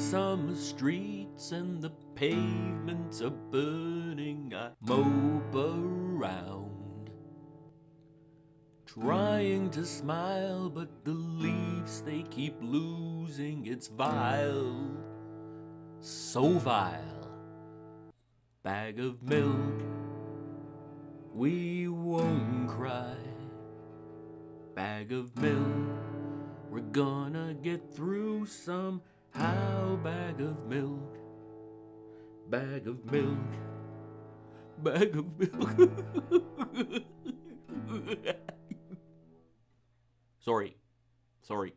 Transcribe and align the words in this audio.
summer 0.00 0.54
streets 0.54 1.52
and 1.52 1.82
the 1.82 1.90
pavements 2.14 3.20
are 3.20 3.28
burning. 3.28 4.50
I 4.56 4.70
mope 4.80 5.54
around, 5.54 7.10
trying 8.86 9.68
to 9.70 9.84
smile, 9.84 10.70
but 10.70 11.04
the 11.04 11.12
leaves 11.12 12.00
they 12.00 12.22
keep 12.30 12.56
losing. 12.62 13.66
It's 13.66 13.88
vile, 13.88 14.90
so 16.00 16.52
vile. 16.52 17.30
Bag 18.62 19.00
of 19.00 19.22
milk, 19.22 19.82
we 21.34 21.88
won't 21.88 22.68
cry. 22.68 23.16
Bag 24.74 25.12
of 25.12 25.36
milk, 25.36 25.98
we're 26.70 26.80
gonna 26.80 27.54
get 27.62 27.94
through 27.94 28.46
somehow. 29.34 29.96
Bag 29.96 30.40
of 30.40 30.66
milk, 30.66 31.16
bag 32.48 32.86
of 32.86 33.04
milk, 33.10 33.38
bag 34.78 35.16
of 35.16 35.26
milk. 35.38 37.02
Sorry, 40.42 40.78
sorry. 41.42 41.74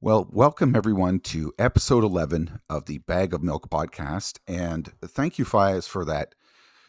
Well, 0.00 0.28
welcome 0.30 0.76
everyone 0.76 1.18
to 1.20 1.52
episode 1.58 2.04
11 2.04 2.60
of 2.70 2.86
the 2.86 2.98
Bag 2.98 3.34
of 3.34 3.42
Milk 3.42 3.68
podcast. 3.68 4.38
And 4.46 4.92
thank 5.04 5.40
you, 5.40 5.44
Fias, 5.44 5.88
for 5.88 6.04
that 6.04 6.36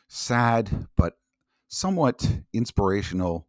sad 0.07 0.87
but 0.95 1.17
somewhat 1.67 2.43
inspirational 2.53 3.47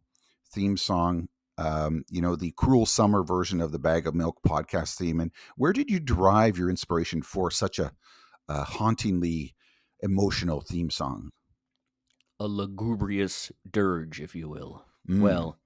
theme 0.51 0.77
song. 0.77 1.29
Um, 1.63 2.03
you 2.09 2.21
know, 2.21 2.35
the 2.35 2.51
cruel 2.57 2.85
summer 2.85 3.23
version 3.23 3.61
of 3.61 3.71
the 3.71 3.79
Bag 3.79 4.05
of 4.05 4.13
Milk 4.13 4.39
podcast 4.45 4.97
theme. 4.97 5.21
And 5.21 5.31
where 5.55 5.71
did 5.71 5.89
you 5.89 6.01
derive 6.01 6.57
your 6.57 6.69
inspiration 6.69 7.21
for 7.21 7.49
such 7.49 7.79
a, 7.79 7.93
a 8.49 8.63
hauntingly 8.63 9.55
emotional 10.01 10.59
theme 10.59 10.89
song? 10.89 11.29
A 12.37 12.47
lugubrious 12.47 13.49
dirge, 13.69 14.19
if 14.19 14.35
you 14.35 14.49
will. 14.49 14.83
Mm. 15.09 15.21
Well, 15.21 15.57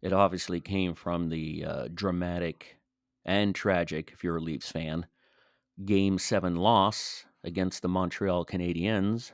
it 0.00 0.14
obviously 0.14 0.60
came 0.60 0.94
from 0.94 1.28
the 1.28 1.64
uh, 1.66 1.88
dramatic 1.92 2.78
and 3.26 3.54
tragic, 3.54 4.12
if 4.14 4.24
you're 4.24 4.38
a 4.38 4.40
Leafs 4.40 4.72
fan, 4.72 5.06
Game 5.84 6.18
7 6.18 6.56
loss 6.56 7.26
against 7.44 7.82
the 7.82 7.88
Montreal 7.88 8.46
Canadiens. 8.46 9.32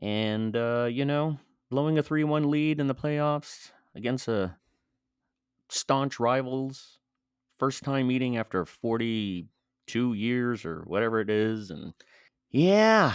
And, 0.00 0.56
uh, 0.56 0.88
you 0.90 1.04
know, 1.04 1.38
blowing 1.70 1.98
a 1.98 2.02
3 2.02 2.24
1 2.24 2.50
lead 2.50 2.80
in 2.80 2.86
the 2.86 2.94
playoffs 2.94 3.70
against 3.94 4.28
a 4.28 4.56
staunch 5.70 6.18
rivals, 6.20 6.98
first 7.58 7.82
time 7.82 8.06
meeting 8.08 8.36
after 8.36 8.64
42 8.64 10.14
years 10.14 10.64
or 10.64 10.82
whatever 10.86 11.20
it 11.20 11.30
is. 11.30 11.70
And 11.70 11.92
yeah, 12.50 13.14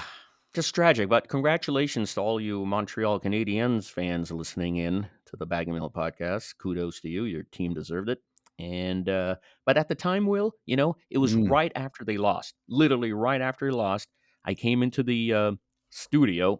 just 0.54 0.74
tragic. 0.76 1.10
But 1.10 1.28
congratulations 1.30 2.14
to 2.16 2.22
all 2.22 2.40
you 2.42 2.66
Montreal 2.66 3.20
Canadiens 3.20 3.90
fans 3.90 4.32
listening 4.32 4.78
in 4.78 5.08
to 5.28 5.38
the 5.38 5.46
Bag 5.46 5.68
of 5.68 5.76
Milk 5.76 5.94
podcast. 5.94 6.58
Kudos 6.58 7.00
to 7.02 7.10
you. 7.10 7.26
Your 7.26 7.44
team 7.52 7.74
deserved 7.74 8.10
it. 8.10 8.20
And 8.58 9.08
uh, 9.08 9.36
but 9.66 9.78
at 9.78 9.88
the 9.88 9.96
time, 9.96 10.26
Will, 10.28 10.52
you 10.66 10.76
know, 10.76 10.98
it 11.10 11.18
was 11.18 11.34
Mm. 11.36 11.50
right 11.50 11.72
after 11.76 12.04
they 12.04 12.18
lost. 12.18 12.56
Literally 12.68 13.14
right 13.14 13.40
after 13.42 13.70
they 13.72 13.76
lost. 13.78 14.10
I 14.44 14.54
came 14.54 14.84
into 14.84 15.02
the 15.04 15.34
uh, 15.34 15.52
studio 15.92 16.60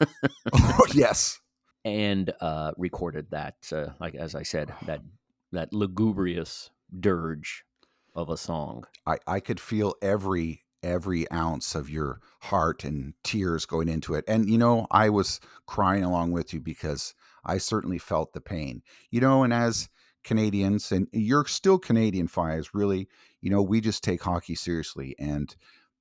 Oh, 0.52 0.86
yes. 0.94 1.38
and 1.84 2.32
uh, 2.40 2.72
recorded 2.76 3.26
that, 3.30 3.54
uh, 3.72 3.86
like 4.00 4.14
as 4.16 4.34
I 4.34 4.42
said, 4.42 4.72
that 4.86 5.00
that 5.56 5.72
lugubrious 5.72 6.70
dirge 6.98 7.64
of 8.14 8.30
a 8.30 8.36
song. 8.36 8.84
I, 9.06 9.18
I 9.26 9.40
could 9.40 9.60
feel 9.60 9.94
every 10.02 10.62
every 10.82 11.28
ounce 11.32 11.74
of 11.74 11.90
your 11.90 12.20
heart 12.42 12.84
and 12.84 13.14
tears 13.24 13.66
going 13.66 13.88
into 13.88 14.14
it. 14.14 14.24
And 14.28 14.48
you 14.48 14.58
know, 14.58 14.86
I 14.90 15.08
was 15.08 15.40
crying 15.66 16.04
along 16.04 16.32
with 16.32 16.54
you 16.54 16.60
because 16.60 17.14
I 17.44 17.58
certainly 17.58 17.98
felt 17.98 18.32
the 18.32 18.40
pain. 18.40 18.82
You 19.10 19.20
know, 19.20 19.42
and 19.42 19.52
as 19.52 19.88
Canadians, 20.24 20.92
and 20.92 21.08
you're 21.12 21.46
still 21.46 21.78
Canadian, 21.78 22.28
Fies, 22.28 22.74
really, 22.74 23.08
you 23.40 23.50
know, 23.50 23.62
we 23.62 23.80
just 23.80 24.04
take 24.04 24.22
hockey 24.22 24.54
seriously. 24.54 25.14
And 25.18 25.54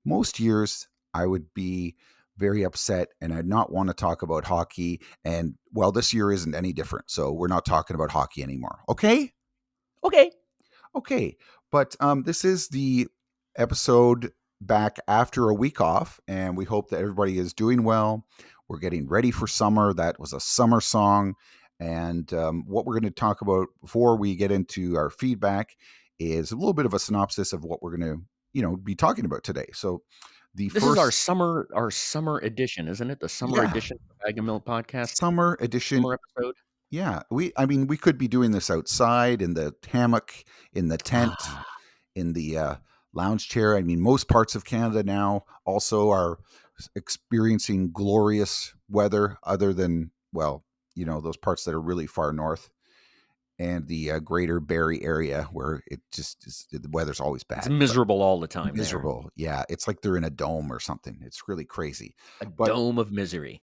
most 0.03 0.40
years 0.40 0.88
I 1.13 1.25
would 1.25 1.53
be 1.53 1.96
very 2.38 2.63
upset 2.63 3.09
and 3.22 3.34
I'd 3.34 3.47
not 3.47 3.72
want 3.72 3.88
to 3.90 3.94
talk 3.94 4.22
about 4.22 4.46
hockey. 4.46 5.02
And 5.24 5.56
well, 5.74 5.91
this 5.91 6.13
year 6.13 6.31
isn't 6.31 6.56
any 6.56 6.74
different. 6.74 7.09
So 7.09 7.31
we're 7.31 7.47
not 7.47 7.66
talking 7.66 7.96
about 7.96 8.12
hockey 8.12 8.44
anymore. 8.44 8.79
Okay? 8.90 9.31
Okay. 10.03 10.31
Okay, 10.95 11.35
but 11.72 11.95
um, 12.00 12.23
this 12.23 12.45
is 12.45 12.69
the 12.69 13.07
episode 13.57 14.31
back 14.61 14.97
after 15.07 15.50
a 15.50 15.53
week 15.53 15.81
off, 15.81 16.19
and 16.28 16.56
we 16.56 16.63
hope 16.66 16.89
that 16.89 17.01
everybody 17.01 17.38
is 17.38 17.53
doing 17.53 17.83
well. 17.83 18.25
We're 18.69 18.79
getting 18.79 19.07
ready 19.07 19.29
for 19.31 19.45
summer. 19.47 19.94
That 19.94 20.19
was 20.19 20.31
a 20.34 20.39
summer 20.39 20.79
song. 20.81 21.35
And 21.79 22.31
um, 22.34 22.63
what 22.66 22.85
we're 22.85 22.94
going 22.97 23.11
to 23.11 23.19
talk 23.19 23.41
about 23.41 23.67
before 23.81 24.16
we 24.17 24.35
get 24.38 24.51
into 24.51 24.95
our 24.95 25.09
feedback 25.09 25.75
is 26.17 26.51
a 26.51 26.55
little 26.55 26.73
bit 26.73 26.85
of 26.85 26.94
a 26.94 27.00
synopsis 27.00 27.51
of 27.51 27.66
what 27.66 27.84
we're 27.84 27.97
going 27.97 28.09
to, 28.16 28.22
you 28.53 28.61
know, 28.61 28.78
be 28.78 28.95
talking 28.95 29.25
about 29.25 29.44
today. 29.44 29.66
So, 29.73 30.01
the 30.55 30.69
This 30.69 30.81
first 30.81 30.94
is 30.94 30.97
our 30.97 31.11
summer 31.11 31.67
our 31.75 31.91
summer 31.91 32.38
edition, 32.39 32.88
isn't 32.88 33.11
it? 33.11 33.19
The 33.19 33.28
summer 33.28 33.61
Yeah. 33.63 33.69
edition 33.69 33.97
of 34.01 34.07
the 34.07 34.16
Bag 34.34 34.41
Milk 34.41 34.66
podcast. 34.66 35.17
summer 35.17 35.57
edition 35.59 35.97
Summer 35.97 36.13
episode. 36.13 36.55
Yeah, 36.95 37.23
we. 37.29 37.51
I 37.57 37.66
mean, 37.66 37.88
we 37.88 37.97
could 37.97 38.17
be 38.17 38.29
doing 38.29 38.51
this 38.51 38.69
outside 38.69 39.41
in 39.41 39.53
the 39.53 39.75
hammock, 39.91 40.33
in 40.72 40.88
the 40.88 40.97
tent, 40.97 41.33
in 42.16 42.31
the 42.31 42.57
uh, 42.57 42.75
lounge 43.13 43.50
chair. 43.50 43.75
I 43.75 43.81
mean, 43.81 44.00
most 44.00 44.29
parts 44.29 44.56
of 44.56 44.63
Canada 44.63 45.03
now 45.03 45.44
also 45.66 46.09
are 46.11 46.39
experiencing 46.95 47.91
glorious 47.91 48.73
weather, 48.89 49.38
other 49.44 49.73
than 49.73 50.11
well, 50.31 50.63
you 50.95 51.05
know, 51.05 51.19
those 51.19 51.35
parts 51.35 51.66
that 51.66 51.73
are 51.73 51.81
really 51.81 52.07
far 52.07 52.31
north 52.31 52.69
and 53.59 53.88
the 53.88 54.11
uh, 54.11 54.19
greater 54.19 54.61
Barrie 54.61 55.03
area 55.03 55.47
where 55.51 55.81
it 55.88 56.00
just 56.13 56.45
is, 56.47 56.66
the 56.72 56.89
weather's 56.91 57.19
always 57.19 57.44
bad. 57.44 57.59
It's 57.59 57.69
miserable 57.69 58.22
all 58.22 58.39
the 58.39 58.47
time. 58.47 58.67
there. 58.67 58.75
Miserable, 58.75 59.29
yeah. 59.35 59.63
It's 59.69 59.85
like 59.88 60.00
they're 60.01 60.17
in 60.17 60.23
a 60.23 60.29
dome 60.29 60.72
or 60.72 60.79
something. 60.79 61.19
It's 61.25 61.44
really 61.47 61.66
crazy. 61.66 62.16
A 62.41 62.45
But- 62.45 62.67
dome 62.67 62.97
of 62.97 63.11
misery. 63.11 63.61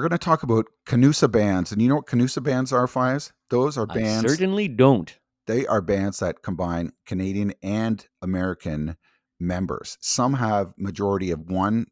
We're 0.00 0.08
going 0.08 0.18
to 0.18 0.24
talk 0.24 0.42
about 0.42 0.64
Canusa 0.86 1.30
bands, 1.30 1.72
and 1.72 1.82
you 1.82 1.86
know 1.90 1.96
what 1.96 2.06
Canusa 2.06 2.42
bands 2.42 2.72
are, 2.72 2.86
Fias? 2.86 3.32
Those 3.50 3.76
are 3.76 3.84
bands. 3.84 4.24
I 4.24 4.28
certainly 4.28 4.66
don't. 4.66 5.14
they 5.46 5.66
are 5.66 5.82
bands 5.82 6.20
that 6.20 6.40
combine 6.40 6.92
Canadian 7.04 7.52
and 7.62 8.08
American 8.22 8.96
members. 9.38 9.98
Some 10.00 10.32
have 10.32 10.72
majority 10.78 11.30
of 11.30 11.50
one 11.50 11.84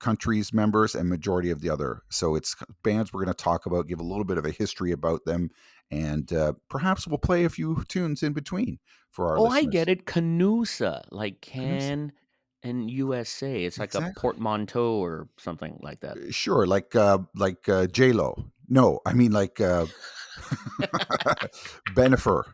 country's 0.00 0.52
members 0.52 0.94
and 0.94 1.08
majority 1.08 1.48
of 1.48 1.62
the 1.62 1.70
other. 1.70 2.02
So 2.10 2.34
it's 2.34 2.54
bands 2.84 3.10
we're 3.10 3.24
going 3.24 3.34
to 3.34 3.42
talk 3.42 3.64
about, 3.64 3.86
give 3.86 4.00
a 4.00 4.04
little 4.04 4.26
bit 4.26 4.36
of 4.36 4.44
a 4.44 4.50
history 4.50 4.92
about 4.92 5.24
them, 5.24 5.48
and 5.90 6.30
uh, 6.34 6.52
perhaps 6.68 7.08
we'll 7.08 7.16
play 7.16 7.44
a 7.44 7.48
few 7.48 7.84
tunes 7.88 8.22
in 8.22 8.34
between 8.34 8.80
for 9.10 9.30
our. 9.30 9.38
Oh, 9.38 9.46
I 9.46 9.64
get 9.64 9.88
it. 9.88 10.04
Canusa, 10.04 11.04
like 11.10 11.40
can 11.40 12.12
and 12.62 12.90
USA. 12.90 13.64
It's 13.64 13.78
like 13.78 13.94
Exactly. 13.94 14.10
a 14.16 14.20
portmanteau 14.20 14.98
or 15.02 15.28
something 15.38 15.78
like 15.82 16.00
that. 16.00 16.18
Sure, 16.30 16.66
like 16.66 16.94
uh, 16.96 17.18
like 17.34 17.68
uh, 17.68 17.86
J 17.86 18.12
Lo. 18.12 18.44
No, 18.68 19.00
I 19.06 19.14
mean 19.14 19.32
like 19.32 19.60
uh, 19.60 19.86
Bennifer, 21.94 22.44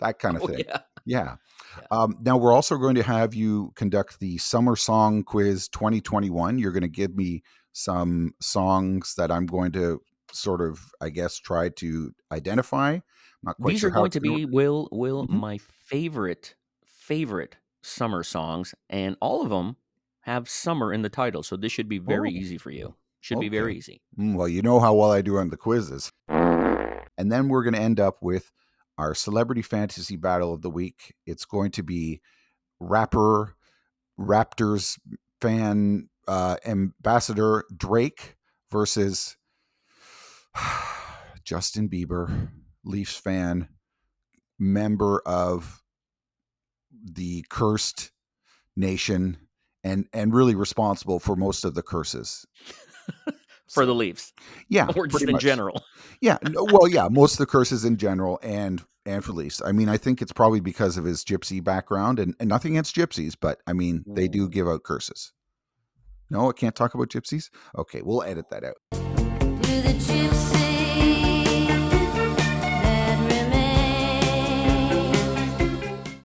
that 0.00 0.18
kind 0.18 0.36
of 0.36 0.42
Oh, 0.42 0.46
thing. 0.46 0.64
yeah. 0.66 0.80
Yeah. 1.04 1.36
Yeah. 1.76 1.86
Um, 1.90 2.16
now 2.20 2.36
we're 2.36 2.52
also 2.52 2.76
going 2.76 2.94
to 2.96 3.02
have 3.02 3.34
you 3.34 3.72
conduct 3.76 4.20
the 4.20 4.38
Summer 4.38 4.76
Song 4.76 5.22
Quiz 5.24 5.68
2021. 5.68 6.58
You're 6.58 6.72
going 6.72 6.82
to 6.82 6.88
give 6.88 7.14
me 7.14 7.42
some 7.72 8.32
songs 8.40 9.14
that 9.16 9.30
I'm 9.30 9.46
going 9.46 9.72
to 9.72 10.00
sort 10.32 10.60
of, 10.60 10.80
I 11.00 11.10
guess, 11.10 11.38
try 11.38 11.68
to 11.70 12.12
identify. 12.32 12.94
I'm 12.94 13.02
not 13.42 13.60
quite 13.60 13.74
These 13.74 13.80
sure 13.80 13.90
are 13.90 13.92
how 13.92 14.04
going 14.04 14.06
it's 14.06 14.16
to 14.16 14.20
be 14.20 14.44
work. 14.44 14.46
will 14.46 14.88
will 14.92 15.28
Mhm. 15.28 15.30
my 15.30 15.58
favorite 15.58 16.54
favorite 16.86 17.56
summer 17.82 18.22
songs, 18.22 18.74
and 18.90 19.16
all 19.20 19.42
of 19.42 19.50
them 19.50 19.76
have 20.22 20.48
summer 20.48 20.92
in 20.92 21.02
the 21.02 21.08
title. 21.08 21.42
So 21.42 21.56
this 21.56 21.72
should 21.72 21.88
be 21.88 21.98
very 21.98 22.28
Oh. 22.30 22.32
easy 22.38 22.58
for 22.58 22.70
you. 22.70 22.94
Should 23.20 23.40
be 23.40 23.48
very 23.48 23.76
easy. 23.76 24.00
Mm, 24.18 24.36
Well, 24.36 24.48
you 24.48 24.62
know 24.62 24.78
how 24.80 24.94
well 24.94 25.10
I 25.10 25.22
do 25.22 25.38
on 25.38 25.48
the 25.50 25.56
quizzes. 25.56 26.12
And 26.28 27.32
then 27.32 27.48
we're 27.48 27.64
going 27.64 27.74
to 27.74 27.80
end 27.80 27.98
up 27.98 28.22
with 28.22 28.52
our 28.96 29.14
celebrity 29.14 29.62
fantasy 29.62 30.16
battle 30.16 30.52
of 30.54 30.62
the 30.62 30.70
week. 30.70 31.14
It's 31.26 31.44
going 31.44 31.72
to 31.72 31.82
be 31.82 32.20
rapper, 32.80 33.56
Raptors 34.18 34.98
fan, 35.40 36.08
uh, 36.28 36.56
ambassador 36.64 37.64
Drake 37.76 38.36
versus 38.70 39.36
Justin 41.44 41.88
Bieber, 41.88 42.50
Leafs 42.84 43.16
fan, 43.16 43.68
member 44.58 45.22
of 45.26 45.82
the 47.14 47.44
cursed 47.50 48.10
nation, 48.76 49.36
and 49.84 50.06
and 50.12 50.34
really 50.34 50.54
responsible 50.54 51.18
for 51.18 51.36
most 51.36 51.64
of 51.64 51.74
the 51.74 51.82
curses. 51.82 52.46
for 53.24 53.32
So, 53.68 53.86
the 53.86 53.94
Leafs 53.94 54.32
yeah, 54.68 54.88
or 54.96 55.06
just 55.06 55.24
in 55.24 55.32
much. 55.32 55.42
general. 55.42 55.82
Yeah, 56.20 56.38
no, 56.42 56.64
well, 56.64 56.88
yeah, 56.88 57.06
most 57.08 57.34
of 57.34 57.38
the 57.38 57.46
curses 57.46 57.84
in 57.84 57.96
general 57.96 58.40
and 58.42 58.82
and 59.06 59.24
for 59.24 59.30
Leafs. 59.30 59.62
I 59.64 59.70
mean, 59.70 59.88
I 59.88 59.96
think 59.96 60.20
it's 60.20 60.32
probably 60.32 60.58
because 60.58 60.96
of 60.98 61.04
his 61.04 61.24
gypsy 61.24 61.62
background 61.62 62.18
and, 62.18 62.34
and 62.40 62.48
nothing 62.48 62.72
against 62.72 62.96
gypsies, 62.96 63.36
but 63.40 63.60
I 63.68 63.72
mean, 63.72 64.02
they 64.04 64.26
mm. 64.26 64.32
do 64.32 64.48
give 64.48 64.66
out 64.66 64.82
curses. 64.82 65.32
No, 66.28 66.50
I 66.50 66.52
can't 66.52 66.74
talk 66.74 66.94
about 66.94 67.08
gypsies. 67.08 67.50
Okay, 67.76 68.02
we'll 68.02 68.24
edit 68.24 68.50
that 68.50 68.64
out. 68.64 68.76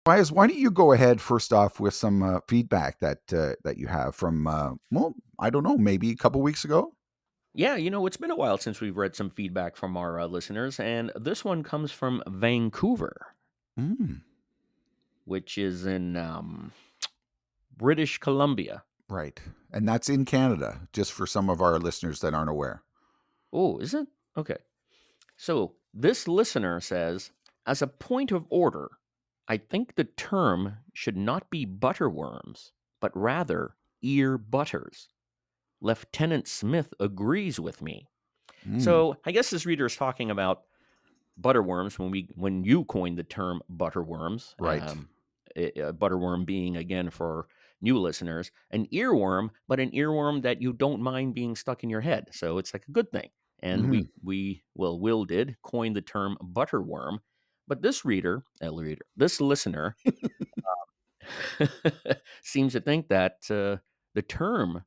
Wise, 0.07 0.31
why 0.31 0.47
don't 0.47 0.57
you 0.57 0.71
go 0.71 0.93
ahead 0.93 1.19
first 1.19 1.51
off 1.51 1.81
with 1.81 1.93
some 1.93 2.23
uh, 2.23 2.39
feedback 2.47 2.99
that 3.01 3.19
uh, 3.33 3.55
that 3.65 3.77
you 3.77 3.87
have 3.87 4.15
from 4.15 4.47
uh, 4.47 4.71
well, 4.89 5.13
I 5.37 5.49
don't 5.49 5.63
know, 5.63 5.77
maybe 5.77 6.11
a 6.11 6.15
couple 6.15 6.41
weeks 6.41 6.63
ago. 6.63 6.93
Yeah, 7.53 7.75
you 7.75 7.89
know, 7.89 8.05
it's 8.05 8.15
been 8.15 8.31
a 8.31 8.35
while 8.35 8.57
since 8.57 8.79
we've 8.79 8.95
read 8.95 9.15
some 9.17 9.29
feedback 9.29 9.75
from 9.75 9.97
our 9.97 10.17
uh, 10.19 10.27
listeners, 10.27 10.79
and 10.79 11.11
this 11.15 11.43
one 11.43 11.61
comes 11.61 11.91
from 11.91 12.23
Vancouver, 12.27 13.35
Mm, 13.77 14.21
which 15.25 15.57
is 15.57 15.85
in 15.85 16.15
um, 16.15 16.71
British 17.75 18.17
Columbia. 18.19 18.83
right, 19.09 19.39
and 19.73 19.87
that's 19.89 20.07
in 20.07 20.23
Canada, 20.23 20.87
just 20.93 21.11
for 21.11 21.27
some 21.27 21.49
of 21.49 21.61
our 21.61 21.79
listeners 21.79 22.21
that 22.21 22.33
aren't 22.33 22.49
aware. 22.49 22.81
Oh, 23.51 23.77
is 23.79 23.93
it? 23.93 24.07
Okay. 24.37 24.57
So 25.35 25.73
this 25.93 26.27
listener 26.29 26.79
says, 26.79 27.31
as 27.65 27.81
a 27.81 27.87
point 27.87 28.31
of 28.31 28.45
order, 28.49 28.89
I 29.47 29.57
think 29.57 29.95
the 29.95 30.03
term 30.03 30.77
should 30.93 31.17
not 31.17 31.49
be 31.49 31.65
butterworms, 31.65 32.71
but 32.99 33.15
rather 33.15 33.75
ear 34.01 34.37
butters. 34.37 35.09
Lieutenant 35.81 36.47
Smith 36.47 36.93
agrees 36.99 37.59
with 37.59 37.81
me. 37.81 38.09
Mm, 38.65 38.81
So 38.81 39.17
I 39.25 39.31
guess 39.31 39.49
this 39.49 39.65
reader 39.65 39.85
is 39.87 39.95
talking 39.95 40.31
about 40.31 40.65
butterworms 41.39 41.99
when 41.99 42.11
we 42.11 42.29
when 42.35 42.63
you 42.63 42.85
coined 42.85 43.17
the 43.17 43.23
term 43.23 43.61
butterworms. 43.71 44.55
Right. 44.59 44.81
Um, 44.83 45.09
i- 45.57 45.73
uh, 45.81 45.91
butterworm 45.93 46.45
being 46.45 46.77
again 46.77 47.09
for 47.09 47.47
new 47.81 47.97
listeners 47.99 48.51
an 48.71 48.87
earworm, 48.87 49.51
but 49.67 49.79
an 49.79 49.91
earworm 49.91 50.41
that 50.43 50.61
you 50.61 50.73
don't 50.73 51.01
mind 51.01 51.35
being 51.35 51.55
stuck 51.55 51.83
in 51.83 51.89
your 51.89 52.01
head. 52.01 52.29
So 52.33 52.57
it's 52.57 52.73
like 52.73 52.87
a 52.87 52.91
good 52.91 53.11
thing. 53.11 53.29
And 53.59 53.89
we 53.89 54.09
we 54.23 54.63
well 54.75 54.99
Will 54.99 55.25
did 55.25 55.57
coin 55.63 55.93
the 55.93 56.01
term 56.01 56.37
butterworm, 56.41 57.19
but 57.67 57.81
this 57.81 58.05
reader, 58.05 58.43
uh, 58.63 58.73
reader, 58.73 59.05
this 59.15 59.39
listener 59.41 59.95
um, 61.59 61.67
seems 62.43 62.73
to 62.73 62.81
think 62.81 63.09
that 63.09 63.37
uh, 63.49 63.77
the 64.15 64.21
term 64.21 64.83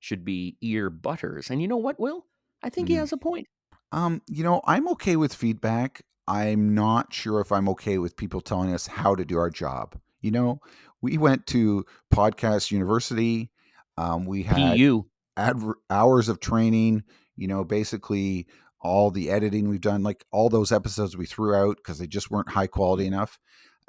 should 0.00 0.24
be 0.24 0.56
ear 0.60 0.90
butters. 0.90 1.50
And 1.50 1.60
you 1.62 1.68
know 1.68 1.76
what, 1.76 1.98
Will? 2.00 2.26
I 2.62 2.70
think 2.70 2.88
he 2.88 2.94
Mhm. 2.94 2.98
has 2.98 3.12
a 3.12 3.16
point. 3.16 3.46
Um, 3.92 4.22
you 4.28 4.42
know, 4.44 4.60
I'm 4.66 4.88
okay 4.90 5.16
with 5.16 5.34
feedback. 5.34 6.02
I'm 6.26 6.74
not 6.74 7.12
sure 7.12 7.40
if 7.40 7.52
I'm 7.52 7.68
okay 7.70 7.98
with 7.98 8.16
people 8.16 8.40
telling 8.40 8.72
us 8.72 8.86
how 8.86 9.14
to 9.14 9.24
do 9.24 9.38
our 9.38 9.50
job. 9.50 9.98
You 10.20 10.30
know, 10.30 10.60
we 11.00 11.18
went 11.18 11.46
to 11.48 11.84
Podcast 12.14 12.70
University. 12.70 13.50
Um, 13.98 14.24
we 14.24 14.44
had 14.44 14.76
PU. 14.76 15.06
adver- 15.36 15.78
hours 15.90 16.28
of 16.28 16.40
training. 16.40 17.02
You 17.36 17.48
know, 17.48 17.64
basically 17.64 18.46
all 18.82 19.10
the 19.10 19.30
editing 19.30 19.68
we've 19.68 19.80
done, 19.80 20.02
like 20.02 20.24
all 20.30 20.48
those 20.48 20.72
episodes 20.72 21.16
we 21.16 21.26
threw 21.26 21.54
out 21.54 21.76
because 21.76 21.98
they 21.98 22.06
just 22.06 22.30
weren't 22.30 22.50
high 22.50 22.66
quality 22.66 23.06
enough. 23.06 23.38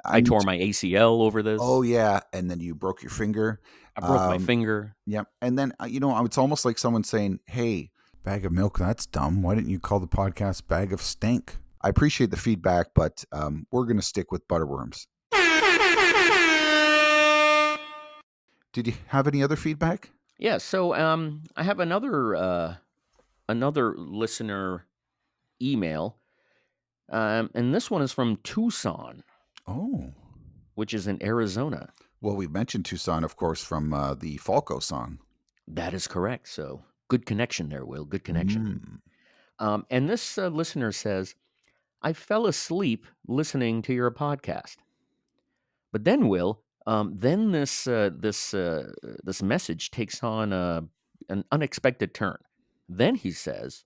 I 0.04 0.18
I'm 0.18 0.24
tore 0.24 0.42
my 0.44 0.56
ACL 0.56 1.20
over 1.20 1.42
this. 1.42 1.60
Oh 1.62 1.82
yeah, 1.82 2.20
and 2.32 2.50
then 2.50 2.60
you 2.60 2.74
broke 2.74 3.02
your 3.02 3.10
finger. 3.10 3.60
I 3.96 4.00
broke 4.00 4.28
my 4.28 4.36
um, 4.36 4.44
finger. 4.44 4.96
Yep. 5.06 5.28
And 5.40 5.58
then, 5.58 5.72
uh, 5.80 5.86
you 5.86 6.00
know, 6.00 6.24
it's 6.24 6.38
almost 6.38 6.64
like 6.64 6.78
someone 6.78 7.04
saying, 7.04 7.40
Hey, 7.46 7.90
bag 8.24 8.44
of 8.44 8.52
milk, 8.52 8.78
that's 8.78 9.06
dumb. 9.06 9.42
Why 9.42 9.54
didn't 9.54 9.70
you 9.70 9.78
call 9.78 10.00
the 10.00 10.08
podcast 10.08 10.66
bag 10.66 10.92
of 10.92 11.00
stink? 11.00 11.56
I 11.80 11.90
appreciate 11.90 12.30
the 12.30 12.36
feedback, 12.36 12.88
but 12.94 13.24
um, 13.30 13.66
we're 13.70 13.84
going 13.84 13.98
to 13.98 14.02
stick 14.02 14.32
with 14.32 14.48
butterworms. 14.48 15.06
Did 18.72 18.88
you 18.88 18.94
have 19.08 19.28
any 19.28 19.42
other 19.42 19.56
feedback? 19.56 20.10
Yeah, 20.38 20.58
so 20.58 20.94
um 20.94 21.44
I 21.56 21.62
have 21.62 21.78
another 21.78 22.34
uh 22.34 22.76
another 23.48 23.94
listener 23.96 24.86
email. 25.60 26.16
Um 27.10 27.50
and 27.54 27.74
this 27.74 27.90
one 27.90 28.02
is 28.02 28.12
from 28.12 28.36
Tucson, 28.44 29.22
Oh, 29.66 30.12
which 30.74 30.94
is 30.94 31.06
in 31.06 31.22
Arizona. 31.22 31.90
well, 32.20 32.36
we 32.36 32.46
mentioned 32.46 32.84
Tucson, 32.86 33.24
of 33.24 33.36
course, 33.36 33.62
from 33.62 33.92
uh, 33.92 34.14
the 34.14 34.36
Falco 34.38 34.78
song. 34.78 35.18
That 35.68 35.94
is 35.94 36.06
correct. 36.06 36.48
So 36.48 36.82
good 37.08 37.26
connection 37.26 37.68
there, 37.68 37.84
Will. 37.84 38.04
Good 38.04 38.24
connection. 38.24 39.00
Mm. 39.60 39.64
Um, 39.66 39.86
and 39.90 40.08
this 40.08 40.36
uh, 40.38 40.48
listener 40.48 40.90
says, 40.92 41.34
I 42.02 42.12
fell 42.12 42.46
asleep 42.46 43.06
listening 43.28 43.82
to 43.82 43.94
your 43.94 44.10
podcast. 44.10 44.76
But 45.92 46.04
then, 46.04 46.28
Will, 46.28 46.60
um, 46.86 47.14
then 47.16 47.52
this 47.52 47.86
uh, 47.86 48.10
this 48.18 48.52
uh, 48.52 48.90
this 49.22 49.42
message 49.42 49.90
takes 49.90 50.22
on 50.22 50.52
a, 50.52 50.82
an 51.28 51.44
unexpected 51.52 52.12
turn. 52.14 52.36
Then 52.88 53.14
he 53.14 53.30
says, 53.30 53.84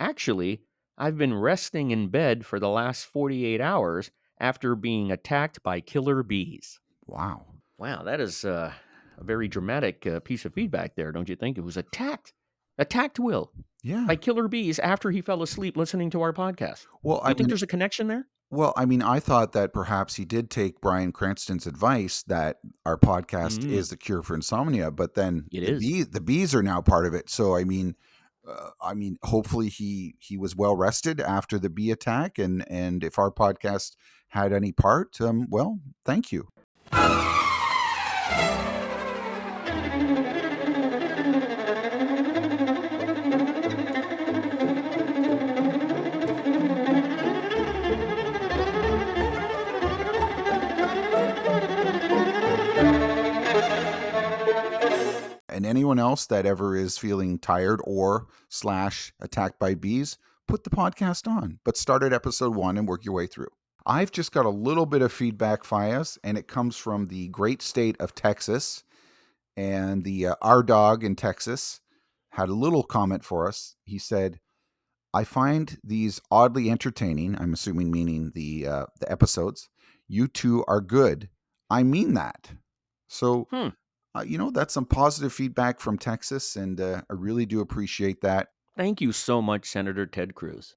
Actually, 0.00 0.62
I've 0.98 1.16
been 1.18 1.34
resting 1.34 1.90
in 1.90 2.08
bed 2.08 2.44
for 2.46 2.58
the 2.58 2.68
last 2.68 3.04
48 3.06 3.60
hours 3.60 4.10
after 4.40 4.74
being 4.74 5.10
attacked 5.10 5.62
by 5.62 5.80
killer 5.80 6.22
bees. 6.22 6.80
Wow. 7.06 7.46
Wow, 7.78 8.02
that 8.04 8.20
is 8.20 8.44
uh, 8.44 8.72
a 9.18 9.24
very 9.24 9.48
dramatic 9.48 10.06
uh, 10.06 10.20
piece 10.20 10.44
of 10.44 10.54
feedback 10.54 10.96
there, 10.96 11.12
don't 11.12 11.28
you 11.28 11.36
think? 11.36 11.58
It 11.58 11.64
was 11.64 11.76
attacked. 11.76 12.32
Attacked 12.78 13.18
Will 13.18 13.50
Yeah. 13.82 14.04
by 14.06 14.16
killer 14.16 14.48
bees 14.48 14.78
after 14.78 15.10
he 15.10 15.20
fell 15.22 15.42
asleep 15.42 15.76
listening 15.76 16.10
to 16.10 16.20
our 16.22 16.32
podcast. 16.32 16.86
well, 17.02 17.16
You 17.18 17.22
I 17.24 17.28
think 17.28 17.40
mean, 17.40 17.48
there's 17.48 17.62
a 17.62 17.66
connection 17.66 18.06
there? 18.08 18.26
Well, 18.50 18.72
I 18.76 18.84
mean, 18.86 19.02
I 19.02 19.18
thought 19.18 19.52
that 19.52 19.72
perhaps 19.72 20.14
he 20.14 20.24
did 20.24 20.50
take 20.50 20.80
Bryan 20.80 21.10
Cranston's 21.12 21.66
advice 21.66 22.22
that 22.24 22.58
our 22.84 22.96
podcast 22.96 23.64
Mm. 23.64 23.70
is 23.72 23.90
the 23.90 23.96
cure 23.96 24.22
for 24.22 24.34
insomnia, 24.34 24.90
but 24.92 25.14
then 25.14 25.48
It 25.50 25.64
the 25.66 25.72
is. 25.72 25.80
bee, 25.80 26.02
the 26.04 26.20
bees 26.20 26.54
are 26.54 26.62
now 26.62 26.80
part 26.80 27.06
of 27.06 27.14
it. 27.14 27.28
So, 27.28 27.56
I 27.56 27.64
mean, 27.64 27.96
uh, 28.48 28.70
I 28.80 28.94
mean, 28.94 29.18
hopefully 29.24 29.68
he 29.68 30.14
he 30.20 30.36
was 30.36 30.54
well 30.54 30.76
rested 30.76 31.20
after 31.20 31.58
the 31.58 31.68
bee 31.70 31.90
attack, 31.90 32.38
and 32.38 32.64
and 32.70 33.02
if 33.02 33.18
our 33.18 33.32
podcast 33.32 33.96
had 34.28 34.52
any 34.52 34.70
part, 34.70 35.20
um, 35.20 35.48
well, 35.50 35.80
thank 36.04 36.30
you. 36.30 36.48
Anyone 55.66 55.98
else 55.98 56.26
that 56.26 56.46
ever 56.46 56.76
is 56.76 56.96
feeling 56.96 57.38
tired 57.38 57.80
or 57.84 58.26
slash 58.48 59.12
attacked 59.20 59.58
by 59.58 59.74
bees, 59.74 60.16
put 60.46 60.64
the 60.64 60.70
podcast 60.70 61.28
on, 61.28 61.58
but 61.64 61.76
start 61.76 62.02
at 62.02 62.12
episode 62.12 62.54
one 62.54 62.78
and 62.78 62.88
work 62.88 63.04
your 63.04 63.14
way 63.14 63.26
through. 63.26 63.48
I've 63.84 64.10
just 64.10 64.32
got 64.32 64.46
a 64.46 64.50
little 64.50 64.86
bit 64.86 65.02
of 65.02 65.12
feedback, 65.12 65.62
Fias, 65.62 66.18
and 66.24 66.36
it 66.38 66.48
comes 66.48 66.76
from 66.76 67.06
the 67.06 67.28
great 67.28 67.62
state 67.62 67.96
of 68.00 68.14
Texas. 68.14 68.82
And 69.56 70.04
the 70.04 70.28
uh, 70.28 70.34
our 70.42 70.62
dog 70.62 71.04
in 71.04 71.16
Texas 71.16 71.80
had 72.30 72.48
a 72.48 72.54
little 72.54 72.82
comment 72.82 73.24
for 73.24 73.48
us. 73.48 73.76
He 73.84 73.98
said, 73.98 74.38
"I 75.14 75.24
find 75.24 75.78
these 75.82 76.20
oddly 76.30 76.68
entertaining. 76.70 77.36
I'm 77.38 77.54
assuming 77.54 77.90
meaning 77.90 78.32
the 78.34 78.66
uh, 78.66 78.86
the 79.00 79.10
episodes. 79.10 79.68
You 80.08 80.28
two 80.28 80.64
are 80.68 80.80
good. 80.80 81.28
I 81.70 81.82
mean 81.84 82.14
that. 82.14 82.50
So 83.08 83.46
Hmm. 83.50 83.68
Uh, 84.16 84.22
you 84.22 84.38
know, 84.38 84.50
that's 84.50 84.72
some 84.74 84.86
positive 84.86 85.32
feedback 85.32 85.80
from 85.80 85.98
Texas, 85.98 86.56
and 86.56 86.80
uh, 86.80 87.02
I 87.10 87.14
really 87.14 87.46
do 87.46 87.60
appreciate 87.60 88.22
that. 88.22 88.48
Thank 88.76 89.00
you 89.00 89.12
so 89.12 89.42
much, 89.42 89.66
Senator 89.68 90.06
Ted 90.06 90.34
Cruz. 90.34 90.74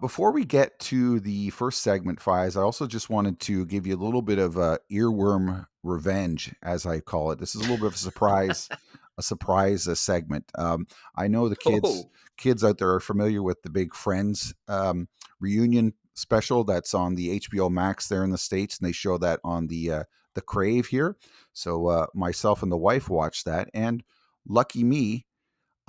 Before 0.00 0.32
we 0.32 0.46
get 0.46 0.78
to 0.80 1.20
the 1.20 1.50
first 1.50 1.82
segment, 1.82 2.20
Fies, 2.20 2.56
I 2.56 2.62
also 2.62 2.86
just 2.86 3.10
wanted 3.10 3.38
to 3.40 3.66
give 3.66 3.86
you 3.86 3.94
a 3.94 4.02
little 4.02 4.22
bit 4.22 4.38
of 4.38 4.56
uh, 4.56 4.78
earworm 4.90 5.66
revenge, 5.82 6.54
as 6.62 6.86
I 6.86 7.00
call 7.00 7.32
it. 7.32 7.38
This 7.38 7.54
is 7.54 7.60
a 7.60 7.64
little 7.64 7.76
bit 7.76 7.88
of 7.88 7.94
a 7.94 7.98
surprise, 7.98 8.68
a 9.18 9.22
surprise 9.22 9.86
uh, 9.86 9.94
segment. 9.94 10.50
Um, 10.56 10.86
I 11.16 11.28
know 11.28 11.50
the 11.50 11.56
kids, 11.56 11.80
Oh. 11.84 12.10
kids 12.38 12.64
out 12.64 12.78
there 12.78 12.94
are 12.94 13.00
familiar 13.00 13.42
with 13.42 13.60
the 13.62 13.68
big 13.68 13.94
Friends 13.94 14.54
um, 14.68 15.08
reunion 15.38 15.92
special 16.14 16.64
that's 16.64 16.94
on 16.94 17.14
the 17.14 17.40
HBO 17.40 17.70
Max 17.70 18.08
there 18.08 18.24
in 18.24 18.30
the 18.30 18.38
states, 18.38 18.78
and 18.78 18.88
they 18.88 18.92
show 18.92 19.18
that 19.18 19.40
on 19.44 19.66
the 19.66 19.90
uh, 19.90 20.04
the 20.34 20.42
Crave 20.42 20.86
here. 20.86 21.16
So 21.52 21.86
uh, 21.88 22.06
myself 22.14 22.62
and 22.62 22.70
the 22.70 22.76
wife 22.76 23.08
watched 23.08 23.44
that, 23.46 23.68
and 23.74 24.02
lucky 24.46 24.84
me, 24.84 25.26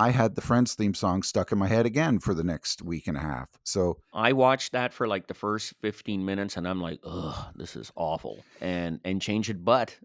I 0.01 0.09
had 0.09 0.33
the 0.33 0.41
Friends 0.41 0.73
theme 0.73 0.95
song 0.95 1.21
stuck 1.21 1.51
in 1.51 1.59
my 1.59 1.67
head 1.67 1.85
again 1.85 2.19
for 2.19 2.33
the 2.33 2.43
next 2.43 2.81
week 2.81 3.07
and 3.07 3.15
a 3.15 3.21
half. 3.21 3.49
So 3.63 3.97
I 4.11 4.33
watched 4.33 4.71
that 4.71 4.93
for 4.93 5.07
like 5.07 5.27
the 5.27 5.35
first 5.35 5.75
15 5.81 6.25
minutes 6.25 6.57
and 6.57 6.67
I'm 6.67 6.81
like, 6.81 6.99
ugh, 7.03 7.53
this 7.55 7.75
is 7.75 7.91
awful. 7.95 8.43
And 8.59 8.99
and 9.05 9.21
change 9.21 9.51
it. 9.51 9.63
But 9.63 9.95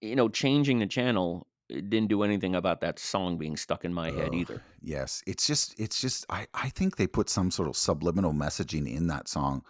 you 0.00 0.16
know, 0.16 0.30
changing 0.30 0.78
the 0.78 0.86
channel 0.86 1.46
didn't 1.72 2.08
do 2.08 2.22
anything 2.22 2.54
about 2.54 2.80
that 2.80 2.98
song 2.98 3.38
being 3.38 3.56
stuck 3.56 3.84
in 3.84 3.92
my 3.92 4.10
head 4.10 4.34
either. 4.34 4.62
Yes, 4.80 5.22
it's 5.26 5.46
just 5.46 5.78
it's 5.78 6.00
just 6.00 6.26
I 6.28 6.46
I 6.54 6.68
think 6.70 6.96
they 6.96 7.06
put 7.06 7.28
some 7.28 7.50
sort 7.50 7.68
of 7.68 7.76
subliminal 7.76 8.32
messaging 8.32 8.92
in 8.92 9.06
that 9.08 9.28
song 9.28 9.64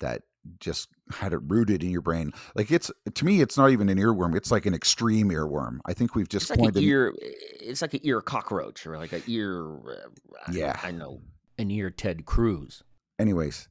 that 0.00 0.22
just 0.60 0.88
had 1.10 1.32
it 1.32 1.40
rooted 1.46 1.82
in 1.82 1.90
your 1.90 2.00
brain. 2.02 2.32
Like 2.54 2.70
it's 2.70 2.90
to 3.14 3.24
me, 3.24 3.40
it's 3.40 3.56
not 3.56 3.70
even 3.70 3.88
an 3.88 3.98
earworm. 3.98 4.36
It's 4.36 4.50
like 4.50 4.66
an 4.66 4.74
extreme 4.74 5.30
earworm. 5.30 5.78
I 5.86 5.94
think 5.94 6.14
we've 6.14 6.28
just 6.28 6.50
It's 6.50 6.60
like 6.60 6.76
an 6.76 6.82
ear. 6.82 7.14
It's 7.18 7.82
like 7.82 7.94
an 7.94 8.00
ear 8.02 8.20
cockroach 8.20 8.86
or 8.86 8.98
like 8.98 9.12
an 9.12 9.22
ear. 9.26 9.74
uh, 9.74 10.08
I 10.46 10.52
Yeah. 10.52 10.80
I 10.82 10.90
know 10.90 11.22
an 11.58 11.70
ear 11.70 11.90
Ted 11.90 12.24
Cruz 12.26 12.82
Anyways, 13.18 13.68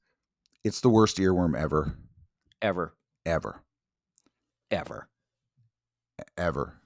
it's 0.63 0.79
the 0.79 0.89
worst 0.89 1.17
earworm 1.17 1.59
ever, 1.59 1.97
ever, 2.61 2.93
ever, 3.25 3.61
ever. 4.71 5.09
ever. 6.37 6.79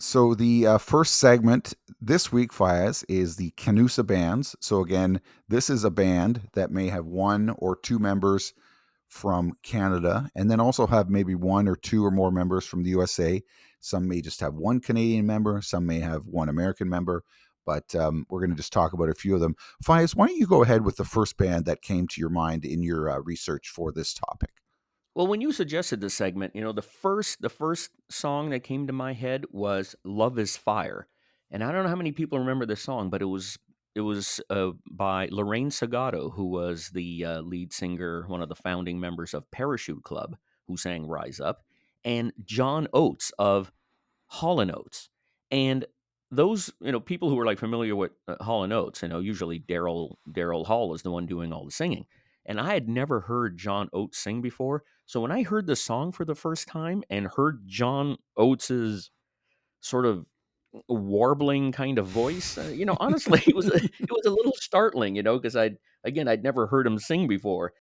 So 0.00 0.32
the 0.34 0.64
uh, 0.64 0.78
first 0.78 1.16
segment 1.16 1.74
this 2.00 2.30
week, 2.30 2.52
Fias, 2.52 3.04
is 3.08 3.34
the 3.34 3.50
Canusa 3.56 4.06
bands. 4.06 4.54
So 4.60 4.80
again, 4.80 5.20
this 5.48 5.68
is 5.68 5.82
a 5.82 5.90
band 5.90 6.48
that 6.52 6.70
may 6.70 6.88
have 6.88 7.06
one 7.06 7.50
or 7.58 7.74
two 7.74 7.98
members 7.98 8.54
from 9.08 9.54
Canada, 9.64 10.30
and 10.36 10.48
then 10.48 10.60
also 10.60 10.86
have 10.86 11.10
maybe 11.10 11.34
one 11.34 11.66
or 11.66 11.74
two 11.74 12.04
or 12.04 12.12
more 12.12 12.30
members 12.30 12.64
from 12.64 12.84
the 12.84 12.90
USA. 12.90 13.42
Some 13.80 14.06
may 14.06 14.20
just 14.20 14.40
have 14.40 14.54
one 14.54 14.80
Canadian 14.80 15.26
member. 15.26 15.60
Some 15.62 15.86
may 15.86 15.98
have 15.98 16.26
one 16.26 16.48
American 16.48 16.88
member. 16.88 17.24
But 17.66 17.92
um, 17.96 18.24
we're 18.30 18.40
going 18.40 18.50
to 18.50 18.56
just 18.56 18.72
talk 18.72 18.92
about 18.92 19.10
a 19.10 19.14
few 19.14 19.34
of 19.34 19.40
them. 19.40 19.56
Fias, 19.84 20.14
why 20.14 20.28
don't 20.28 20.38
you 20.38 20.46
go 20.46 20.62
ahead 20.62 20.84
with 20.84 20.96
the 20.96 21.04
first 21.04 21.36
band 21.36 21.64
that 21.64 21.82
came 21.82 22.06
to 22.08 22.20
your 22.20 22.30
mind 22.30 22.64
in 22.64 22.82
your 22.82 23.10
uh, 23.10 23.18
research 23.18 23.68
for 23.68 23.90
this 23.90 24.14
topic? 24.14 24.50
Well, 25.18 25.26
when 25.26 25.40
you 25.40 25.50
suggested 25.50 26.00
this 26.00 26.14
segment, 26.14 26.54
you 26.54 26.60
know 26.60 26.70
the 26.70 26.80
first 26.80 27.42
the 27.42 27.48
first 27.48 27.90
song 28.08 28.50
that 28.50 28.62
came 28.62 28.86
to 28.86 28.92
my 28.92 29.14
head 29.14 29.46
was 29.50 29.96
"Love 30.04 30.38
Is 30.38 30.56
Fire," 30.56 31.08
and 31.50 31.64
I 31.64 31.72
don't 31.72 31.82
know 31.82 31.88
how 31.88 31.96
many 31.96 32.12
people 32.12 32.38
remember 32.38 32.64
this 32.64 32.82
song, 32.82 33.10
but 33.10 33.20
it 33.20 33.24
was 33.24 33.58
it 33.96 34.02
was 34.02 34.40
uh, 34.48 34.70
by 34.88 35.26
Lorraine 35.32 35.70
Segato, 35.70 36.32
who 36.32 36.44
was 36.44 36.90
the 36.90 37.24
uh, 37.24 37.40
lead 37.40 37.72
singer, 37.72 38.26
one 38.28 38.42
of 38.42 38.48
the 38.48 38.54
founding 38.54 39.00
members 39.00 39.34
of 39.34 39.50
Parachute 39.50 40.04
Club, 40.04 40.36
who 40.68 40.76
sang 40.76 41.04
"Rise 41.04 41.40
Up," 41.40 41.64
and 42.04 42.32
John 42.44 42.86
Oates 42.92 43.32
of 43.40 43.72
Hall 44.26 44.60
and 44.60 44.70
Oates, 44.70 45.10
and 45.50 45.84
those 46.30 46.72
you 46.80 46.92
know 46.92 47.00
people 47.00 47.28
who 47.28 47.40
are 47.40 47.46
like 47.46 47.58
familiar 47.58 47.96
with 47.96 48.12
uh, 48.28 48.36
Hall 48.40 48.62
and 48.62 48.72
Oates, 48.72 49.02
you 49.02 49.08
know, 49.08 49.18
usually 49.18 49.58
Daryl 49.58 50.14
Daryl 50.30 50.64
Hall 50.64 50.94
is 50.94 51.02
the 51.02 51.10
one 51.10 51.26
doing 51.26 51.52
all 51.52 51.64
the 51.64 51.72
singing, 51.72 52.06
and 52.48 52.58
I 52.58 52.72
had 52.72 52.88
never 52.88 53.20
heard 53.20 53.58
John 53.58 53.90
Oates 53.92 54.18
sing 54.18 54.40
before. 54.40 54.82
So 55.04 55.20
when 55.20 55.30
I 55.30 55.42
heard 55.42 55.66
the 55.66 55.76
song 55.76 56.10
for 56.12 56.24
the 56.24 56.34
first 56.34 56.66
time 56.66 57.04
and 57.10 57.28
heard 57.28 57.62
John 57.66 58.16
Oates's 58.36 59.10
sort 59.80 60.06
of 60.06 60.24
warbling 60.88 61.72
kind 61.72 61.98
of 61.98 62.06
voice, 62.06 62.56
uh, 62.56 62.72
you 62.74 62.86
know, 62.86 62.96
honestly, 62.98 63.42
it 63.46 63.54
was 63.54 63.66
a, 63.68 63.76
it 63.76 64.10
was 64.10 64.24
a 64.26 64.30
little 64.30 64.54
startling, 64.56 65.14
you 65.14 65.22
know, 65.22 65.36
because 65.38 65.54
I 65.54 65.64
would 65.64 65.78
again 66.04 66.26
I'd 66.26 66.42
never 66.42 66.66
heard 66.66 66.86
him 66.86 66.98
sing 66.98 67.28
before. 67.28 67.74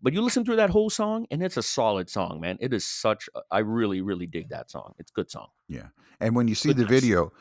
But 0.00 0.12
you 0.12 0.22
listen 0.22 0.44
through 0.44 0.56
that 0.56 0.70
whole 0.70 0.90
song, 0.90 1.26
and 1.30 1.42
it's 1.42 1.56
a 1.56 1.62
solid 1.62 2.08
song, 2.08 2.40
man. 2.40 2.56
It 2.60 2.72
is 2.72 2.86
such. 2.86 3.28
a- 3.34 3.40
I 3.50 3.58
really, 3.60 4.00
really 4.00 4.26
dig 4.26 4.50
that 4.50 4.70
song. 4.70 4.94
It's 4.98 5.10
a 5.10 5.14
good 5.14 5.30
song. 5.30 5.48
Yeah. 5.68 5.88
And 6.20 6.34
when 6.36 6.46
you 6.48 6.54
see 6.54 6.72
the 6.72 6.84
video, 6.86 7.32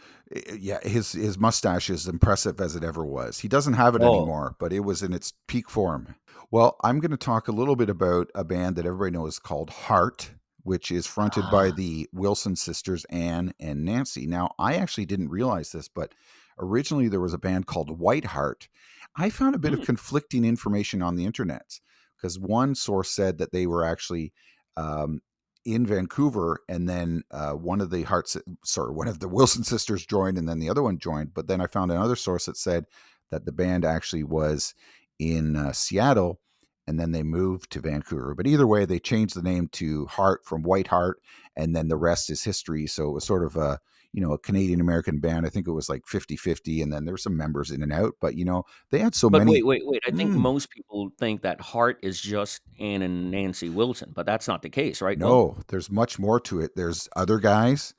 yeah, 0.58 0.80
his 0.82 1.12
his 1.12 1.38
mustache 1.38 1.90
is 1.90 2.08
impressive 2.08 2.60
as 2.60 2.76
it 2.76 2.84
ever 2.84 3.06
was. 3.06 3.40
He 3.40 3.48
doesn't 3.48 3.74
have 3.74 3.96
it 3.96 4.02
Oh. 4.02 4.18
anymore, 4.18 4.56
but 4.60 4.74
it 4.74 4.82
was 4.82 5.04
in 5.04 5.14
its 5.14 5.34
peak 5.48 5.70
form. 5.70 6.16
Well, 6.52 6.78
I'm 6.84 7.00
going 7.00 7.12
to 7.12 7.18
talk 7.18 7.48
a 7.48 7.52
little 7.52 7.76
bit 7.76 7.90
about 7.90 8.30
a 8.34 8.44
band 8.44 8.76
that 8.78 8.86
everybody 8.86 9.12
knows 9.12 9.38
called 9.40 9.70
Heart, 9.70 10.32
which 10.64 10.92
is 10.92 11.06
fronted 11.06 11.44
by 11.52 11.70
Ah. 11.70 11.76
the 11.76 12.08
Wilson 12.14 12.56
sisters, 12.56 13.06
Anne 13.10 13.54
and 13.60 13.84
Nancy. 13.86 14.26
Now, 14.28 14.54
I 14.58 14.76
actually 14.76 15.06
didn't 15.06 15.30
realize 15.30 15.72
this, 15.72 15.88
but 15.88 16.14
originally 16.60 17.08
there 17.08 17.20
was 17.20 17.34
a 17.34 17.38
band 17.38 17.68
called 17.68 18.00
White 18.00 18.26
Heart. 18.26 18.68
I 19.16 19.30
found 19.30 19.56
a 19.56 19.60
bit 19.60 19.74
of 19.74 19.80
Hmm. 19.80 19.86
conflicting 19.86 20.46
information 20.46 21.02
on 21.02 21.16
the 21.16 21.26
internet 21.26 21.80
because 22.18 22.40
one 22.40 22.76
source 22.76 23.10
said 23.10 23.38
that 23.38 23.52
they 23.52 23.68
were 23.68 23.84
actually 23.84 24.34
um, 24.76 25.22
in 25.66 25.86
Vancouver, 25.86 26.60
and 26.70 26.88
then 26.88 27.24
uh, 27.32 27.52
one 27.52 27.82
of 27.82 27.90
the 27.90 28.04
Hearts, 28.04 28.38
sorry, 28.64 28.94
one 28.94 29.08
of 29.08 29.20
the 29.20 29.28
Wilson 29.28 29.64
sisters 29.64 30.06
joined, 30.06 30.38
and 30.38 30.48
then 30.48 30.60
the 30.60 30.70
other 30.70 30.84
one 30.84 30.98
joined. 30.98 31.34
But 31.34 31.48
then 31.48 31.62
I 31.62 31.68
found 31.68 31.92
another 31.92 32.16
source 32.16 32.46
that 32.46 32.58
said 32.58 32.86
that 33.32 33.46
the 33.46 33.52
band 33.52 33.84
actually 33.84 34.24
was 34.24 34.74
in 35.20 35.56
uh, 35.56 35.74
Seattle, 35.74 36.40
and 36.88 37.00
then 37.00 37.12
they 37.12 37.24
moved 37.24 37.72
to 37.72 37.82
Vancouver. 37.82 38.34
But 38.34 38.48
either 38.48 38.66
way, 38.66 38.86
they 38.86 39.00
changed 39.00 39.36
the 39.36 39.42
name 39.42 39.68
to 39.74 40.06
Heart 40.06 40.46
from 40.46 40.64
White 40.64 40.88
Heart, 40.88 41.20
and 41.58 41.76
then 41.76 41.90
the 41.90 41.98
rest 41.98 42.30
is 42.30 42.44
history. 42.44 42.88
So 42.88 43.10
it 43.10 43.14
was 43.14 43.26
sort 43.26 43.44
of 43.44 43.58
a 43.58 43.80
you 44.18 44.24
know 44.24 44.34
a 44.34 44.40
Canadian 44.40 44.82
American 44.82 45.20
band. 45.20 45.46
I 45.46 45.50
think 45.50 45.68
it 45.68 45.72
was 45.72 45.90
like 45.90 46.04
50-50, 46.06 46.82
and 46.82 46.92
then 46.92 47.06
there 47.06 47.14
were 47.14 47.20
some 47.20 47.38
members 47.38 47.70
in 47.70 47.84
and 47.84 47.94
out. 47.94 48.16
But 48.20 48.34
you 48.34 48.46
know 48.46 48.64
they 48.90 48.98
had 48.98 49.14
so 49.14 49.30
But 49.30 49.38
many. 49.46 49.52
wait, 49.52 49.66
wait, 49.68 49.82
wait. 49.86 50.02
I 50.08 50.12
think 50.12 50.32
Mm. 50.32 50.38
most 50.38 50.72
people 50.72 51.12
think 51.20 51.44
that 51.44 51.62
Heart 51.62 52.00
is 52.02 52.20
just 52.20 52.64
Ann 52.80 53.04
and 53.04 53.30
Nancy 53.30 53.70
Wilson, 53.70 54.14
but 54.16 54.26
that's 54.26 54.48
not 54.48 54.64
the 54.64 54.72
case, 54.72 55.04
right? 55.04 55.20
No, 55.20 55.56
there's 55.68 55.92
much 55.92 56.18
more 56.18 56.40
to 56.40 56.62
it. 56.62 56.72
There's 56.76 57.08
other 57.16 57.38
guys, 57.38 57.94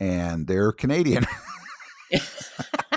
and 0.00 0.46
they're 0.46 0.72
Canadian. 0.72 1.26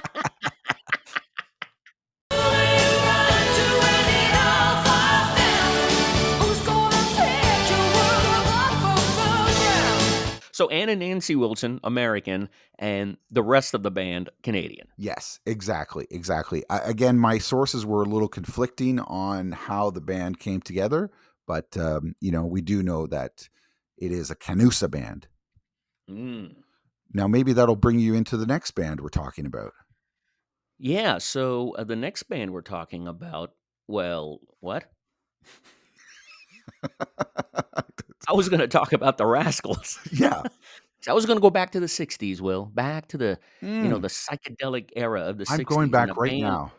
So 10.62 10.70
Ann 10.70 10.90
and 10.90 11.00
Nancy 11.00 11.36
Wilson, 11.36 11.80
American, 11.84 12.48
and 12.78 13.18
the 13.32 13.42
rest 13.42 13.74
of 13.74 13.82
the 13.82 13.90
band, 13.90 14.30
Canadian. 14.44 14.90
Yes, 14.96 15.40
exactly, 15.44 16.06
exactly. 16.12 16.64
I, 16.70 16.78
again, 16.82 17.18
my 17.18 17.40
sources 17.40 17.84
were 17.84 18.04
a 18.04 18.08
little 18.08 18.28
conflicting 18.28 19.00
on 19.00 19.54
how 19.54 19.90
the 19.90 20.02
band 20.02 20.38
came 20.38 20.62
together, 20.62 21.10
but 21.48 21.76
um, 21.78 22.14
you 22.22 22.32
know, 22.32 22.46
we 22.46 22.62
do 22.62 22.84
know 22.84 23.08
that 23.08 23.50
it 23.98 24.12
is 24.12 24.30
a 24.30 24.36
Canusa 24.36 24.92
band. 24.92 25.26
Mm. 26.08 26.58
Now, 27.12 27.28
maybe 27.28 27.54
that'll 27.54 27.76
bring 27.76 27.98
you 27.98 28.14
into 28.14 28.38
the 28.38 28.46
next 28.46 28.70
band 28.76 29.02
we're 29.02 29.10
talking 29.10 29.48
about. 29.48 29.72
Yeah. 30.78 31.18
So 31.18 31.74
uh, 31.76 31.86
the 31.86 31.96
next 31.96 32.22
band 32.30 32.52
we're 32.52 32.62
talking 32.62 33.08
about, 33.08 33.56
well, 33.88 34.42
what? 34.60 34.92
I 38.28 38.34
was 38.34 38.50
going 38.50 38.60
to 38.60 38.68
talk 38.68 38.94
about 38.94 39.18
the 39.18 39.26
Rascals. 39.26 40.00
yeah, 40.12 40.44
I 41.08 41.14
was 41.14 41.26
going 41.26 41.38
to 41.38 41.42
go 41.42 41.50
back 41.50 41.72
to 41.72 41.80
the 41.80 41.88
'60s. 41.88 42.40
Will 42.42 42.66
back 42.66 43.08
to 43.10 43.18
the 43.18 43.40
you 43.62 43.88
know 43.90 43.98
Mm, 43.98 44.02
the 44.02 44.08
psychedelic 44.08 44.90
era 44.96 45.22
of 45.22 45.38
the 45.38 45.46
'60s. 45.46 45.60
I'm 45.60 45.64
going 45.64 45.90
back 45.90 46.16
right 46.18 46.32
band- 46.32 46.42
now. 46.42 46.72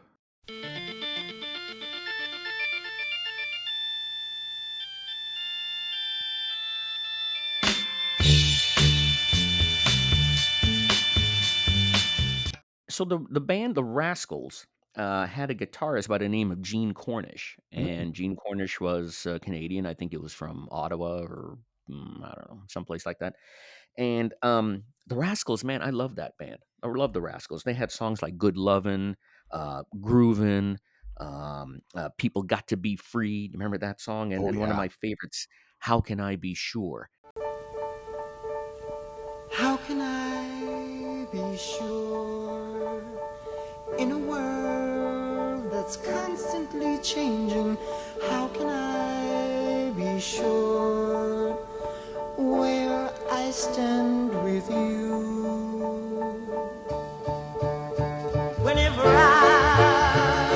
so 12.88 13.04
the 13.04 13.18
the 13.30 13.40
band 13.40 13.75
the 13.75 13.84
Rascals 13.84 14.66
uh, 14.96 15.26
had 15.26 15.50
a 15.50 15.54
guitarist 15.54 16.08
by 16.08 16.18
the 16.18 16.28
name 16.28 16.50
of 16.50 16.61
Gene 16.62 16.92
Cornish, 16.94 17.56
Mm. 17.75 17.88
and 17.88 18.14
Gene 18.14 18.37
Cornish 18.37 18.80
was 18.80 19.26
uh, 19.26 19.38
Canadian. 19.40 19.87
I 19.87 19.94
think 19.94 20.12
it 20.12 20.20
was 20.22 20.32
from 20.34 20.68
Ottawa 20.70 21.20
or 21.22 21.58
mm, 21.90 22.22
I 22.25 22.34
don't 22.34 22.50
know, 22.50 22.62
someplace 22.68 23.06
like 23.06 23.18
that. 23.20 23.34
And 23.99 24.34
um, 24.42 24.84
the 25.06 25.16
Rascals, 25.16 25.64
man, 25.64 25.82
I 25.82 25.90
love 25.90 26.16
that 26.16 26.37
band. 26.38 26.58
I 26.82 26.88
love 26.88 27.12
the 27.12 27.20
Rascals. 27.22 27.62
They 27.62 27.75
had 27.75 27.90
songs 27.92 28.22
like 28.22 28.37
"Good 28.38 28.56
Lovin'," 28.56 29.16
uh, 29.50 29.82
"Groovin'," 30.00 30.76
um, 31.18 31.80
uh, 31.94 32.08
"People 32.18 32.42
Got 32.42 32.68
to 32.68 32.76
Be 32.76 32.96
Free." 32.96 33.50
Remember 33.52 33.78
that 33.78 34.00
song? 34.00 34.32
And, 34.32 34.44
Oh, 34.44 34.49
and 34.49 34.58
one 34.58 34.70
of 34.70 34.76
my 34.76 34.88
favorites, 34.88 35.46
"How 35.78 36.00
Can 36.00 36.20
I 36.20 36.37
Be 36.37 36.54
Sure." 36.54 37.08
How 39.52 39.76
can 39.76 40.00
I 40.00 41.26
be 41.30 41.56
sure 41.58 43.02
in 43.99 44.11
a 44.11 44.18
world 44.18 44.51
that's 45.83 45.97
constantly 45.97 46.97
changing? 47.03 47.77
How 48.31 48.47
can 48.55 48.69
I 48.69 49.91
be 49.97 50.21
sure 50.21 51.55
where 52.37 53.11
I 53.29 53.51
stand 53.51 54.31
with 54.45 54.71
you? 54.71 55.19
Whenever 58.62 59.03
I, 59.05 60.47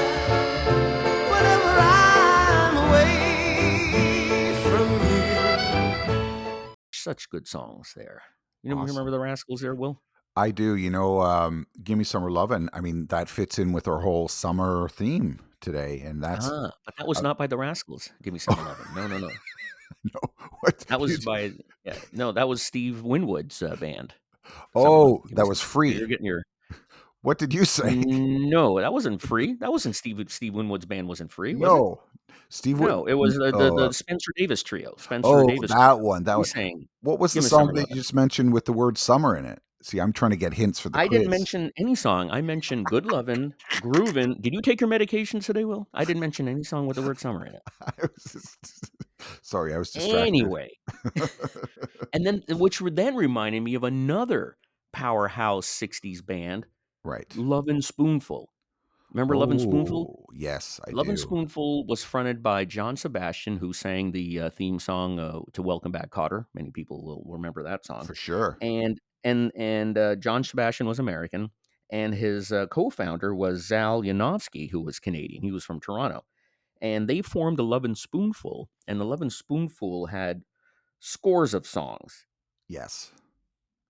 whenever 1.33 1.73
I'm 1.99 2.76
away 2.87 4.54
from 4.62 4.88
you. 6.71 6.75
Such 6.92 7.28
good 7.30 7.49
songs 7.49 7.92
there. 7.97 8.23
You 8.62 8.71
know, 8.71 8.76
Awesome. 8.78 8.95
remember 8.95 9.11
the 9.11 9.18
Rascals 9.18 9.61
there, 9.61 9.75
Will? 9.75 10.00
I 10.36 10.50
do. 10.50 10.76
You 10.76 10.90
know, 10.90 11.20
um, 11.22 11.66
give 11.82 11.96
me 11.98 12.04
summer 12.04 12.30
lovin'. 12.30 12.68
I 12.72 12.80
mean, 12.80 13.06
that 13.06 13.28
fits 13.28 13.58
in 13.58 13.72
with 13.72 13.88
our 13.88 14.00
whole 14.00 14.28
summer 14.28 14.88
theme 14.90 15.40
today, 15.60 16.02
and 16.04 16.22
that's 16.22 16.46
Ah, 16.48 16.70
but 16.84 16.96
that 16.98 17.06
was 17.08 17.18
uh, 17.18 17.22
not 17.22 17.38
by 17.38 17.46
the 17.46 17.56
Rascals. 17.56 18.10
Give 18.22 18.32
me 18.32 18.38
some 18.38 18.56
lovin'. 18.58 18.86
No, 18.94 19.06
no, 19.06 19.18
no. 19.18 19.28
no. 20.04 20.20
What 20.60 20.78
That 20.88 21.00
was 21.00 21.16
did- 21.18 21.24
by 21.24 21.52
yeah. 21.84 21.96
No, 22.12 22.32
that 22.32 22.48
was 22.48 22.62
Steve 22.62 23.02
Winwood's 23.02 23.62
uh, 23.62 23.76
band. 23.76 24.14
Some 24.44 24.52
oh, 24.74 24.82
Lovin'. 24.82 25.22
Give 25.22 25.30
me 25.30 25.34
that 25.36 25.42
some 25.42 25.48
was 25.48 25.60
free. 25.60 25.92
You're 25.94 26.06
getting 26.08 26.26
your 26.26 26.42
What 27.22 27.38
did 27.38 27.52
you 27.54 27.64
say? 27.64 27.94
no. 27.94 28.78
That 28.80 28.92
wasn't 28.92 29.20
free. 29.20 29.54
That 29.54 29.72
wasn't 29.72 29.96
Steve. 29.96 30.22
Steve 30.28 30.54
Winwood's 30.54 30.84
band 30.86 31.08
wasn't 31.08 31.32
free. 31.32 31.54
Was 31.54 31.62
no, 31.62 32.02
Steve. 32.50 32.76
it? 32.76 32.80
Wood- 32.82 32.88
No, 32.88 33.06
it 33.06 33.14
was 33.14 33.34
the, 33.34 33.50
the, 33.50 33.70
oh, 33.72 33.86
the 33.88 33.92
Spencer 33.92 34.32
Davis 34.36 34.62
trio. 34.62 34.94
Spencer 34.98 35.28
oh, 35.28 35.46
Davis. 35.46 35.70
that 35.72 35.98
one. 36.00 36.22
That 36.24 36.34
He 36.34 36.38
was. 36.38 36.50
sang. 36.50 36.88
What 37.00 37.18
was 37.18 37.32
Give 37.34 37.42
the 37.42 37.46
me 37.46 37.50
song 37.50 37.60
Summer 37.60 37.72
that 37.72 37.80
Lovin'. 37.80 37.96
you 37.96 38.02
just 38.02 38.14
mentioned 38.14 38.52
with 38.52 38.64
the 38.66 38.72
word 38.72 38.98
summer 38.98 39.34
in 39.36 39.44
it? 39.46 39.60
See, 39.86 40.00
I'm 40.00 40.12
trying 40.12 40.32
to 40.32 40.36
get 40.36 40.52
hints 40.52 40.80
for 40.80 40.88
the 40.88 40.98
I 40.98 41.06
quiz. 41.06 41.20
didn't 41.20 41.30
mention 41.30 41.70
any 41.78 41.94
song. 41.94 42.28
I 42.32 42.40
mentioned 42.40 42.86
"Good 42.86 43.06
Lovin'," 43.06 43.54
"Groovin'." 43.74 44.42
Did 44.42 44.52
you 44.52 44.60
take 44.60 44.80
your 44.80 44.88
medication 44.88 45.38
today, 45.38 45.64
Will? 45.64 45.86
I 45.94 46.04
didn't 46.04 46.18
mention 46.18 46.48
any 46.48 46.64
song 46.64 46.88
with 46.88 46.96
the 46.96 47.02
word 47.02 47.20
"summer" 47.20 47.46
in 47.46 47.54
it. 47.54 47.62
I 47.80 47.92
was 48.02 48.32
just, 48.32 48.90
sorry, 49.42 49.72
I 49.72 49.78
was 49.78 49.92
distracted. 49.92 50.26
Anyway, 50.26 50.70
and 52.12 52.26
then 52.26 52.42
which 52.48 52.80
then 52.80 53.14
reminded 53.14 53.60
me 53.62 53.76
of 53.76 53.84
another 53.84 54.56
powerhouse 54.92 55.68
'60s 55.68 56.26
band, 56.26 56.66
right. 57.04 57.32
Lovin' 57.36 57.80
Spoonful. 57.80 58.50
Remember 59.12 59.36
Lovin' 59.36 59.60
Spoonful? 59.60 60.18
Oh, 60.18 60.32
Yes, 60.34 60.80
I 60.84 60.90
Lovin' 60.90 61.14
do. 61.14 61.20
Spoonful 61.20 61.86
was 61.86 62.02
fronted 62.02 62.42
by 62.42 62.64
John 62.64 62.96
Sebastian, 62.96 63.56
who 63.58 63.72
sang 63.72 64.10
the 64.10 64.40
uh, 64.40 64.50
theme 64.50 64.80
song 64.80 65.20
uh, 65.20 65.38
to 65.52 65.62
"Welcome 65.62 65.92
Back, 65.92 66.10
Kotter." 66.10 66.46
Many 66.54 66.72
people 66.72 67.04
will 67.04 67.22
remember 67.32 67.62
that 67.62 67.86
song. 67.86 68.04
For 68.04 68.16
sure. 68.16 68.58
and 68.60 68.98
and 69.25 69.52
and 69.56 69.96
uh, 69.99 70.16
John 70.16 70.44
Sebastian 70.44 70.87
was 70.87 70.99
American, 70.99 71.50
and 71.90 72.14
his 72.14 72.52
uh, 72.52 72.66
co-founder 72.66 73.35
was 73.35 73.66
Zal 73.66 74.02
Yanovsky, 74.02 74.70
who 74.70 74.80
was 74.80 74.99
Canadian. 74.99 75.42
He 75.42 75.52
was 75.52 75.64
from 75.64 75.80
Toronto, 75.80 76.25
and 76.80 77.08
they 77.08 77.23
formed 77.23 77.58
the 77.58 77.64
Lovin' 77.64 77.94
Spoonful, 77.94 78.68
and 78.87 79.00
the 79.00 79.04
Lovin' 79.04 79.30
Spoonful 79.30 80.06
had 80.06 80.42
scores 81.00 81.54
of 81.54 81.66
songs. 81.66 82.26
Yes. 82.68 83.12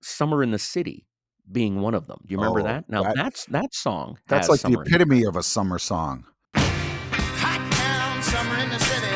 "Summer 0.02 0.42
in 0.42 0.50
the 0.50 0.58
City" 0.58 1.06
being 1.50 1.80
one 1.80 1.94
of 1.94 2.06
them. 2.08 2.18
Do 2.26 2.32
you 2.32 2.38
remember 2.38 2.60
Oh, 2.60 2.64
that? 2.64 2.88
Now 2.88 3.02
that- 3.04 3.14
that's 3.16 3.44
that 3.46 3.72
song. 3.74 4.18
That's 4.26 4.48
has 4.48 4.50
like 4.50 4.60
the 4.60 4.74
Summer 4.74 4.82
in 4.82 4.88
epitome 4.88 5.24
of 5.24 5.36
a 5.36 5.42
summer 5.42 5.78
song. 5.78 6.26
Hot 6.56 7.72
town, 7.72 8.22
summer 8.22 8.58
in 8.62 8.68
the 8.68 8.78
city, 8.80 9.15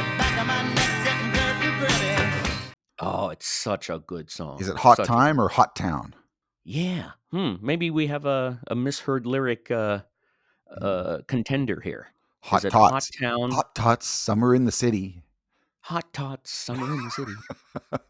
Oh, 3.00 3.30
it's 3.30 3.46
such 3.46 3.88
a 3.88 3.98
good 3.98 4.30
song. 4.30 4.60
Is 4.60 4.68
it 4.68 4.76
Hot 4.76 4.98
Such 4.98 5.06
a- 5.06 5.08
Time 5.08 5.40
or 5.40 5.48
Hot 5.48 5.74
Town? 5.76 6.14
yeah. 6.64 7.12
Hmm. 7.30 7.54
Maybe 7.62 7.90
we 7.90 8.08
have 8.08 8.26
a, 8.26 8.60
a 8.66 8.74
misheard 8.74 9.24
lyric 9.24 9.70
uh, 9.70 10.00
uh, 10.80 11.18
contender 11.28 11.80
here. 11.80 12.08
Hot 12.40 12.64
it 12.64 12.70
Tots. 12.70 12.92
Hot 12.92 13.08
Town? 13.20 13.50
Hot 13.52 13.74
Tots, 13.74 14.06
Summer 14.06 14.54
in 14.54 14.64
the 14.64 14.72
City. 14.72 15.22
Hot 15.82 16.12
tots, 16.12 16.50
summer 16.50 16.84
in 16.92 17.04
the 17.04 17.10
city. 17.10 17.32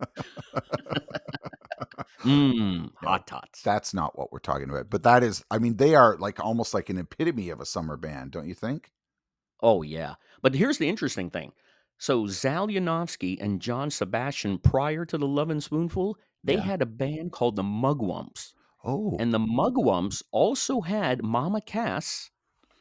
Mmm, 2.24 2.90
hot 2.96 3.26
tots. 3.26 3.62
That's 3.62 3.94
not 3.94 4.18
what 4.18 4.32
we're 4.32 4.38
talking 4.40 4.68
about. 4.68 4.90
But 4.90 5.02
that 5.04 5.22
is, 5.22 5.42
I 5.50 5.58
mean, 5.58 5.76
they 5.76 5.94
are 5.94 6.16
like 6.18 6.40
almost 6.40 6.74
like 6.74 6.90
an 6.90 6.98
epitome 6.98 7.50
of 7.50 7.60
a 7.60 7.66
summer 7.66 7.96
band, 7.96 8.32
don't 8.32 8.48
you 8.48 8.54
think? 8.54 8.90
Oh 9.62 9.82
yeah, 9.82 10.14
but 10.42 10.54
here's 10.54 10.78
the 10.78 10.88
interesting 10.88 11.30
thing. 11.30 11.52
So 12.00 12.26
Zal 12.26 12.68
Yanovsky 12.68 13.36
and 13.40 13.60
John 13.60 13.90
Sebastian, 13.90 14.58
prior 14.58 15.04
to 15.04 15.18
the 15.18 15.28
Lovin' 15.28 15.60
Spoonful, 15.60 16.16
they 16.42 16.54
Yeah. 16.54 16.62
had 16.62 16.80
a 16.82 16.86
band 16.86 17.30
called 17.32 17.56
the 17.56 17.62
Mugwumps, 17.62 18.54
Oh, 18.82 19.16
and 19.18 19.34
the 19.34 19.38
Mugwumps 19.38 20.22
also 20.32 20.80
had 20.80 21.22
Mama 21.22 21.60
Cass 21.60 22.30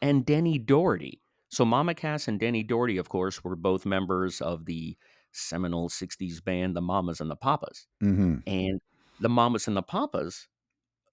and 0.01 0.25
Denny 0.25 0.57
Doherty. 0.57 1.21
So 1.49 1.65
Mama 1.65 1.93
Cass 1.95 2.29
and 2.29 2.39
Denny 2.39 2.63
Doherty, 2.63 2.97
of 2.97 3.09
course, 3.09 3.43
were 3.43 3.57
both 3.57 3.85
members 3.85 4.39
of 4.41 4.65
the 4.65 4.97
seminal 5.33 5.89
'60s 5.89 6.39
band, 6.41 6.75
the 6.75 6.81
Mamas 6.81 7.19
and 7.19 7.29
the 7.29 7.35
Papas. 7.35 7.87
hmm 7.99 8.37
And 8.47 8.79
the 9.19 9.29
Mamas 9.29 9.67
and 9.67 9.75
the 9.75 9.83
Papas 9.83 10.47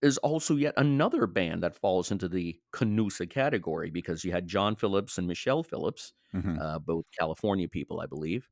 is 0.07 0.19
also 0.19 0.57
yet 0.57 0.75
another 0.77 1.27
band 1.27 1.63
that 1.63 1.77
falls 1.77 2.11
into 2.11 2.29
the 2.29 2.59
Canusa 2.73 3.29
category 3.29 3.91
because 3.91 4.25
you 4.25 4.33
had 4.33 4.47
John 4.47 4.77
Phillips 4.77 5.19
and 5.19 5.27
Michelle 5.27 5.63
Phillips, 5.63 6.13
hmm 6.33 6.59
uh, 6.61 6.79
both 6.79 7.05
California 7.19 7.69
people, 7.69 8.01
I 8.01 8.07
believe. 8.07 8.49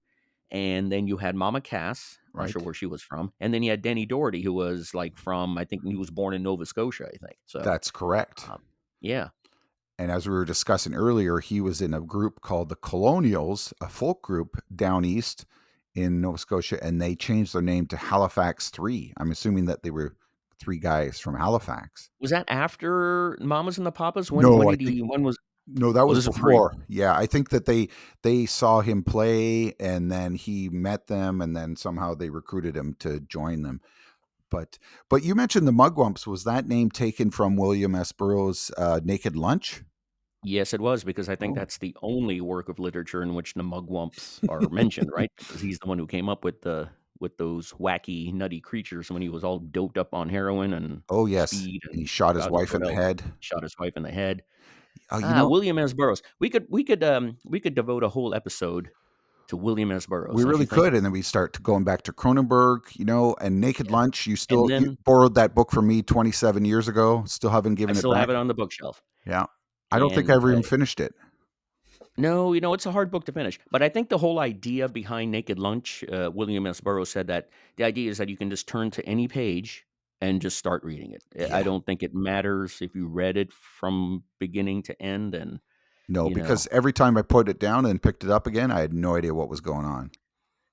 And 0.50 0.92
then 0.92 1.06
you 1.06 1.16
had 1.16 1.34
Mama 1.34 1.60
Cass, 1.60 2.18
I'm 2.34 2.40
not 2.40 2.50
sure 2.50 2.62
where 2.62 2.74
she 2.74 2.86
was 2.86 3.02
from. 3.02 3.32
And 3.40 3.52
then 3.52 3.62
you 3.62 3.70
had 3.70 3.82
Denny 3.82 4.06
Doherty, 4.06 4.42
who 4.42 4.52
was 4.52 4.94
like 4.94 5.16
from, 5.16 5.58
I 5.58 5.64
think 5.64 5.82
he 5.84 5.96
was 5.96 6.10
born 6.10 6.34
in 6.34 6.42
Nova 6.42 6.66
Scotia, 6.66 7.06
I 7.12 7.16
think. 7.16 7.38
So, 7.46 7.60
that's 7.60 7.90
correct. 7.90 8.48
um, 8.48 8.62
yeah. 9.00 9.30
And 9.98 10.10
as 10.10 10.28
we 10.28 10.34
were 10.34 10.44
discussing 10.44 10.94
earlier, 10.94 11.38
he 11.38 11.60
was 11.60 11.80
in 11.80 11.94
a 11.94 12.00
group 12.00 12.40
called 12.40 12.68
the 12.68 12.76
Colonials, 12.76 13.72
a 13.80 13.88
folk 13.88 14.22
group 14.22 14.60
down 14.74 15.04
east 15.04 15.46
in 15.94 16.20
Nova 16.20 16.38
Scotia, 16.38 16.82
and 16.82 17.00
they 17.00 17.14
changed 17.14 17.54
their 17.54 17.62
name 17.62 17.86
to 17.86 17.96
Halifax 17.96 18.70
Three. 18.70 19.12
I'm 19.18 19.30
assuming 19.30 19.66
that 19.66 19.82
they 19.84 19.90
were 19.90 20.16
three 20.60 20.78
guys 20.78 21.20
from 21.20 21.36
Halifax. 21.36 22.10
Was 22.20 22.30
that 22.30 22.44
after 22.48 23.36
Mamas 23.40 23.78
and 23.78 23.86
the 23.86 23.92
Papas? 23.92 24.30
When, 24.30 24.44
No, 24.44 24.56
when 24.56 24.78
he, 24.78 25.00
when 25.00 25.22
was, 25.22 25.38
No, 25.66 25.92
that 25.92 26.00
Oh, 26.00 26.06
was 26.06 26.24
pre- 26.28 26.32
before. 26.54 26.74
Yeah, 26.88 27.14
I 27.16 27.26
think 27.26 27.50
that 27.50 27.64
they 27.66 27.88
they 28.22 28.46
saw 28.46 28.80
him 28.80 29.02
play, 29.02 29.74
and 29.80 30.10
then 30.10 30.34
he 30.34 30.68
met 30.68 31.06
them, 31.06 31.40
and 31.40 31.56
then 31.56 31.76
somehow 31.76 32.14
they 32.14 32.30
recruited 32.30 32.76
him 32.76 32.94
to 33.00 33.20
join 33.20 33.62
them. 33.62 33.80
But 34.50 34.78
but 35.08 35.24
you 35.24 35.34
mentioned 35.34 35.66
the 35.66 35.72
Mugwumps. 35.72 36.26
Was 36.26 36.44
that 36.44 36.68
name 36.68 36.90
taken 36.90 37.30
from 37.30 37.56
William 37.56 37.94
S. 37.94 38.12
Burroughs' 38.12 38.70
uh, 38.76 39.00
Naked 39.02 39.36
Lunch? 39.36 39.82
Yes, 40.46 40.74
it 40.74 40.80
was 40.80 41.04
because 41.04 41.30
I 41.30 41.36
think 41.36 41.56
Oh. 41.56 41.60
that's 41.60 41.78
the 41.78 41.96
only 42.02 42.42
work 42.42 42.68
of 42.68 42.78
literature 42.78 43.22
in 43.22 43.34
which 43.34 43.54
the 43.54 43.62
mugwumps 43.62 44.46
are 44.50 44.60
mentioned, 44.70 45.10
right? 45.16 45.30
Because 45.38 45.62
he's 45.62 45.78
the 45.78 45.86
one 45.88 45.98
who 45.98 46.06
came 46.06 46.28
up 46.28 46.44
with 46.44 46.60
the 46.60 46.90
with 47.20 47.36
those 47.38 47.72
wacky, 47.72 48.32
nutty 48.32 48.60
creatures 48.60 49.10
when 49.10 49.22
he 49.22 49.28
was 49.28 49.44
all 49.44 49.58
doped 49.58 49.98
up 49.98 50.14
on 50.14 50.28
heroin 50.28 50.72
and 50.72 51.02
Oh 51.08 51.26
yes, 51.26 51.52
and 51.52 51.80
he 51.92 52.04
shot 52.04 52.36
his 52.36 52.48
wife 52.48 52.74
in 52.74 52.82
the 52.82 52.92
head. 52.92 53.22
shot 53.40 53.62
his 53.62 53.78
wife 53.78 53.96
in 53.96 54.02
the 54.02 54.10
head. 54.10 54.42
Oh, 55.10 55.18
you 55.18 55.26
ah, 55.26 55.34
know, 55.34 55.48
William 55.48 55.78
S. 55.78 55.92
Burroughs. 55.92 56.22
We 56.40 56.50
could 56.50 56.66
we 56.68 56.84
could 56.84 57.02
um 57.04 57.36
we 57.44 57.60
could 57.60 57.74
devote 57.74 58.02
a 58.02 58.08
whole 58.08 58.34
episode 58.34 58.90
to 59.48 59.56
William 59.56 59.90
S. 59.90 60.06
Burroughs. 60.06 60.34
we 60.34 60.44
really 60.44 60.66
could, 60.66 60.94
and 60.94 61.04
then 61.04 61.12
we 61.12 61.22
start 61.22 61.52
to 61.54 61.62
going 61.62 61.84
back 61.84 62.02
to 62.02 62.12
Cronenberg, 62.12 62.80
you 62.94 63.04
know, 63.04 63.36
and 63.40 63.60
Naked 63.60 63.86
Yeah. 63.86 63.92
Lunch. 63.92 64.26
You 64.26 64.36
still 64.36 64.70
you 64.70 64.96
borrowed 65.04 65.34
that 65.34 65.54
book 65.54 65.70
from 65.70 65.86
me 65.86 66.02
27 66.02 66.64
years 66.64 66.88
ago. 66.88 67.24
Still 67.26 67.50
haven't 67.50 67.72
I 67.72 67.76
given 67.76 67.96
it 67.96 67.98
still 67.98 68.12
back. 68.12 68.20
have 68.20 68.30
it 68.30 68.36
on 68.36 68.48
the 68.48 68.54
bookshelf. 68.54 69.02
yeah, 69.26 69.46
I 69.90 69.98
don't 69.98 70.14
think 70.14 70.30
I 70.30 70.34
ever 70.34 70.50
even 70.50 70.64
uh, 70.64 70.68
finished 70.68 71.00
it. 71.00 71.14
No, 72.16 72.52
you 72.52 72.60
know, 72.60 72.74
it's 72.74 72.86
a 72.86 72.92
hard 72.92 73.10
book 73.10 73.24
to 73.26 73.32
finish. 73.32 73.58
But 73.70 73.82
I 73.82 73.88
think 73.88 74.08
the 74.08 74.18
whole 74.18 74.38
idea 74.38 74.88
behind 74.88 75.30
Naked 75.32 75.58
Lunch, 75.58 76.04
uh, 76.12 76.30
William 76.32 76.66
S. 76.66 76.80
Burroughs 76.80 77.10
said 77.10 77.26
that 77.26 77.48
the 77.76 77.84
idea 77.84 78.10
is 78.10 78.18
that 78.18 78.28
you 78.28 78.36
can 78.36 78.50
just 78.50 78.68
turn 78.68 78.90
to 78.92 79.04
any 79.04 79.26
page 79.28 79.84
and 80.20 80.40
just 80.40 80.56
start 80.56 80.84
reading 80.84 81.10
it. 81.12 81.24
I- 81.34 81.42
Yeah. 81.48 81.56
I 81.56 81.62
don't 81.64 81.84
think 81.84 82.02
it 82.02 82.14
matters 82.14 82.80
if 82.80 82.94
you 82.94 83.08
read 83.08 83.36
it 83.36 83.52
from 83.52 84.22
beginning 84.38 84.82
to 84.84 85.02
end. 85.02 85.34
And 85.34 85.58
No, 86.08 86.28
you 86.28 86.34
because 86.36 86.68
every 86.70 86.92
time 86.92 87.16
I 87.16 87.22
put 87.22 87.48
it 87.48 87.58
down 87.58 87.84
and 87.84 88.00
picked 88.00 88.22
it 88.22 88.30
up 88.30 88.46
again, 88.46 88.70
I 88.70 88.80
had 88.80 88.92
no 88.94 89.16
idea 89.16 89.34
what 89.34 89.48
was 89.48 89.60
going 89.60 89.84
on. 89.84 90.10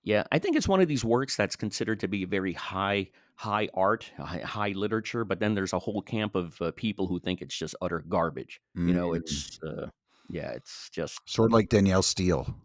yeah, 0.03 0.23
I 0.31 0.39
think 0.39 0.55
it's 0.55 0.67
one 0.67 0.81
of 0.81 0.87
these 0.87 1.03
works 1.05 1.35
that's 1.37 1.55
considered 1.55 1.99
to 1.99 2.07
be 2.07 2.25
very 2.25 2.53
high, 2.53 3.09
high 3.35 3.67
art, 3.73 4.11
high, 4.17 4.39
high 4.39 4.69
literature. 4.69 5.23
But 5.25 5.39
then 5.39 5.53
there's 5.55 5.73
a 5.73 5.79
whole 5.79 6.01
camp 6.01 6.33
of 6.35 6.59
uh, 6.61 6.71
people 6.71 7.05
who 7.07 7.19
think 7.19 7.39
it's 7.41 7.55
just 7.55 7.75
utter 7.81 7.99
garbage. 8.07 8.61
You 8.75 8.93
know, 8.93 9.09
Mm. 9.09 9.17
it's 9.17 9.59
uh, 9.63 9.89
yeah, 10.31 10.51
it's 10.51 10.89
just 10.89 11.19
Sort 11.25 11.49
of 11.49 11.53
like 11.53 11.69
Danielle 11.69 12.03
Steel. 12.03 12.55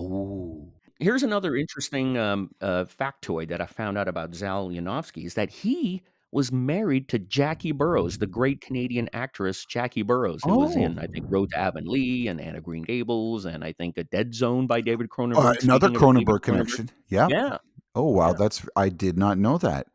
Ooh. 0.00 0.72
Here's 0.98 1.22
another 1.22 1.56
interesting 1.56 2.16
um, 2.16 2.50
uh, 2.60 2.84
factoid 2.84 3.48
that 3.48 3.60
I 3.60 3.66
found 3.66 3.98
out 3.98 4.08
about 4.08 4.34
Zal 4.34 4.68
Yanovsky 4.68 5.26
is 5.26 5.34
that 5.34 5.50
he 5.50 6.02
was 6.32 6.50
married 6.50 7.08
to 7.08 7.18
Jackie 7.18 7.72
Burroughs, 7.72 8.18
the 8.18 8.26
great 8.26 8.60
Canadian 8.60 9.08
actress 9.12 9.64
Jackie 9.64 10.02
Burroughs, 10.02 10.42
who 10.42 10.58
was 10.58 10.74
in, 10.76 10.98
I 10.98 11.06
think, 11.06 11.26
Road 11.28 11.50
to 11.50 11.58
Avonlea 11.58 12.28
and 12.28 12.40
Anne 12.40 12.56
of 12.56 12.64
Green 12.64 12.82
Gables, 12.82 13.44
and 13.44 13.62
I 13.62 13.72
think 13.72 13.96
A 13.96 14.04
Dead 14.04 14.34
Zone 14.34 14.66
by 14.66 14.80
David 14.80 15.08
Cronenberg. 15.08 15.36
Uh, 15.36 15.40
another 15.40 15.58
Speaking 15.60 15.70
of 15.70 15.80
David 15.80 15.96
Cronenberg 16.26 16.42
connection. 16.42 16.90
Yeah. 17.08 17.28
Yeah, 17.30 17.58
Oh 17.94 18.10
wow, 18.10 18.28
Yeah. 18.28 18.34
that's 18.38 18.68
I 18.76 18.90
did 18.90 19.18
not 19.18 19.38
know 19.38 19.58
that. 19.58 19.86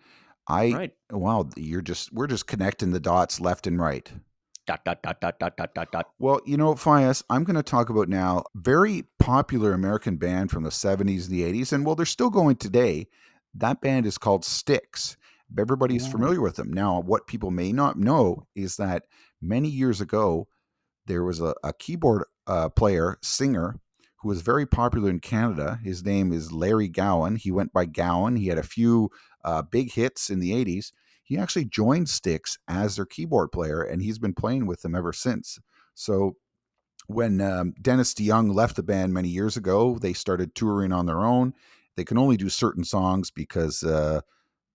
I 0.47 0.71
right. 0.71 0.91
wow, 1.11 1.47
you're 1.55 1.83
just 1.83 2.11
we're 2.11 2.27
just 2.27 2.47
connecting 2.47 2.91
the 2.91 2.99
dots 2.99 3.39
left 3.39 3.67
and 3.67 3.79
right. 3.79 4.11
Dot, 4.67 4.85
dot, 4.85 5.01
dot, 5.01 5.19
dot, 5.19 5.39
dot, 5.39 5.57
dot, 5.57 5.73
dot, 5.73 5.91
dot. 5.91 6.05
Well, 6.19 6.39
you 6.45 6.55
know, 6.55 6.75
Fias, 6.75 7.23
I'm 7.29 7.43
going 7.43 7.55
to 7.55 7.63
talk 7.63 7.89
about 7.89 8.07
now 8.07 8.43
very 8.55 9.05
popular 9.19 9.73
American 9.73 10.17
band 10.17 10.51
from 10.51 10.63
the 10.63 10.69
70s 10.69 11.27
and 11.27 11.31
the 11.31 11.41
80s, 11.41 11.73
and 11.73 11.85
well, 11.85 11.95
they're 11.95 12.05
still 12.05 12.29
going 12.29 12.57
today. 12.57 13.07
That 13.55 13.81
band 13.81 14.05
is 14.05 14.17
called 14.17 14.45
Styx. 14.45 15.17
Everybody's 15.57 16.07
Ooh. 16.07 16.11
familiar 16.11 16.41
with 16.41 16.55
them. 16.55 16.71
Now, 16.71 17.01
what 17.01 17.27
people 17.27 17.51
may 17.51 17.73
not 17.73 17.97
know 17.97 18.47
is 18.55 18.77
that 18.77 19.03
many 19.41 19.67
years 19.67 19.99
ago, 19.99 20.47
there 21.07 21.23
was 21.23 21.41
a, 21.41 21.55
a 21.63 21.73
keyboard 21.73 22.23
uh, 22.47 22.69
player, 22.69 23.17
singer, 23.21 23.79
who 24.21 24.29
was 24.29 24.41
very 24.41 24.65
popular 24.65 25.09
in 25.09 25.19
Canada. 25.19 25.79
His 25.83 26.05
name 26.05 26.31
is 26.31 26.51
Larry 26.51 26.87
Gowan. 26.87 27.35
He 27.35 27.51
went 27.51 27.73
by 27.73 27.85
Gowan. 27.85 28.35
He 28.35 28.47
had 28.47 28.59
a 28.59 28.63
few 28.63 29.09
uh, 29.43 29.63
big 29.63 29.91
hits 29.91 30.29
in 30.29 30.39
the 30.39 30.51
80s. 30.51 30.91
He 31.31 31.37
actually 31.37 31.63
joined 31.63 32.09
Styx 32.09 32.57
as 32.67 32.97
their 32.97 33.05
keyboard 33.05 33.53
player, 33.53 33.81
and 33.81 34.01
he's 34.01 34.19
been 34.19 34.33
playing 34.33 34.65
with 34.65 34.81
them 34.81 34.93
ever 34.93 35.13
since. 35.13 35.59
So 35.93 36.35
when 37.07 37.39
um, 37.39 37.73
Dennis 37.81 38.13
DeYoung 38.13 38.53
left 38.53 38.75
the 38.75 38.83
band 38.83 39.13
many 39.13 39.29
years 39.29 39.55
ago, 39.55 39.97
they 39.97 40.11
started 40.11 40.53
touring 40.53 40.91
on 40.91 41.05
their 41.05 41.21
own. 41.21 41.53
They 41.95 42.03
can 42.03 42.17
only 42.17 42.35
do 42.35 42.49
certain 42.49 42.83
songs 42.83 43.31
because 43.31 43.81
uh, 43.81 44.19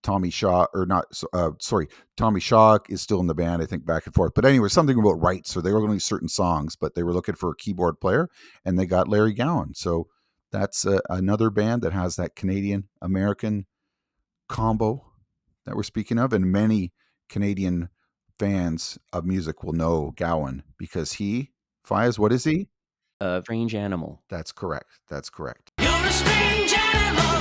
Tommy 0.01 0.31
Shaw, 0.31 0.65
or 0.73 0.87
not, 0.87 1.05
uh, 1.31 1.51
sorry, 1.59 1.89
Tommy 2.15 2.39
Shaw 2.39 2.79
is 2.89 3.03
still 3.03 3.19
in 3.19 3.27
the 3.27 3.35
band, 3.35 3.61
I 3.61 3.67
think, 3.67 3.85
back 3.85 4.07
and 4.07 4.15
forth. 4.15 4.31
But 4.33 4.45
anyway, 4.45 4.69
something 4.69 4.97
about 4.97 5.21
rights. 5.21 5.51
So 5.51 5.61
they 5.61 5.71
were 5.71 5.83
only 5.83 5.99
certain 5.99 6.27
songs, 6.27 6.75
but 6.75 6.95
they 6.95 7.03
were 7.03 7.13
looking 7.13 7.35
for 7.35 7.51
a 7.51 7.55
keyboard 7.55 8.01
player, 8.01 8.29
and 8.65 8.79
they 8.79 8.87
got 8.87 9.07
Larry 9.07 9.33
Gowan. 9.33 9.75
So 9.75 10.07
that's 10.51 10.87
uh, 10.87 11.01
another 11.07 11.51
band 11.51 11.83
that 11.83 11.93
has 11.93 12.15
that 12.15 12.35
Canadian 12.35 12.85
American 12.99 13.67
combo 14.49 15.06
that 15.67 15.75
we're 15.75 15.83
speaking 15.83 16.17
of, 16.17 16.33
and 16.33 16.51
many 16.51 16.93
Canadian 17.29 17.89
fans 18.39 18.97
of 19.13 19.25
music 19.25 19.63
will 19.63 19.73
know 19.73 20.13
Gowan 20.15 20.63
because 20.77 21.13
he, 21.13 21.51
Fias, 21.87 22.17
what 22.17 22.31
is 22.31 22.45
he? 22.45 22.69
A 23.19 23.41
strange 23.43 23.75
animal. 23.75 24.23
That's 24.29 24.51
correct. 24.51 24.99
That's 25.09 25.29
correct. 25.29 25.71
You're 25.79 25.89
a 25.89 26.11
strange 26.11 26.73
animal. 26.73 27.39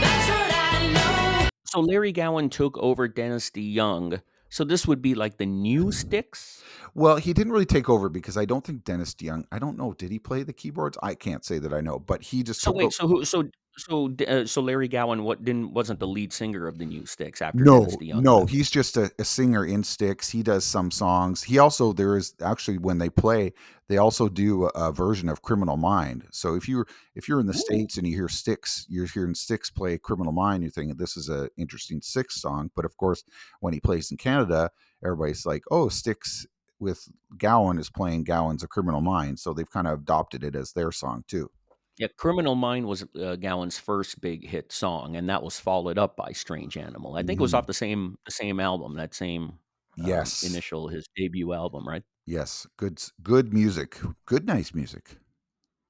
That's 0.00 0.28
what 0.28 0.52
I 0.52 1.42
know. 1.44 1.48
So 1.64 1.80
Larry 1.80 2.12
Gowan 2.12 2.50
took 2.50 2.76
over 2.78 3.08
Dennis 3.08 3.50
DeYoung. 3.50 4.20
So 4.50 4.62
this 4.62 4.86
would 4.86 5.00
be 5.02 5.14
like 5.14 5.38
the 5.38 5.46
new 5.46 5.90
Styx. 5.90 6.62
Well, 6.94 7.16
he 7.16 7.32
didn't 7.32 7.52
really 7.52 7.64
take 7.66 7.88
over 7.88 8.08
because 8.08 8.36
I 8.36 8.44
don't 8.44 8.64
think 8.64 8.84
Dennis 8.84 9.14
DeYoung. 9.14 9.44
I 9.50 9.58
don't 9.58 9.76
know. 9.78 9.94
Did 9.94 10.10
he 10.12 10.18
play 10.18 10.42
the 10.42 10.52
keyboards? 10.52 10.98
I 11.02 11.14
can't 11.14 11.44
say 11.44 11.58
that 11.58 11.72
I 11.72 11.80
know, 11.80 11.98
but 11.98 12.22
he 12.22 12.42
just 12.42 12.60
So 12.60 12.70
took 12.70 12.76
wait, 12.78 12.86
o- 12.86 12.90
so 12.90 13.08
who? 13.08 13.24
So 13.24 13.44
so 13.76 14.08
D- 14.08 14.26
uh, 14.26 14.46
so 14.46 14.60
Larry 14.60 14.88
Gowan 14.88 15.24
what 15.24 15.44
didn't 15.44 15.72
wasn't 15.72 15.98
the 15.98 16.06
lead 16.06 16.32
singer 16.32 16.66
of 16.66 16.78
the 16.78 16.86
new 16.86 17.06
Styx 17.06 17.42
after 17.42 17.64
no, 17.64 17.80
Dennis 17.80 17.96
DeYoung? 17.96 18.22
no. 18.22 18.46
He's 18.46 18.70
just 18.70 18.96
a, 18.96 19.10
a 19.18 19.24
singer 19.24 19.64
in 19.64 19.82
Styx. 19.82 20.30
He 20.30 20.42
does 20.42 20.64
some 20.64 20.90
songs. 20.90 21.42
He 21.42 21.58
also 21.58 21.92
there 21.92 22.16
is 22.16 22.34
actually 22.42 22.78
when 22.78 22.98
they 22.98 23.10
play, 23.10 23.52
they 23.88 23.98
also 23.98 24.28
do 24.28 24.64
a, 24.66 24.68
a 24.88 24.92
version 24.92 25.28
of 25.28 25.42
Criminal 25.42 25.76
Mind. 25.76 26.26
So 26.30 26.54
if 26.54 26.68
you're 26.68 26.86
if 27.14 27.28
you're 27.28 27.40
in 27.40 27.46
the 27.46 27.52
Ooh. 27.52 27.58
states 27.58 27.96
and 27.96 28.06
you 28.06 28.14
hear 28.14 28.28
Styx, 28.28 28.86
you're 28.88 29.06
hearing 29.06 29.34
Styx 29.34 29.70
play 29.70 29.98
Criminal 29.98 30.32
Mind, 30.32 30.62
you 30.62 30.70
think 30.70 30.96
this 30.96 31.16
is 31.16 31.28
an 31.28 31.48
interesting 31.56 32.00
Styx 32.00 32.40
song. 32.40 32.70
But 32.76 32.84
of 32.84 32.96
course, 32.96 33.24
when 33.60 33.72
he 33.72 33.80
plays 33.80 34.10
in 34.10 34.16
Canada, 34.16 34.70
everybody's 35.04 35.46
like, 35.46 35.64
oh, 35.70 35.88
Styx 35.88 36.46
with 36.78 37.08
Gowan 37.38 37.78
is 37.78 37.90
playing 37.90 38.24
Gowan's 38.24 38.62
A 38.62 38.68
Criminal 38.68 39.00
Mind. 39.00 39.38
So 39.38 39.52
they've 39.52 39.70
kind 39.70 39.86
of 39.86 40.00
adopted 40.00 40.44
it 40.44 40.54
as 40.54 40.72
their 40.72 40.92
song 40.92 41.24
too. 41.26 41.50
Yeah, 41.98 42.08
"Criminal 42.16 42.54
Mind" 42.56 42.86
was 42.86 43.04
uh, 43.14 43.36
Gowan's 43.36 43.78
first 43.78 44.20
big 44.20 44.46
hit 44.46 44.72
song, 44.72 45.14
and 45.16 45.28
that 45.28 45.42
was 45.42 45.60
followed 45.60 45.96
up 45.98 46.16
by 46.16 46.32
"Strange 46.32 46.76
Animal." 46.76 47.16
I 47.16 47.22
think 47.22 47.38
it 47.40 47.42
was 47.42 47.52
Mhm. 47.52 47.58
off 47.58 47.66
the 47.66 47.74
same 47.74 48.18
the 48.26 48.32
same 48.32 48.58
album, 48.60 48.94
that 48.96 49.14
same 49.14 49.60
um, 50.02 50.08
Yes. 50.08 50.42
initial 50.42 50.88
his 50.88 51.06
debut 51.16 51.52
album, 51.52 51.86
right? 51.86 52.02
Yes, 52.26 52.66
good, 52.76 53.02
good 53.22 53.52
music, 53.54 53.98
good, 54.26 54.46
nice 54.46 54.74
music. 54.74 55.16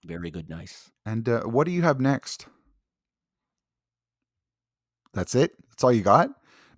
Very 0.04 0.30
good, 0.30 0.48
nice. 0.48 0.92
And 1.06 1.28
uh, 1.28 1.42
what 1.44 1.64
do 1.64 1.70
you 1.72 1.82
have 1.82 1.98
next? 2.00 2.46
That's 5.12 5.34
it. 5.34 5.52
That's 5.70 5.84
all 5.84 5.92
you 5.92 6.02
got. 6.02 6.30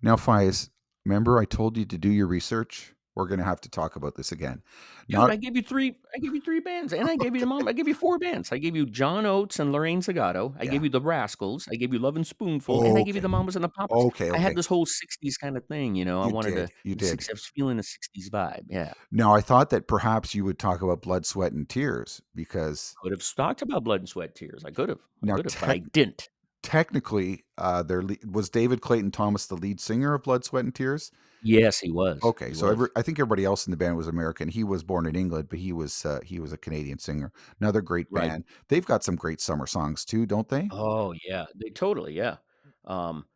Now, 0.03 0.17
Fias, 0.17 0.71
remember 1.05 1.39
I 1.39 1.45
told 1.45 1.77
you 1.77 1.85
to 1.87 1.99
do 1.99 2.11
your 2.11 2.27
research. 2.27 2.95
We're 3.17 3.27
going 3.27 3.39
to 3.39 3.45
have 3.47 3.63
to 3.63 3.71
talk 3.71 3.97
about 3.97 4.15
this 4.15 4.31
again. 4.31 4.63
Dude, 5.09 5.19
Not- 5.19 5.31
I 5.31 5.37
gave 5.37 5.57
you 5.57 5.63
three. 5.63 5.97
I 6.15 6.19
gave 6.19 6.35
you 6.35 6.41
three 6.43 6.61
bands, 6.61 6.93
and 6.93 7.09
I 7.09 7.17
gave 7.17 7.35
you 7.35 7.41
the 7.45 7.47
mom. 7.47 7.67
I 7.67 7.73
gave 7.73 7.89
you 7.89 7.95
four 7.95 8.19
bands. 8.19 8.53
I 8.53 8.59
gave 8.59 8.77
you 8.77 8.85
John 8.85 9.25
Oates 9.25 9.59
and 9.59 9.73
Lorraine 9.73 10.03
Segato. 10.03 10.55
I 10.61 10.65
Yeah. 10.65 10.73
gave 10.73 10.85
you 10.85 10.91
the 10.91 11.01
Rascals. 11.01 11.67
I 11.73 11.77
gave 11.77 11.95
you 11.95 11.99
Love 11.99 12.17
and 12.17 12.27
Spoonful, 12.27 12.85
and 12.85 12.99
I 12.99 13.03
gave 13.03 13.15
you 13.15 13.23
the 13.23 13.29
Mamas 13.29 13.57
and 13.57 13.65
the 13.65 13.71
Papas. 13.71 13.97
okay, 14.07 14.31
I 14.31 14.37
had 14.37 14.55
this 14.55 14.67
whole 14.67 14.85
'60s 14.85 15.39
kind 15.41 15.57
of 15.57 15.65
thing, 15.65 15.95
you 15.95 16.05
know. 16.05 16.21
I 16.21 16.27
wanted 16.27 16.55
did. 16.55 16.67
to. 16.69 16.73
You 16.85 16.95
did. 16.95 17.19
I 17.29 17.33
was 17.33 17.47
feeling 17.47 17.79
the 17.79 17.83
'60s 17.83 18.29
vibe. 18.31 18.65
Yeah, 18.69 18.93
Now, 19.11 19.35
I 19.35 19.41
thought 19.41 19.71
that 19.71 19.89
perhaps 19.89 20.35
you 20.35 20.45
would 20.45 20.59
talk 20.59 20.83
about 20.83 21.01
blood, 21.01 21.25
sweat, 21.25 21.53
and 21.53 21.67
tears 21.67 22.21
because 22.35 22.95
I 23.01 23.03
could 23.05 23.13
have 23.13 23.35
talked 23.35 23.63
about 23.63 23.83
blood 23.83 24.01
and 24.01 24.09
sweat, 24.09 24.35
tears. 24.35 24.63
I 24.65 24.71
could 24.73 24.91
have. 24.91 24.99
I 25.23 25.27
Now, 25.27 25.37
could 25.37 25.51
have, 25.51 25.59
but 25.61 25.71
I 25.71 25.79
didn't. 25.79 26.29
technically, 26.63 27.45
uh, 27.57 27.83
their 27.83 28.03
le- 28.03 28.17
was 28.31 28.51
David 28.51 28.83
Clayton 28.83 29.11
Thomas 29.11 29.47
the 29.47 29.55
lead 29.57 29.81
singer 29.81 30.13
of 30.13 30.23
Blood, 30.23 30.45
Sweat, 30.45 30.65
and 30.65 30.75
Tears. 30.75 31.11
Yes, 31.47 31.79
he 31.79 31.91
was. 31.91 32.21
Okay, 32.23 32.49
He 32.49 32.55
so 32.55 32.67
was. 32.67 32.73
every, 32.73 32.89
I 32.97 33.03
think 33.03 33.19
everybody 33.19 33.45
else 33.45 33.67
in 33.67 33.71
the 33.71 33.77
band 33.77 33.97
was 33.97 34.09
American. 34.09 34.49
He 34.49 34.65
was 34.65 34.83
born 34.83 35.07
in 35.07 35.15
England, 35.15 35.49
but 35.49 35.59
he 35.59 35.73
was 35.73 36.05
uh, 36.05 36.21
he 36.25 36.41
was 36.41 36.53
a 36.53 36.59
Canadian 36.59 36.99
singer. 36.99 37.33
Another 37.61 37.81
great 37.81 38.07
Right. 38.11 38.29
band. 38.29 38.45
They've 38.69 38.85
got 38.87 39.05
some 39.05 39.17
great 39.17 39.41
summer 39.41 39.67
songs 39.67 40.05
too, 40.05 40.27
don't 40.27 40.49
they? 40.49 40.69
Oh 40.73 41.15
yeah, 41.27 41.47
they 41.55 41.71
totally 41.71 42.15
yeah. 42.15 42.37
Um, 42.85 43.27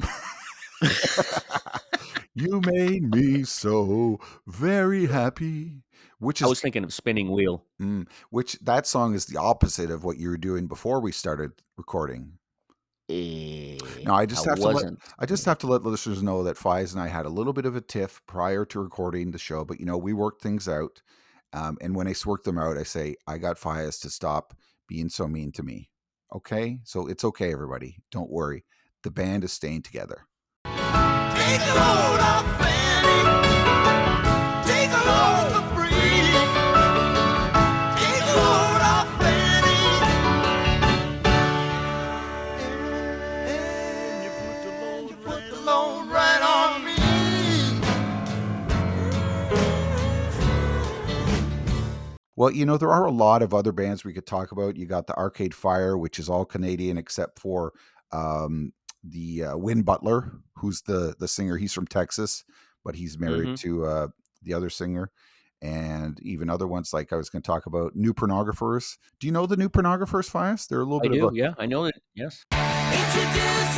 you 2.34 2.60
made 2.64 3.14
me 3.14 3.44
so 3.44 4.20
very 4.46 5.06
happy. 5.06 5.82
Which 6.20 6.42
I 6.42 6.46
is 6.46 6.50
was 6.50 6.60
thinking 6.60 6.82
of 6.84 6.92
Spinning 6.92 7.30
Wheel. 7.30 7.64
mm, 7.80 8.06
which 8.30 8.54
that 8.60 8.86
song 8.86 9.14
is 9.14 9.26
the 9.26 9.36
opposite 9.38 9.90
of 9.90 10.02
what 10.04 10.18
you 10.18 10.28
were 10.30 10.36
doing 10.36 10.66
before 10.66 11.00
we 11.00 11.12
started 11.12 11.52
recording. 11.76 12.37
Eh, 13.10 13.78
No, 14.04 14.14
I 14.14 14.26
just 14.26 14.44
have 14.44 14.56
to 14.56 14.68
let- 14.68 14.92
I 15.18 15.24
just 15.26 15.44
have 15.46 15.56
to 15.58 15.66
let 15.66 15.82
listeners 15.82 16.22
know 16.22 16.42
that 16.44 16.58
Fies 16.58 16.92
and 16.92 17.00
I 17.02 17.06
had 17.08 17.24
a 17.24 17.30
little 17.30 17.54
bit 17.54 17.64
of 17.64 17.74
a 17.74 17.80
tiff 17.80 18.20
prior 18.26 18.66
to 18.66 18.80
recording 18.80 19.30
the 19.30 19.38
show, 19.38 19.64
but 19.64 19.80
you 19.80 19.86
know, 19.86 19.96
we 19.96 20.12
worked 20.12 20.42
things 20.42 20.68
out. 20.68 21.00
Um, 21.54 21.78
and 21.80 21.96
when 21.96 22.06
I 22.06 22.14
work 22.26 22.44
them 22.44 22.58
out, 22.58 22.76
I 22.76 22.82
say, 22.82 23.16
I 23.26 23.38
got 23.38 23.58
Fies 23.58 23.98
to 24.00 24.10
stop 24.10 24.52
being 24.86 25.08
so 25.08 25.26
mean 25.26 25.52
to 25.52 25.62
me. 25.62 25.88
Okay? 26.34 26.80
So 26.84 27.06
it's 27.06 27.24
okay, 27.24 27.50
everybody. 27.50 27.96
Don't 28.10 28.30
worry. 28.30 28.66
The 29.02 29.10
band 29.10 29.42
is 29.44 29.52
staying 29.52 29.82
together. 29.82 30.26
Take 30.64 30.74
a 30.74 31.74
load 31.74 32.20
off 32.20 32.44
Fanny. 32.60 33.22
Take 34.70 34.90
a 34.90 35.02
load 35.06 35.47
Well, 52.38 52.52
you 52.52 52.64
know, 52.64 52.76
there 52.76 52.92
are 52.92 53.04
a 53.04 53.10
lot 53.10 53.42
of 53.42 53.52
other 53.52 53.72
bands 53.72 54.04
we 54.04 54.12
could 54.12 54.24
talk 54.26 54.52
about. 54.52 54.76
You 54.76 54.86
got 54.86 55.08
the 55.08 55.16
Arcade 55.16 55.52
Fire, 55.54 55.98
which 55.98 56.20
is 56.20 56.28
all 56.28 56.44
Canadian 56.44 56.96
except 56.96 57.40
for 57.40 57.72
um, 58.12 58.72
the 59.02 59.42
uh, 59.42 59.56
Win 59.56 59.82
Butler, 59.82 60.30
who's 60.54 60.82
the 60.82 61.16
the 61.18 61.26
singer. 61.26 61.56
He's 61.56 61.72
from 61.72 61.88
Texas, 61.88 62.44
but 62.84 62.94
he's 62.94 63.18
married 63.18 63.48
Mhm. 63.48 63.58
to 63.62 63.84
uh, 63.86 64.08
the 64.42 64.54
other 64.54 64.70
singer, 64.70 65.10
and 65.62 66.20
even 66.20 66.48
other 66.48 66.68
ones 66.68 66.92
like 66.92 67.12
I 67.12 67.16
was 67.16 67.28
going 67.28 67.42
to 67.42 67.46
talk 67.46 67.66
about. 67.66 67.96
New 67.96 68.14
Pornographers. 68.14 68.98
Do 69.18 69.26
you 69.26 69.32
know 69.32 69.46
the 69.46 69.56
New 69.56 69.68
Pornographers, 69.68 70.30
Fias? 70.30 70.68
They're 70.68 70.80
a 70.82 70.84
little 70.84 71.00
I 71.00 71.08
bit 71.08 71.12
do. 71.18 71.26
of 71.26 71.32
a 71.32 71.36
Yeah, 71.36 71.54
I 71.58 71.66
know 71.66 71.86
it. 71.86 71.94
Yes. 72.14 72.44
Introducing 72.52 73.77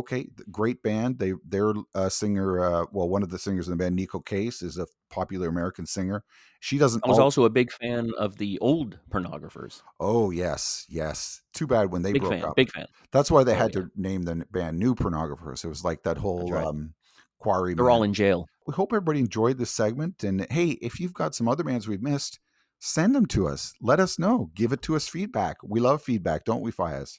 okay, 0.00 0.28
great 0.50 0.82
band. 0.82 1.18
They 1.18 1.32
their 1.46 1.72
uh, 1.94 2.08
singer, 2.08 2.60
uh, 2.60 2.84
well, 2.92 3.08
one 3.08 3.22
of 3.22 3.30
the 3.30 3.38
singers 3.38 3.68
in 3.68 3.72
the 3.72 3.76
band, 3.82 3.98
Neko 3.98 4.24
Case, 4.24 4.60
is 4.62 4.76
a 4.76 4.86
popular 5.10 5.48
American 5.48 5.86
singer. 5.86 6.22
She 6.60 6.76
doesn't. 6.76 7.04
I 7.04 7.08
was 7.08 7.18
al- 7.18 7.24
also 7.24 7.44
a 7.44 7.50
big 7.50 7.72
fan 7.72 8.10
of 8.18 8.36
the 8.36 8.58
old 8.60 8.98
pornographers. 9.10 9.82
Oh 9.98 10.30
yes, 10.30 10.84
yes. 10.88 11.40
Too 11.54 11.66
bad 11.66 11.90
when 11.90 12.02
they 12.02 12.12
Big 12.12 12.22
broke 12.22 12.34
fan. 12.34 12.44
up. 12.44 12.56
Big 12.56 12.70
fan. 12.70 12.86
That's 13.12 13.30
why 13.30 13.44
they 13.44 13.54
Oh, 13.54 13.58
had 13.58 13.74
yeah. 13.74 13.82
to 13.82 13.90
name 13.96 14.22
the 14.22 14.44
band 14.50 14.78
New 14.78 14.94
Pornographers. 14.94 15.64
It 15.64 15.68
was 15.68 15.84
like 15.84 16.02
that 16.02 16.18
whole 16.18 16.50
right. 16.50 16.66
um, 16.66 16.94
quarry. 17.38 17.74
They're 17.74 17.90
all 17.90 18.02
in 18.02 18.12
jail. 18.12 18.46
We 18.66 18.74
hope 18.74 18.92
everybody 18.92 19.20
enjoyed 19.20 19.58
this 19.58 19.70
segment. 19.70 20.22
And 20.22 20.46
hey, 20.50 20.70
if 20.82 21.00
you've 21.00 21.14
got 21.14 21.34
some 21.34 21.48
other 21.48 21.64
bands 21.64 21.88
we've 21.88 22.02
missed, 22.02 22.38
send 22.78 23.14
them 23.14 23.26
to 23.26 23.48
us. 23.48 23.72
Let 23.80 23.98
us 23.98 24.18
know. 24.18 24.50
Give 24.54 24.72
it 24.72 24.82
to 24.82 24.96
us 24.96 25.08
feedback. 25.08 25.56
We 25.62 25.80
love 25.80 26.02
feedback, 26.02 26.44
don't 26.44 26.60
we, 26.62 26.70
Fias? 26.72 27.18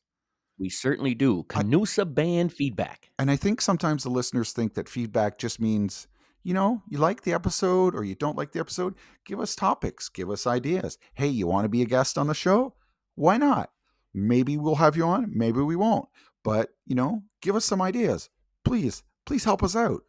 We 0.62 0.70
certainly 0.70 1.16
do. 1.16 1.44
I- 1.50 1.64
Canusa 1.64 2.06
band 2.14 2.54
feedback. 2.54 3.10
And 3.18 3.32
I 3.32 3.36
think 3.36 3.60
sometimes 3.62 4.04
the 4.04 4.10
listeners 4.12 4.54
think 4.54 4.76
that 4.76 4.88
feedback 4.88 5.40
just 5.40 5.60
means, 5.60 6.08
you 6.44 6.54
know, 6.54 6.84
you 6.88 7.00
like 7.00 7.24
the 7.24 7.34
episode 7.34 7.96
or 7.96 8.04
you 8.04 8.14
don't 8.14 8.38
like 8.38 8.52
the 8.52 8.60
episode. 8.60 8.94
Give 9.26 9.40
us 9.40 9.56
topics, 9.56 10.08
give 10.08 10.30
us 10.30 10.46
ideas. 10.46 11.00
Hey, 11.16 11.28
you 11.28 11.48
want 11.48 11.66
to 11.66 11.70
be 11.70 11.82
a 11.82 11.86
guest 11.86 12.16
on 12.18 12.28
the 12.28 12.36
show? 12.36 12.76
Why 13.16 13.38
not? 13.38 13.72
Maybe 14.14 14.56
we'll 14.56 14.76
have 14.76 14.96
you 14.96 15.04
on, 15.06 15.32
maybe 15.36 15.62
we 15.62 15.76
won't. 15.76 16.08
But, 16.44 16.70
you 16.86 16.96
know, 16.96 17.24
give 17.42 17.56
us 17.56 17.66
some 17.66 17.82
ideas. 17.82 18.30
Please, 18.64 19.02
please 19.26 19.44
help 19.44 19.64
us 19.64 19.76
out. 19.76 20.04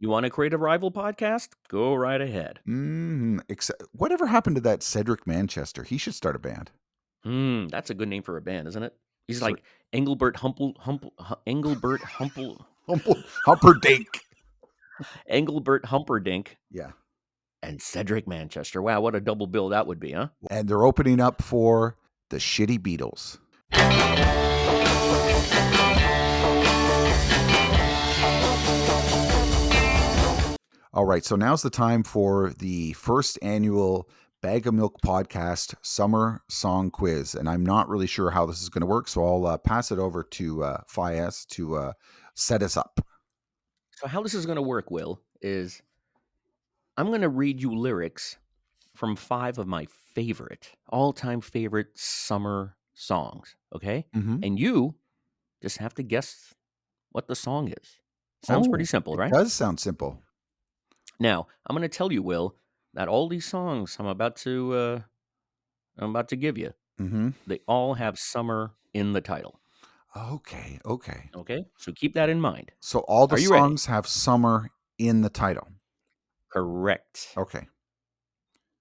You 0.00 0.08
want 0.08 0.24
to 0.24 0.30
create 0.30 0.54
a 0.54 0.58
rival 0.58 0.90
podcast? 0.90 1.50
Go 1.68 1.94
right 1.94 2.20
ahead. 2.20 2.58
Mm, 2.66 3.40
except, 3.48 3.84
whatever 3.92 4.26
happened 4.26 4.56
to 4.56 4.62
that 4.62 4.82
Cedric 4.82 5.26
Manchester? 5.28 5.84
He 5.84 5.96
should 5.98 6.14
start 6.14 6.34
a 6.34 6.40
band. 6.40 6.70
Hmm, 7.22 7.66
that's 7.68 7.90
a 7.90 7.94
good 7.94 8.08
name 8.08 8.22
for 8.22 8.36
a 8.36 8.40
band, 8.40 8.66
isn't 8.66 8.82
it? 8.82 8.96
He's 9.30 9.42
like 9.42 9.62
Engelbert 9.92 10.36
Humple, 10.36 10.74
Humple, 10.80 11.12
Hu- 11.18 11.34
Engelbert 11.46 12.00
Humple, 12.02 12.64
Humperdinck. 13.46 14.08
Engelbert 15.28 15.84
Humperdinck. 15.86 16.58
Yeah. 16.70 16.90
and 17.62 17.80
Cedric 17.80 18.26
Manchester. 18.28 18.82
Wow, 18.82 19.00
what 19.00 19.14
a 19.14 19.20
double 19.20 19.46
bill 19.46 19.68
that 19.70 19.86
would 19.86 20.00
be, 20.00 20.12
huh? 20.12 20.28
And 20.50 20.68
they're 20.68 20.84
opening 20.84 21.20
up 21.20 21.42
for 21.42 21.96
the 22.30 22.36
Shitty 22.38 22.78
Beatles. 22.78 23.38
All 30.92 31.04
right, 31.04 31.24
so 31.24 31.36
now's 31.36 31.62
the 31.62 31.70
time 31.70 32.02
for 32.02 32.50
the 32.58 32.94
first 32.94 33.38
annual 33.42 34.08
Bag 34.42 34.66
of 34.66 34.72
Milk 34.72 34.96
podcast 35.04 35.74
summer 35.82 36.42
song 36.48 36.90
quiz. 36.90 37.34
And 37.34 37.46
I'm 37.46 37.64
not 37.64 37.90
really 37.90 38.06
sure 38.06 38.30
how 38.30 38.46
this 38.46 38.62
is 38.62 38.70
going 38.70 38.80
to 38.80 38.86
work, 38.86 39.06
so 39.06 39.22
I'll 39.22 39.46
uh, 39.46 39.58
pass 39.58 39.92
it 39.92 39.98
over 39.98 40.22
to 40.22 40.64
uh, 40.64 40.80
Fias 40.90 41.46
to 41.48 41.76
uh, 41.76 41.92
set 42.34 42.62
us 42.62 42.76
up. 42.76 43.00
So 43.96 44.06
how 44.06 44.22
this 44.22 44.32
is 44.32 44.46
going 44.46 44.56
to 44.56 44.62
work, 44.62 44.90
Will, 44.90 45.20
is 45.42 45.82
I'm 46.96 47.08
going 47.08 47.20
to 47.20 47.28
read 47.28 47.60
you 47.60 47.74
lyrics 47.74 48.38
from 48.94 49.14
five 49.14 49.58
of 49.58 49.66
my 49.66 49.86
favorite, 50.14 50.70
all-time 50.88 51.42
favorite 51.42 51.88
summer 51.94 52.76
songs, 52.94 53.56
okay? 53.74 54.06
Mm-hmm. 54.16 54.38
And 54.42 54.58
you 54.58 54.94
just 55.60 55.78
have 55.78 55.94
to 55.96 56.02
guess 56.02 56.54
what 57.12 57.28
the 57.28 57.36
song 57.36 57.68
is. 57.68 58.00
Sounds 58.42 58.68
pretty 58.68 58.84
Oh, 58.84 58.86
simple, 58.86 59.16
right? 59.16 59.30
Does 59.30 59.52
sound 59.52 59.80
simple. 59.80 60.22
Now, 61.18 61.46
I'm 61.66 61.76
going 61.76 61.86
to 61.86 61.94
tell 61.94 62.10
you, 62.10 62.22
Will, 62.22 62.56
that 62.94 63.08
all 63.08 63.28
these 63.28 63.46
songs 63.46 63.96
I'm 63.98 64.06
about 64.06 64.36
to 64.36 64.74
uh, 64.74 65.00
I'm 65.98 66.10
about 66.10 66.28
to 66.30 66.36
give 66.36 66.56
you, 66.58 66.72
Mm-hmm. 67.00 67.30
they 67.46 67.60
all 67.66 67.94
have 67.94 68.18
summer 68.18 68.72
in 68.92 69.12
the 69.12 69.20
title. 69.20 69.60
Okay, 70.16 70.78
okay. 70.84 71.30
Okay, 71.34 71.64
so 71.78 71.92
keep 71.92 72.14
that 72.14 72.28
in 72.28 72.40
mind. 72.40 72.72
So 72.80 73.00
all 73.00 73.26
the 73.26 73.40
you 73.40 73.50
ready? 73.50 73.60
songs 73.60 73.86
have 73.86 74.06
summer 74.06 74.70
in 74.98 75.22
the 75.22 75.30
title. 75.30 75.68
Correct. 76.50 77.28
Okay. 77.36 77.66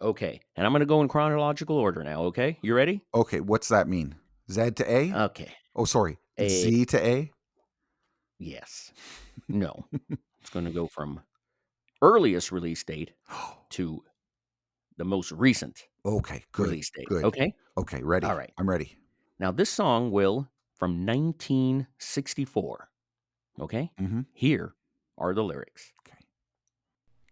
Okay, 0.02 0.39
and 0.56 0.65
I'm 0.65 0.72
going 0.72 0.80
to 0.80 0.86
go 0.86 1.02
in 1.02 1.08
chronological 1.08 1.78
order 1.78 2.04
now. 2.04 2.24
Okay, 2.24 2.58
you 2.62 2.74
ready? 2.74 3.02
Okay, 3.13 3.41
what's 3.41 3.67
that 3.67 3.88
mean? 3.88 4.15
Z 4.52 4.72
to 4.72 4.91
A? 4.91 5.13
Okay. 5.26 5.52
oh, 5.76 5.86
sorry. 5.86 6.17
A. 6.38 6.48
Z 6.50 6.86
to 6.86 7.06
A? 7.06 7.32
Yes. 8.39 8.91
No. 9.48 9.86
it's 10.41 10.50
going 10.52 10.65
to 10.65 10.72
go 10.72 10.88
from 10.88 11.19
earliest 12.02 12.52
release 12.52 12.84
date 12.84 13.12
to 13.70 14.04
the 14.98 15.06
most 15.06 15.32
recent 15.32 15.88
okay, 16.06 16.44
good. 16.52 16.68
release 16.68 16.90
date. 16.90 17.08
good. 17.08 17.24
Okay. 17.24 17.54
Okay, 17.78 18.04
ready. 18.04 18.28
All 18.28 18.36
right. 18.36 18.52
I'm 18.58 18.70
ready. 18.70 18.98
Now 19.40 19.52
this 19.52 19.70
song 19.70 20.12
will 20.12 20.50
from 20.76 21.06
1964. 21.06 22.90
Okay. 23.62 23.92
Mm-hmm. 24.00 24.22
Here 24.34 24.74
are 25.18 25.34
the 25.34 25.44
lyrics. 25.44 25.94
Okay. 26.08 26.18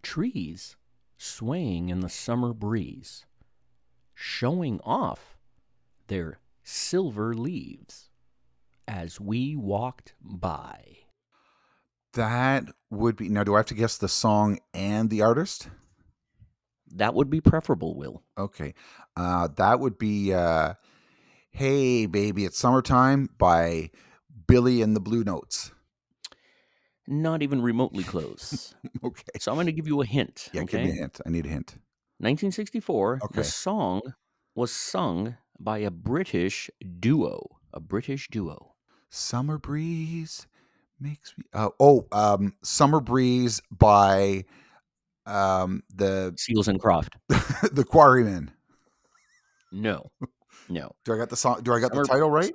Trees 0.02 0.76
swaying 1.18 1.90
in 1.90 2.00
the 2.02 2.10
summer 2.10 2.54
breeze, 2.54 3.26
showing 4.14 4.80
off 4.84 5.38
their 6.08 6.40
silver 6.64 7.34
leaves 7.34 8.10
as 8.88 9.20
we 9.20 9.56
walked 9.56 10.14
by. 10.22 10.98
That 12.18 12.66
would 12.90 13.16
be 13.16 13.30
now. 13.30 13.44
Do 13.44 13.54
I 13.54 13.58
have 13.60 13.68
to 13.68 13.76
guess 13.76 13.98
the 13.98 14.08
song 14.08 14.58
and 14.74 15.08
the 15.12 15.22
artist? 15.22 15.70
That 16.96 17.14
would 17.14 17.30
be 17.30 17.42
preferable, 17.42 17.96
Will. 17.96 18.24
Okay. 18.40 18.74
Uh, 19.16 19.50
that 19.58 19.80
would 19.80 20.00
be 20.00 20.34
uh, 20.34 20.74
Hey 21.52 22.08
Baby, 22.08 22.46
It's 22.46 22.58
Summertime 22.58 23.30
by 23.38 23.92
Billy 24.48 24.82
and 24.82 24.96
the 24.96 25.00
Blue 25.00 25.24
Notes. 25.24 25.72
Not 27.08 27.44
even 27.44 27.62
remotely 27.62 28.04
close. 28.04 28.74
Okay. 29.04 29.24
so 29.40 29.52
I'm 29.52 29.58
going 29.58 29.68
to 29.68 29.72
give 29.72 29.88
you 29.88 30.02
a 30.02 30.06
hint. 30.06 30.50
Yeah, 30.54 30.62
okay. 30.64 30.78
give 30.80 30.88
me 30.88 30.98
a 30.98 31.02
hint. 31.02 31.22
I 31.24 31.30
need 31.30 31.46
a 31.46 31.50
hint. 31.50 31.74
1964, 32.18 33.20
Okay. 33.26 33.36
the 33.36 33.44
song 33.44 34.02
was 34.56 34.72
sung 34.72 35.38
by 35.60 35.78
a 35.80 35.92
British 35.92 36.72
duo. 37.00 37.60
A 37.74 37.80
British 37.80 38.28
duo. 38.30 38.74
Summer 39.12 39.60
Breeze 39.60 40.48
makes 41.00 41.34
me. 41.38 41.46
Uh, 41.54 41.70
oh, 41.80 42.08
um, 42.12 42.54
Summer 42.64 43.00
Breeze 43.00 43.62
by 43.72 44.46
um, 45.26 45.84
the 45.94 46.34
Seals 46.38 46.68
and 46.68 46.80
Croft. 46.80 47.16
the 47.30 47.86
Quarrymen. 47.88 48.52
No. 49.72 50.12
No. 50.70 50.92
Do 51.06 51.14
I 51.14 51.18
got 51.18 51.30
the 51.30 51.38
song? 51.38 51.62
Do 51.64 51.72
I 51.72 51.80
got 51.80 51.92
Summer 51.92 52.04
the 52.04 52.08
title 52.10 52.30
right? 52.30 52.54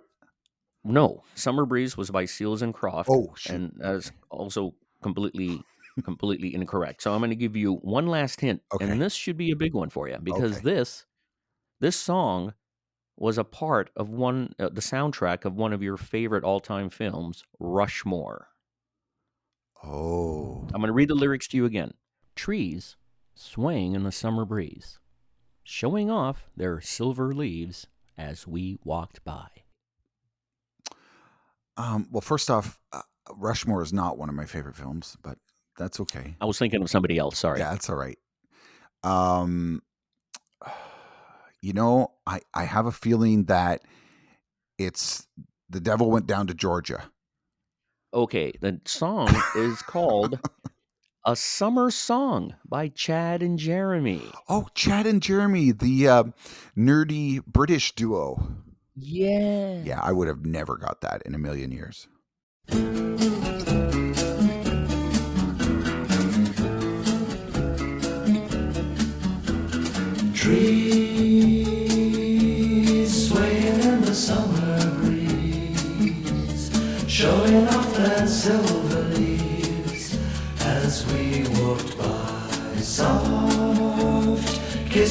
No. 0.85 1.23
Summer 1.35 1.65
Breeze 1.65 1.97
was 1.97 2.11
by 2.11 2.27
Seals 2.27 2.61
and 2.61 2.75
Croft. 2.75 3.09
Oh, 3.11 3.35
and 3.49 3.73
that's 3.77 4.13
also 4.31 4.75
completely 5.03 5.63
completely 6.05 6.55
incorrect. 6.55 7.03
So 7.03 7.15
I'm 7.15 7.21
going 7.21 7.31
to 7.31 7.37
give 7.37 7.57
you 7.57 7.77
one 7.77 8.07
last 8.07 8.39
hint, 8.43 8.61
Okay. 8.75 8.87
and 8.87 9.01
this 9.01 9.15
should 9.15 9.39
be 9.39 9.51
a 9.51 9.57
big 9.57 9.73
one 9.73 9.89
for 9.89 10.11
you 10.11 10.19
because 10.23 10.59
Okay. 10.59 10.61
this 10.75 11.07
this 11.81 11.97
song 11.97 12.53
was 13.23 13.39
a 13.39 13.45
part 13.45 13.89
of 13.95 14.11
one 14.11 14.53
uh, 14.59 14.69
the 14.69 14.81
soundtrack 14.81 15.45
of 15.45 15.55
one 15.55 15.73
of 15.73 15.81
your 15.81 15.97
favorite 15.97 16.43
all-time 16.43 16.91
films, 16.91 17.45
Rushmore. 17.61 18.49
Oh, 19.85 20.67
I'm 20.75 20.81
going 20.81 20.89
to 20.89 20.93
read 20.93 21.09
the 21.09 21.15
lyrics 21.15 21.47
to 21.49 21.57
you 21.57 21.65
again. 21.65 21.95
Trees 22.35 22.97
swaying 23.37 23.95
in 23.95 24.03
the 24.03 24.11
summer 24.11 24.45
breeze, 24.45 24.99
showing 25.63 26.11
off 26.11 26.49
their 26.57 26.81
silver 26.81 27.33
leaves 27.33 27.87
as 28.19 28.49
we 28.49 28.81
walked 28.83 29.23
by. 29.23 29.47
um, 31.77 32.09
well, 32.11 32.21
first 32.21 32.51
off, 32.51 32.77
uh, 32.93 33.03
Rushmore 33.37 33.83
is 33.83 33.93
not 33.93 34.19
one 34.19 34.29
of 34.31 34.35
my 34.35 34.47
favorite 34.47 34.75
films, 34.75 35.17
but 35.23 35.39
that's 35.79 36.01
okay. 36.01 36.35
I 36.41 36.45
was 36.45 36.59
thinking 36.59 36.83
of 36.83 36.91
somebody 36.91 37.19
else. 37.19 37.39
Sorry. 37.39 37.61
Yeah, 37.61 37.71
that's 37.71 37.89
all 37.89 37.97
right. 37.97 38.19
Um, 39.05 39.81
you 41.63 41.73
know, 41.73 42.13
I 42.27 42.41
I 42.53 42.65
have 42.65 42.87
a 42.87 42.93
feeling 42.93 43.45
that 43.45 43.83
it's 44.79 45.27
the 45.71 45.81
devil 45.81 46.11
went 46.11 46.27
down 46.27 46.49
to 46.49 46.55
Georgia. 46.55 47.05
Okay, 48.13 48.53
the 48.61 48.81
song 48.85 49.35
is 49.57 49.81
called 49.81 50.39
A 51.25 51.37
Summer 51.37 51.91
Song 51.91 52.55
by 52.69 52.89
Chad 52.89 53.43
and 53.43 53.59
Jeremy. 53.59 54.23
Oh, 54.49 54.67
Chad 54.75 55.07
and 55.07 55.23
Jeremy, 55.23 55.71
the 55.71 56.09
uh, 56.09 56.25
nerdy 56.77 57.43
British 57.47 57.95
duo. 57.95 58.45
Yeah. 58.97 59.83
Yeah, 59.85 60.01
I 60.03 60.13
would 60.13 60.29
have 60.29 60.45
never 60.45 60.77
got 60.77 61.01
that 61.03 61.23
in 61.23 61.35
a 61.35 61.39
million 61.39 61.71
years. 61.71 62.09
Trees 70.35 70.82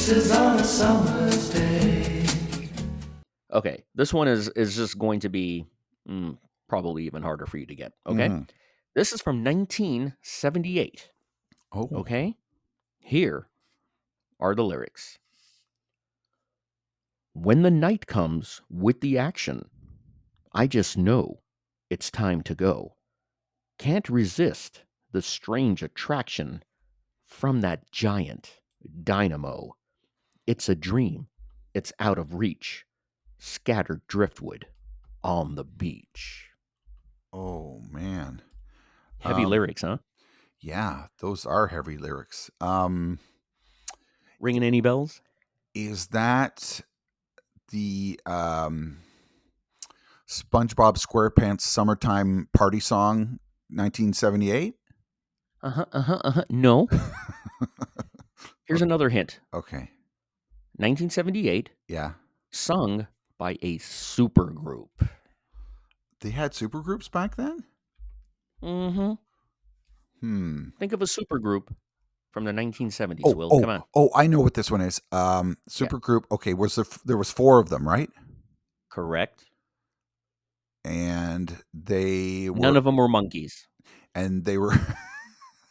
kisses 0.04 0.32
on 0.32 0.58
a 0.58 0.64
summer's 0.64 1.50
day. 1.50 2.24
Okay, 3.52 3.84
this 3.94 4.12
one 4.12 4.26
is 4.26 4.48
is 4.56 4.74
just 4.74 4.98
going 4.98 5.20
to 5.20 5.28
be 5.28 5.64
mm, 6.08 6.36
probably 6.68 7.04
even 7.06 7.22
harder 7.22 7.46
for 7.46 7.58
you 7.58 7.66
to 7.66 7.74
get. 7.76 7.92
Okay, 8.04 8.28
Mhm. 8.28 8.50
this 8.96 9.12
is 9.12 9.22
from 9.22 9.44
1978. 9.44 11.12
Oh, 11.70 11.88
Okay, 11.92 12.36
here 12.98 13.46
are 14.40 14.56
the 14.56 14.64
lyrics. 14.64 15.18
When 17.34 17.62
the 17.62 17.70
night 17.70 18.08
comes 18.08 18.60
with 18.68 19.00
the 19.02 19.18
action, 19.18 19.70
I 20.52 20.66
just 20.66 20.98
know 20.98 21.42
it's 21.90 22.10
time 22.10 22.42
to 22.42 22.56
go. 22.56 22.96
Can't 23.78 24.08
resist 24.08 24.82
the 25.12 25.22
strange 25.22 25.80
attraction 25.80 26.64
from 27.24 27.60
that 27.60 27.88
giant 27.92 28.58
dynamo. 29.04 29.76
It's 30.52 30.68
a 30.68 30.74
dream, 30.74 31.28
it's 31.72 31.94
out 31.98 32.18
of 32.18 32.34
reach, 32.34 32.84
scattered 33.38 34.02
driftwood 34.06 34.66
on 35.24 35.54
the 35.54 35.64
beach. 35.64 36.50
oh 37.32 37.80
man. 37.90 38.42
Heavy 39.20 39.44
Um, 39.44 39.50
lyrics, 39.50 39.80
huh? 39.80 39.96
Yeah, 40.60 41.06
those 41.20 41.46
are 41.46 41.68
heavy 41.68 41.96
lyrics. 41.96 42.50
Um, 42.60 43.18
Ringing 44.40 44.62
any 44.62 44.82
bells? 44.82 45.22
is 45.74 46.08
that 46.08 46.82
the 47.70 48.20
um, 48.26 48.98
SpongeBob 50.28 50.98
SquarePants 50.98 51.62
summertime 51.62 52.48
party 52.52 52.78
song, 52.80 53.38
1978? 53.70 54.74
Uh 55.62 55.70
huh, 55.70 55.86
uh 55.92 56.00
huh, 56.02 56.20
uh 56.24 56.30
huh. 56.32 56.44
No. 56.50 56.88
Here's 58.66 58.82
another 58.82 59.08
hint 59.08 59.40
Okay, 59.54 59.88
1978, 60.82 61.70
yeah. 61.88 62.12
sung 62.50 63.06
by 63.38 63.52
a 63.62 63.78
supergroup. 63.78 64.88
They 66.20 66.30
had 66.30 66.52
supergroups 66.52 67.10
back 67.10 67.36
then. 67.36 67.64
Mm 68.62 68.94
hmm. 68.94 69.12
Hmm. 70.20 70.68
Think 70.78 70.92
of 70.92 71.02
a 71.02 71.06
supergroup 71.06 71.68
from 72.32 72.44
the 72.44 72.52
1970s. 72.52 73.20
Oh, 73.24 73.34
Will, 73.34 73.48
oh, 73.52 73.60
come 73.60 73.70
on. 73.70 73.82
oh, 73.94 74.10
I 74.14 74.26
know 74.26 74.40
what 74.40 74.54
this 74.54 74.70
one 74.70 74.80
is. 74.80 75.00
Um, 75.10 75.56
supergroup. 75.68 76.24
Okay, 76.30 76.54
was 76.54 76.76
there? 76.76 76.84
There 77.04 77.16
was 77.16 77.30
four 77.30 77.58
of 77.58 77.68
them, 77.68 77.88
right? 77.88 78.10
Correct. 78.88 79.44
And 80.84 81.56
they 81.72 82.50
were, 82.50 82.58
None 82.58 82.76
of 82.76 82.84
them 82.84 82.96
were 82.96 83.08
monkeys. 83.08 83.66
and 84.14 84.44
they 84.44 84.58
were 84.58 84.74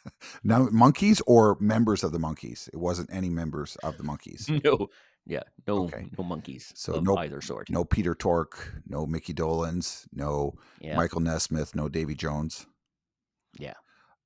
now 0.44 0.68
Monkees 0.68 1.22
or 1.28 1.58
members 1.60 2.04
of 2.04 2.12
the 2.12 2.20
Monkees. 2.20 2.68
It 2.70 2.78
wasn't 2.78 3.10
any 3.14 3.30
members 3.30 3.76
of 3.78 3.98
the 3.98 4.04
Monkees. 4.04 4.50
No. 4.64 4.90
Yeah. 5.28 5.44
No. 5.68 5.84
Okay. 5.84 6.10
No 6.18 6.24
Monkees 6.24 6.72
So 6.76 7.00
no- 7.00 7.18
either 7.18 7.42
sort. 7.42 7.70
No 7.70 7.86
Peter 7.86 8.16
Tork, 8.16 8.74
no 8.88 9.06
Mickey 9.06 9.34
Dolenz, 9.34 10.08
no 10.14 10.56
Yeah. 10.80 10.96
Michael 10.96 11.22
Nesmith, 11.22 11.76
no 11.76 11.88
Davy 11.88 12.16
Jones. 12.16 12.66
Yeah. 13.60 13.76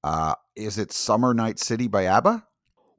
Uh, 0.04 0.36
is 0.56 0.78
it 0.78 0.92
Summer 0.92 1.34
Night 1.34 1.60
City 1.60 1.88
by 1.88 2.06
ABBA? 2.06 2.46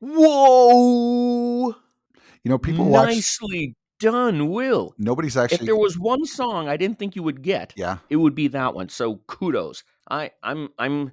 Whoa! 0.01 1.69
You 1.69 2.51
know, 2.51 2.59
people 2.59 2.85
watch. 2.87 3.09
Nicely 3.09 3.77
done, 3.99 4.51
Will. 4.51 4.95
Nobody's 4.99 5.37
actually. 5.37 5.57
If 5.61 5.67
there 5.67 5.77
was 5.77 5.99
one 5.99 6.25
song 6.27 6.69
I 6.69 6.77
didn't 6.77 6.99
think 6.99 7.17
you 7.17 7.23
would 7.23 7.43
get, 7.43 7.73
yeah. 7.77 7.99
it 8.11 8.17
would 8.17 8.35
be 8.35 8.49
that 8.49 8.75
one. 8.75 8.89
So 8.89 9.17
kudos. 9.27 9.85
I, 10.09 10.31
I'm 10.43 10.69
I'm 10.79 11.13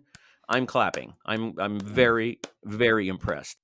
I'm 0.54 0.68
clapping. 0.68 1.16
I'm 1.26 1.56
I'm 1.58 1.80
very, 1.80 2.40
very 2.64 3.08
impressed. 3.08 3.58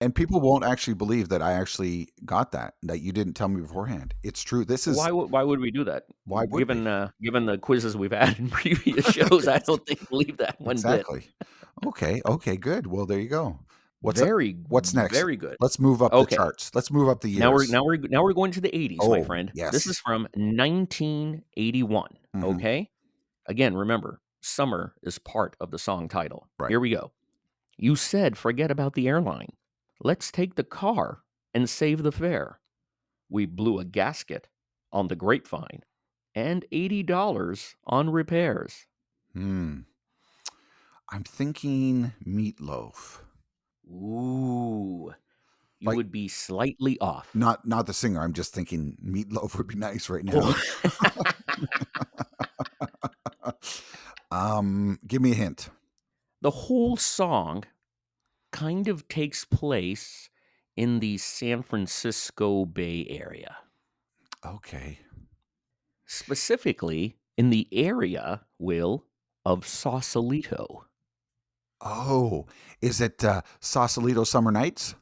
And 0.00 0.12
people 0.12 0.40
won't 0.40 0.64
actually 0.64 0.94
believe 0.94 1.28
that 1.28 1.42
I 1.42 1.52
actually 1.52 2.08
got 2.24 2.50
that. 2.52 2.74
That 2.82 3.02
you 3.02 3.12
didn't 3.12 3.34
tell 3.34 3.46
me 3.46 3.60
beforehand. 3.60 4.14
It's 4.24 4.42
true. 4.42 4.64
This 4.64 4.88
is 4.88 4.96
Why 4.96 5.12
would 5.12 5.30
why 5.30 5.44
would 5.44 5.60
we 5.60 5.70
do 5.70 5.84
that? 5.84 6.06
Why 6.24 6.44
would 6.44 6.58
given 6.58 6.88
uh, 6.88 7.10
given 7.22 7.46
the 7.46 7.56
quizzes 7.56 7.96
we've 7.96 8.10
had 8.10 8.36
in 8.40 8.50
previous 8.50 9.06
shows, 9.12 9.46
I 9.46 9.60
don't 9.60 9.86
think 9.86 10.08
believe 10.08 10.38
that 10.38 10.60
one 10.60 10.74
bit. 10.74 10.84
exactly. 10.84 11.28
okay. 11.86 12.20
Okay. 12.26 12.56
Good. 12.56 12.88
Well, 12.88 13.06
there 13.06 13.20
you 13.20 13.28
go. 13.28 13.60
What's 14.04 14.20
up? 14.20 14.26
very 14.26 14.56
what's 14.68 14.92
next? 14.94 15.14
Very 15.14 15.36
good. 15.36 15.56
Let's 15.60 15.78
move 15.78 16.02
up 16.02 16.12
Okay. 16.12 16.30
the 16.30 16.36
charts. 16.36 16.70
Let's 16.74 16.90
move 16.90 17.08
up 17.08 17.20
the 17.22 17.28
years. 17.28 17.40
Now 17.40 17.52
we're 17.52 17.66
now 17.68 17.84
we're 17.84 17.96
now 17.96 18.22
we're 18.22 18.32
going 18.34 18.52
to 18.52 18.60
the 18.60 18.68
80s, 18.70 18.98
my 18.98 19.20
Oh, 19.20 19.24
friend. 19.24 19.50
yes. 19.54 19.72
This 19.72 19.86
is 19.86 19.98
from 19.98 20.28
1981. 20.34 22.18
Mhm. 22.36 22.44
Okay. 22.56 22.90
Again, 23.46 23.74
remember, 23.74 24.20
summer 24.40 24.94
is 25.02 25.18
part 25.18 25.56
of 25.60 25.70
the 25.70 25.78
song 25.78 26.08
title. 26.08 26.48
Right. 26.58 26.68
Here 26.70 26.80
we 26.80 26.90
go. 26.90 27.12
You 27.76 27.96
said 27.96 28.36
forget 28.36 28.70
about 28.70 28.92
the 28.94 29.08
airline. 29.08 29.50
Let's 30.00 30.30
take 30.30 30.54
the 30.56 30.64
car 30.64 31.22
and 31.54 31.68
save 31.68 32.02
the 32.02 32.12
fare. 32.12 32.60
We 33.30 33.46
blew 33.46 33.78
a 33.78 33.84
gasket 33.84 34.48
on 34.92 35.08
the 35.08 35.16
grapevine 35.16 35.82
and 36.34 36.64
$80 36.70 37.76
on 37.86 38.10
repairs. 38.10 38.86
Hmm. 39.32 39.80
I'm 41.10 41.24
thinking 41.24 42.12
meatloaf. 42.26 43.20
Ooh. 43.90 45.12
You 45.80 45.88
Like- 45.88 45.96
would 45.96 46.12
be 46.12 46.28
slightly 46.28 46.98
off. 47.00 47.34
Not 47.34 47.66
not 47.66 47.86
the 47.86 47.92
singer. 47.92 48.20
I'm 48.22 48.32
just 48.32 48.54
thinking 48.54 48.96
meatloaf 49.04 49.56
would 49.58 49.66
be 49.66 49.74
nice 49.88 50.08
right 50.08 50.24
now. 50.24 50.54
um, 54.30 54.98
give 55.06 55.22
me 55.22 55.32
a 55.32 55.34
hint. 55.34 55.68
the 56.40 56.50
whole 56.50 56.96
song 56.96 57.64
kind 58.52 58.86
of 58.88 59.08
takes 59.08 59.44
place 59.44 60.28
in 60.76 61.00
the 61.00 61.16
San 61.18 61.62
Francisco 61.62 62.64
Bay 62.66 63.06
Area, 63.08 63.56
Okay. 64.44 64.98
specifically 66.04 67.16
in 67.36 67.50
the 67.50 67.66
area, 67.72 68.42
Will, 68.58 69.04
of 69.44 69.66
Sausalito. 69.66 70.84
Oh, 71.84 72.46
is 72.80 73.02
it 73.02 73.22
uh, 73.22 73.42
Sausalito 73.60 74.24
Summer 74.24 74.50
Nights? 74.50 74.94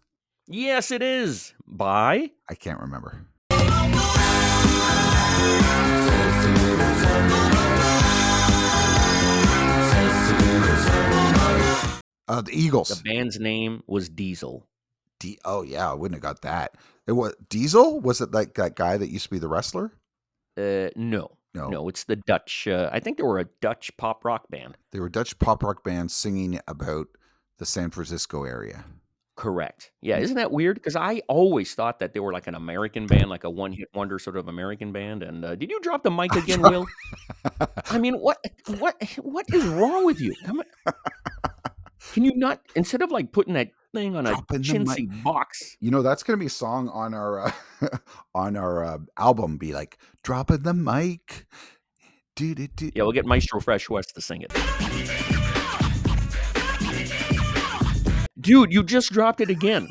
Yes, 0.48 0.90
it 0.90 1.00
is. 1.00 1.54
By 1.64 2.32
I 2.50 2.54
can't 2.56 2.80
remember. 2.80 3.26
Uh, 12.28 12.40
the 12.40 12.52
Eagles. 12.52 12.88
the 12.88 13.02
band's 13.02 13.38
name 13.38 13.82
was 13.86 14.08
Diesel. 14.08 14.66
D- 15.20 15.38
oh 15.44 15.62
yeah, 15.62 15.90
I 15.90 15.94
wouldn't 15.94 16.16
have 16.16 16.22
got 16.22 16.42
that. 16.42 16.76
It 17.06 17.12
was 17.12 17.34
Diesel. 17.48 18.00
Was 18.00 18.20
it 18.20 18.32
like 18.32 18.54
that 18.54 18.74
guy 18.74 18.96
that 18.96 19.10
used 19.10 19.24
to 19.24 19.30
be 19.30 19.38
the 19.38 19.48
wrestler? 19.48 19.92
Uh, 20.56 20.88
no, 20.96 21.30
No, 21.54 21.68
no, 21.68 21.88
it's 21.88 22.04
the 22.04 22.16
Dutch. 22.16 22.66
Uh, 22.66 22.88
I 22.92 22.98
think 23.00 23.18
they 23.18 23.22
were 23.24 23.38
a 23.38 23.44
Dutch 23.60 23.94
pop 23.98 24.24
rock 24.24 24.48
band. 24.48 24.76
they 24.90 25.00
were 25.00 25.06
a 25.06 25.12
Dutch 25.12 25.38
pop 25.38 25.62
rock 25.62 25.84
band 25.84 26.10
singing 26.10 26.58
about 26.66 27.08
the 27.58 27.66
San 27.66 27.90
Francisco 27.90 28.44
area. 28.44 28.84
Correct. 29.36 29.92
Yeah, 30.02 30.18
Mm. 30.18 30.22
isn't 30.22 30.36
that 30.36 30.50
weird? 30.52 30.76
Because 30.76 30.94
I 30.96 31.20
always 31.28 31.74
thought 31.74 31.98
that 32.00 32.12
they 32.12 32.20
were 32.20 32.32
like 32.32 32.46
an 32.46 32.54
American 32.54 33.06
band, 33.06 33.28
like 33.30 33.44
a 33.44 33.50
one-hit 33.50 33.88
wonder 33.94 34.18
sort 34.18 34.36
of 34.36 34.48
American 34.48 34.92
band. 34.92 35.22
And 35.22 35.44
uh, 35.44 35.54
did 35.54 35.70
you 35.70 35.80
drop 35.80 36.02
the 36.02 36.10
mic 36.10 36.34
again, 36.34 36.60
Will? 36.62 36.86
I 37.90 37.98
mean, 37.98 38.14
what, 38.18 38.38
what, 38.78 39.02
what 39.22 39.46
is 39.52 39.64
wrong 39.64 40.04
with 40.04 40.20
you? 40.20 40.34
Come 40.44 40.60
on. 40.60 40.94
Can 42.12 42.24
you 42.24 42.32
not 42.36 42.60
instead 42.74 43.00
of 43.00 43.10
like 43.10 43.32
putting 43.32 43.54
that 43.54 43.70
thing 43.92 44.16
on 44.16 44.26
a 44.26 44.30
Dropping 44.30 44.62
the 44.62 44.78
mic. 44.78 44.88
chintzy 44.88 45.22
box? 45.22 45.76
You 45.80 45.90
know 45.90 46.02
that's 46.02 46.22
gonna 46.22 46.36
be 46.38 46.46
a 46.46 46.50
song 46.50 46.88
on 46.88 47.14
our 47.14 47.46
uh, 47.46 47.52
on 48.34 48.56
our 48.56 48.84
uh, 48.84 48.98
album. 49.18 49.56
Be 49.58 49.72
like 49.72 49.98
dropping 50.22 50.62
the 50.62 50.74
mic. 50.74 51.46
Do, 52.34 52.54
do, 52.54 52.66
do. 52.66 52.90
Yeah, 52.94 53.02
we'll 53.02 53.12
get 53.12 53.26
Maestro 53.26 53.60
Fresh 53.60 53.90
Wes 53.90 54.06
to 54.12 54.20
sing 54.22 54.42
it. 54.42 54.52
Dude, 58.40 58.72
you 58.72 58.82
just 58.82 59.12
dropped 59.12 59.40
it 59.40 59.50
again. 59.50 59.88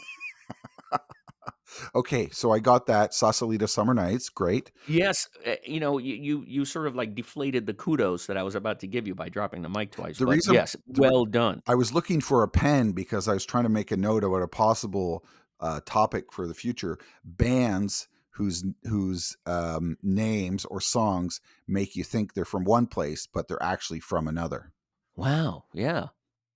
Okay, 1.95 2.29
so 2.31 2.51
I 2.51 2.59
got 2.59 2.85
that 2.87 3.13
Sausalito 3.13 3.65
Summer 3.65 3.93
Nights. 3.93 4.29
Great. 4.29 4.71
Yes, 4.87 5.27
uh, 5.45 5.55
you 5.65 5.79
know, 5.79 5.97
you, 5.97 6.15
you 6.15 6.43
you 6.47 6.65
sort 6.65 6.87
of 6.87 6.95
like 6.95 7.15
deflated 7.15 7.65
the 7.65 7.73
kudos 7.73 8.27
that 8.27 8.37
I 8.37 8.43
was 8.43 8.55
about 8.55 8.79
to 8.81 8.87
give 8.87 9.07
you 9.07 9.15
by 9.15 9.29
dropping 9.29 9.61
the 9.61 9.69
mic 9.69 9.91
twice. 9.91 10.17
The 10.17 10.25
but 10.25 10.35
reason- 10.35 10.53
yes, 10.53 10.75
the 10.87 11.01
re- 11.01 11.09
well 11.09 11.25
done. 11.25 11.61
I 11.67 11.75
was 11.75 11.93
looking 11.93 12.21
for 12.21 12.43
a 12.43 12.47
pen 12.47 12.91
because 12.91 13.27
I 13.27 13.33
was 13.33 13.45
trying 13.45 13.63
to 13.63 13.69
make 13.69 13.91
a 13.91 13.97
note 13.97 14.23
about 14.23 14.41
a 14.41 14.47
possible 14.47 15.25
uh, 15.59 15.81
topic 15.85 16.31
for 16.31 16.47
the 16.47 16.53
future. 16.53 16.97
Bands 17.23 18.07
whose 18.31 18.63
whose 18.83 19.35
um, 19.45 19.97
names 20.01 20.65
or 20.65 20.81
songs 20.81 21.41
make 21.67 21.95
you 21.95 22.03
think 22.03 22.33
they're 22.33 22.45
from 22.45 22.63
one 22.63 22.87
place, 22.87 23.27
but 23.31 23.47
they're 23.47 23.61
actually 23.61 23.99
from 23.99 24.27
another. 24.27 24.71
Wow, 25.15 25.65
yeah. 25.73 26.07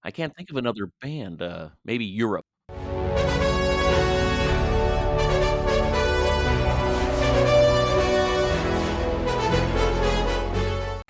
I 0.04 0.12
can't 0.12 0.36
think 0.36 0.52
of 0.52 0.58
another 0.58 0.92
band. 1.02 1.42
Uh, 1.42 1.70
maybe 1.84 2.06
Europe. 2.06 2.46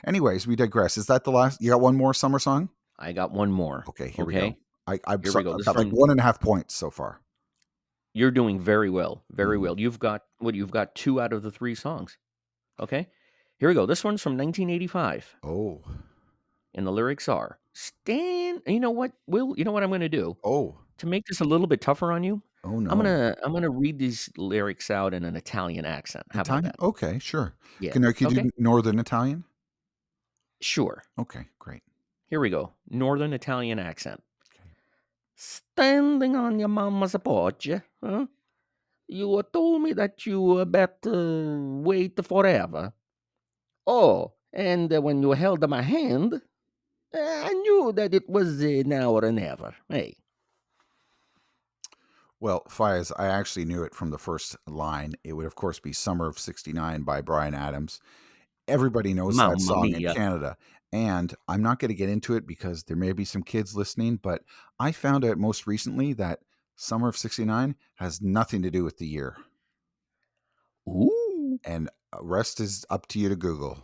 Anyways, 0.06 0.46
we 0.48 0.56
digress. 0.56 0.98
Is 0.98 1.08
that 1.08 1.24
the 1.24 1.32
last? 1.32 1.62
You 1.62 1.72
got 1.72 1.82
one 1.82 1.96
more 1.96 2.14
summer 2.14 2.40
song? 2.40 2.70
I 3.00 3.12
got 3.12 3.32
one 3.32 3.52
more. 3.52 3.84
Okay, 3.90 4.10
here 4.10 4.24
we 4.26 4.34
go. 4.34 4.56
I, 4.88 5.00
I've, 5.08 5.24
Here 5.24 5.32
so- 5.32 5.40
we 5.40 5.44
go. 5.44 5.54
I've 5.56 5.66
got 5.66 5.76
like 5.76 5.90
one 5.90 6.10
and 6.12 6.20
a 6.20 6.24
half 6.24 6.40
points 6.40 6.76
so 6.76 6.90
far. 6.92 7.22
you're 8.14 8.32
doing 8.32 8.58
very 8.60 8.90
well, 8.90 9.24
very 9.32 9.58
Mhm. 9.58 9.62
well. 9.62 9.80
You've 9.80 10.00
got 10.00 10.22
what? 10.40 10.56
You've 10.56 10.72
got 10.72 10.96
two 10.96 11.20
out 11.20 11.34
of 11.34 11.44
the 11.44 11.52
three 11.52 11.76
songs. 11.76 12.18
Okay, 12.80 13.08
here 13.58 13.68
we 13.68 13.76
go. 13.76 13.86
This 13.86 14.04
one's 14.06 14.22
from 14.22 14.38
1985, 14.38 15.36
Oh, 15.44 15.82
and 16.74 16.86
the 16.88 16.92
lyrics 16.92 17.28
are 17.28 17.60
"Stand." 17.74 18.62
You 18.68 18.80
know 18.80 18.92
what, 18.92 19.12
Will? 19.28 19.54
You 19.58 19.66
know 19.66 19.72
what 19.74 19.84
I'm 19.84 19.90
going 19.90 20.00
to 20.02 20.08
do 20.10 20.38
oh, 20.46 20.78
to 21.00 21.08
make 21.08 21.26
this 21.26 21.42
a 21.42 21.46
little 21.46 21.68
bit 21.68 21.82
tougher 21.82 22.12
on 22.14 22.24
you? 22.24 22.42
oh 22.64 22.80
no! 22.80 22.90
I'm 22.90 22.98
gonna 22.98 23.36
I'm 23.44 23.52
gonna 23.52 23.70
read 23.70 23.98
these 24.00 24.30
lyrics 24.38 24.90
out 24.92 25.14
in 25.14 25.26
an 25.26 25.36
Italian 25.36 25.84
accent. 25.86 26.26
How 26.32 26.42
Italian. 26.42 26.66
about 26.68 26.80
that? 26.80 26.86
Okay, 26.86 27.20
sure. 27.20 27.54
Yeah. 27.82 27.92
Can, 27.92 28.06
I- 28.06 28.14
can 28.14 28.30
you 28.30 28.38
okay. 28.40 28.44
do 28.44 28.52
Northern 28.58 29.00
Italian? 29.00 29.44
Sure. 30.66 31.04
Okay, 31.20 31.46
great. 31.60 31.84
Here 32.28 32.40
we 32.40 32.50
go. 32.50 32.74
Northern 32.90 33.34
Italian 33.34 33.78
accent. 33.78 34.24
Okay. 34.50 34.68
Standing 35.36 36.36
on 36.36 36.58
your 36.58 36.70
mama's 36.70 37.16
porch, 37.24 37.70
huh? 38.04 38.26
You 39.08 39.44
told 39.54 39.84
me 39.84 39.94
that 39.94 40.26
you 40.26 40.58
uh, 40.58 40.66
better 40.66 41.60
wait 41.62 42.18
forever. 42.26 42.94
Oh, 43.86 44.34
and 44.52 44.92
uh, 44.92 45.00
when 45.04 45.22
you 45.22 45.34
held 45.34 45.70
my 45.70 45.84
hand, 45.84 46.34
uh, 46.34 46.40
I 47.20 47.54
knew 47.54 47.94
that 47.96 48.16
it 48.16 48.28
was 48.28 48.60
uh, 48.64 48.82
now 48.88 49.12
or 49.12 49.32
never. 49.32 49.76
Hey, 49.88 50.16
Well, 52.40 52.64
Faiz, 52.68 53.12
I 53.20 53.28
actually 53.28 53.66
knew 53.66 53.84
it 53.84 53.94
from 53.94 54.10
the 54.10 54.18
first 54.18 54.56
line. 54.66 55.14
It 55.24 55.34
would, 55.34 55.46
of 55.46 55.54
course, 55.54 55.80
be 55.80 55.94
Summer 55.94 56.28
of 56.28 56.40
69 56.40 57.04
by 57.04 57.22
Bryan 57.22 57.54
Adams. 57.54 58.00
Everybody 58.68 59.14
knows 59.14 59.36
Mamma 59.36 59.56
that 59.56 59.62
song 59.62 59.92
mia. 59.92 60.10
in 60.10 60.16
Canada. 60.16 60.58
And 60.92 61.34
I'm 61.48 61.62
not 61.62 61.80
going 61.80 61.90
to 61.90 61.96
get 61.96 62.10
into 62.10 62.36
it 62.36 62.48
because 62.48 62.84
there 62.84 62.96
may 62.98 63.12
be 63.12 63.26
some 63.26 63.44
kids 63.44 63.76
listening, 63.76 64.18
but 64.18 64.44
I 64.80 64.92
found 64.92 65.26
out 65.26 65.38
most 65.38 65.68
recently 65.68 66.14
that 66.14 66.40
Summer 66.78 67.08
of 67.08 67.18
69 67.18 67.76
has 67.96 68.22
nothing 68.22 68.62
to 68.64 68.72
do 68.72 68.84
with 68.84 68.98
the 68.98 69.08
year. 69.08 69.38
ooh, 70.88 71.60
And 71.64 71.90
uh, 72.14 72.18
rest 72.22 72.60
is 72.60 72.86
up 72.90 73.08
to 73.08 73.20
you 73.20 73.30
to 73.30 73.36
Google. 73.36 73.80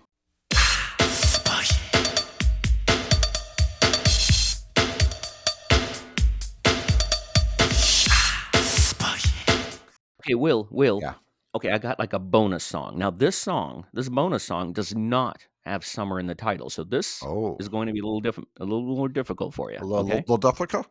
Okay, 10.21 10.35
Will, 10.35 10.67
Will. 10.69 10.99
Yeah. 11.01 11.13
Okay, 11.53 11.69
I 11.71 11.77
got 11.77 11.99
like 11.99 12.13
a 12.13 12.19
bonus 12.19 12.63
song. 12.63 12.97
Now, 12.97 13.09
this 13.11 13.35
song, 13.37 13.85
this 13.93 14.07
bonus 14.09 14.43
song, 14.43 14.71
does 14.71 14.95
not 14.95 15.47
have 15.65 15.85
summer 15.85 16.19
in 16.19 16.27
the 16.27 16.35
title, 16.35 16.69
so 16.69 16.83
this 16.83 17.21
Oh, 17.23 17.57
is 17.59 17.67
going 17.67 17.87
to 17.87 17.93
be 17.93 17.99
a 17.99 18.03
little 18.03 18.21
different, 18.21 18.47
a 18.59 18.63
little 18.63 18.83
more 18.95 19.09
difficult 19.09 19.53
for 19.53 19.71
you. 19.71 19.77
a 19.79 19.83
little, 19.85 20.05
okay, 20.05 20.23
little 20.27 20.37
difficult. 20.37 20.87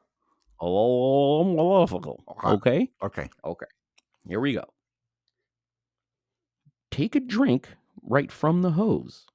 a 0.60 0.64
little 0.66 1.44
more 1.44 1.86
difficult. 1.86 2.20
Okay. 2.44 2.48
Okay, 2.52 2.90
Okay. 3.02 3.30
okay. 3.44 3.66
Here 4.28 4.38
we 4.40 4.52
go. 4.52 4.64
Take 6.90 7.14
a 7.14 7.20
drink 7.20 7.68
right 8.02 8.30
from 8.30 8.62
the 8.62 8.72
hose, 8.72 9.26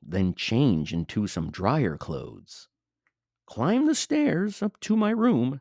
then 0.00 0.34
change 0.34 0.92
into 0.92 1.26
some 1.26 1.50
drier 1.50 1.96
clothes. 1.96 2.68
Climb 3.46 3.86
the 3.86 3.94
stairs 3.94 4.62
up 4.62 4.78
to 4.80 4.96
my 4.96 5.10
room. 5.10 5.60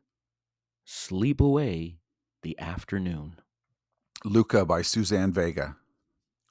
Sleep 0.85 1.41
away 1.41 1.97
the 2.43 2.57
afternoon. 2.59 3.37
Luka 4.25 4.65
by 4.65 4.81
Suzanne 4.81 5.31
Vega. 5.31 5.77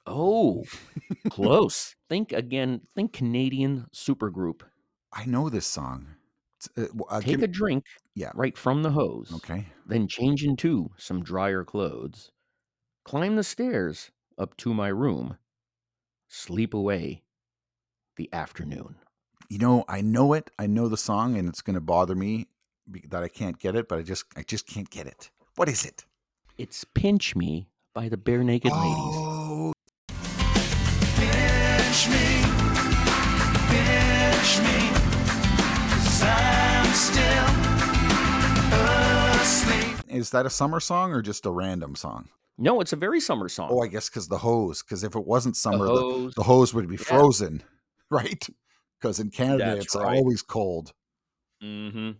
Oh, 0.05 0.63
close. 1.29 1.95
think 2.09 2.31
again. 2.33 2.81
Think 2.95 3.13
Canadian 3.13 3.87
supergroup. 3.93 4.61
I 5.13 5.25
know 5.25 5.49
this 5.49 5.67
song. 5.67 6.07
Uh, 6.77 6.85
uh, 7.09 7.19
Take 7.21 7.37
give- 7.37 7.43
a 7.43 7.47
drink 7.47 7.85
yeah. 8.15 8.31
right 8.35 8.57
from 8.57 8.83
the 8.83 8.91
hose. 8.91 9.31
Okay. 9.35 9.67
Then 9.85 10.07
change 10.07 10.43
into 10.43 10.91
some 10.97 11.23
drier 11.23 11.63
clothes. 11.63 12.31
Climb 13.03 13.35
the 13.35 13.43
stairs 13.43 14.11
up 14.37 14.55
to 14.57 14.73
my 14.73 14.87
room. 14.87 15.37
Sleep 16.29 16.73
away 16.73 17.23
the 18.15 18.29
afternoon. 18.31 18.95
You 19.49 19.57
know, 19.57 19.83
I 19.89 20.01
know 20.01 20.33
it. 20.33 20.49
I 20.57 20.67
know 20.67 20.87
the 20.87 20.97
song, 20.97 21.35
and 21.37 21.49
it's 21.49 21.61
going 21.61 21.73
to 21.73 21.81
bother 21.81 22.15
me 22.15 22.47
that 23.09 23.23
I 23.23 23.27
can't 23.27 23.59
get 23.59 23.75
it. 23.75 23.89
But 23.89 23.99
I 23.99 24.01
just, 24.03 24.25
I 24.35 24.43
just 24.43 24.65
can't 24.67 24.89
get 24.89 25.07
it. 25.07 25.29
What 25.55 25.67
is 25.67 25.83
it? 25.85 26.05
It's 26.61 26.83
Pinch 26.83 27.35
Me 27.35 27.69
by 27.95 28.07
the 28.07 28.17
Barenaked 28.17 28.65
Ladies. 28.65 28.71
Oh, 28.71 29.73
Pinch 31.17 32.07
me, 32.07 32.43
pinch 33.71 34.59
me, 34.61 34.77
'cause 35.89 36.21
I'm 36.21 36.93
still 36.93 37.49
asleep. 39.41 40.05
is 40.07 40.29
that 40.29 40.45
a 40.45 40.51
summer 40.51 40.79
song 40.79 41.13
or 41.13 41.23
just 41.23 41.47
a 41.47 41.51
random 41.51 41.95
song? 41.95 42.29
No, 42.59 42.79
it's 42.79 42.93
a 42.93 42.95
very 42.95 43.19
summer 43.19 43.49
song. 43.49 43.69
Oh, 43.71 43.81
I 43.81 43.87
guess 43.87 44.07
because 44.07 44.27
the 44.27 44.37
hose. 44.37 44.83
Because 44.83 45.03
if 45.03 45.15
it 45.15 45.25
wasn't 45.25 45.57
summer, 45.57 45.87
the, 45.87 45.93
hose. 45.93 46.33
the 46.35 46.43
hose 46.43 46.75
would 46.75 46.87
be 46.87 46.97
Yeah. 46.97 47.05
frozen, 47.05 47.63
right? 48.11 48.47
Because 48.99 49.19
in 49.19 49.31
Canada, 49.31 49.65
That's 49.73 49.85
it's 49.85 49.95
right. 49.95 50.15
always 50.17 50.43
cold. 50.43 50.93
hmm 51.59 52.11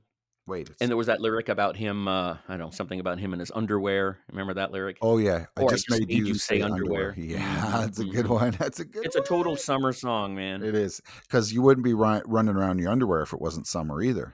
Wait, 0.47 0.71
And 0.81 0.89
there 0.89 0.97
was 0.97 1.07
that 1.07 1.21
lyric 1.21 1.49
about 1.49 1.77
him. 1.77 2.07
Uh, 2.07 2.33
I 2.47 2.57
don't 2.57 2.59
know 2.59 2.69
something 2.71 2.99
about 2.99 3.19
him 3.19 3.31
in 3.33 3.39
his 3.39 3.51
underwear. 3.53 4.19
Remember 4.31 4.53
that 4.55 4.71
lyric? 4.71 4.97
oh 5.01 5.17
yeah, 5.17 5.45
I 5.55 5.61
Or 5.61 5.69
I 5.69 5.71
just, 5.73 5.89
made, 5.89 6.09
you 6.11 6.33
say 6.33 6.61
underwear. 6.61 7.11
underwear. 7.11 7.15
Yeah, 7.17 7.39
Mhm, 7.65 7.71
that's 7.81 7.99
a 7.99 8.05
good 8.05 8.25
mhm. 8.25 8.29
one. 8.29 8.51
That's 8.59 8.79
a 8.79 8.85
good. 8.85 9.05
It's 9.05 9.15
a 9.15 9.21
total 9.21 9.55
summer 9.55 9.93
song, 9.93 10.35
man. 10.35 10.63
It 10.63 10.73
is 10.75 10.99
because 11.21 11.53
you 11.53 11.61
wouldn't 11.61 11.85
be 11.85 11.93
ri- 11.93 12.23
running 12.25 12.55
around 12.55 12.71
in 12.71 12.79
your 12.79 12.91
underwear 12.91 13.21
if 13.21 13.33
it 13.33 13.39
wasn't 13.41 13.67
summer 13.67 14.01
either. 14.01 14.33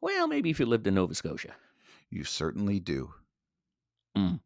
Well, 0.00 0.28
maybe 0.28 0.50
if 0.50 0.60
you 0.60 0.66
lived 0.66 0.86
in 0.86 0.94
Nova 0.94 1.14
Scotia. 1.14 1.54
You 2.10 2.24
certainly 2.24 2.78
do. 2.78 3.14
Mm. 4.16 4.40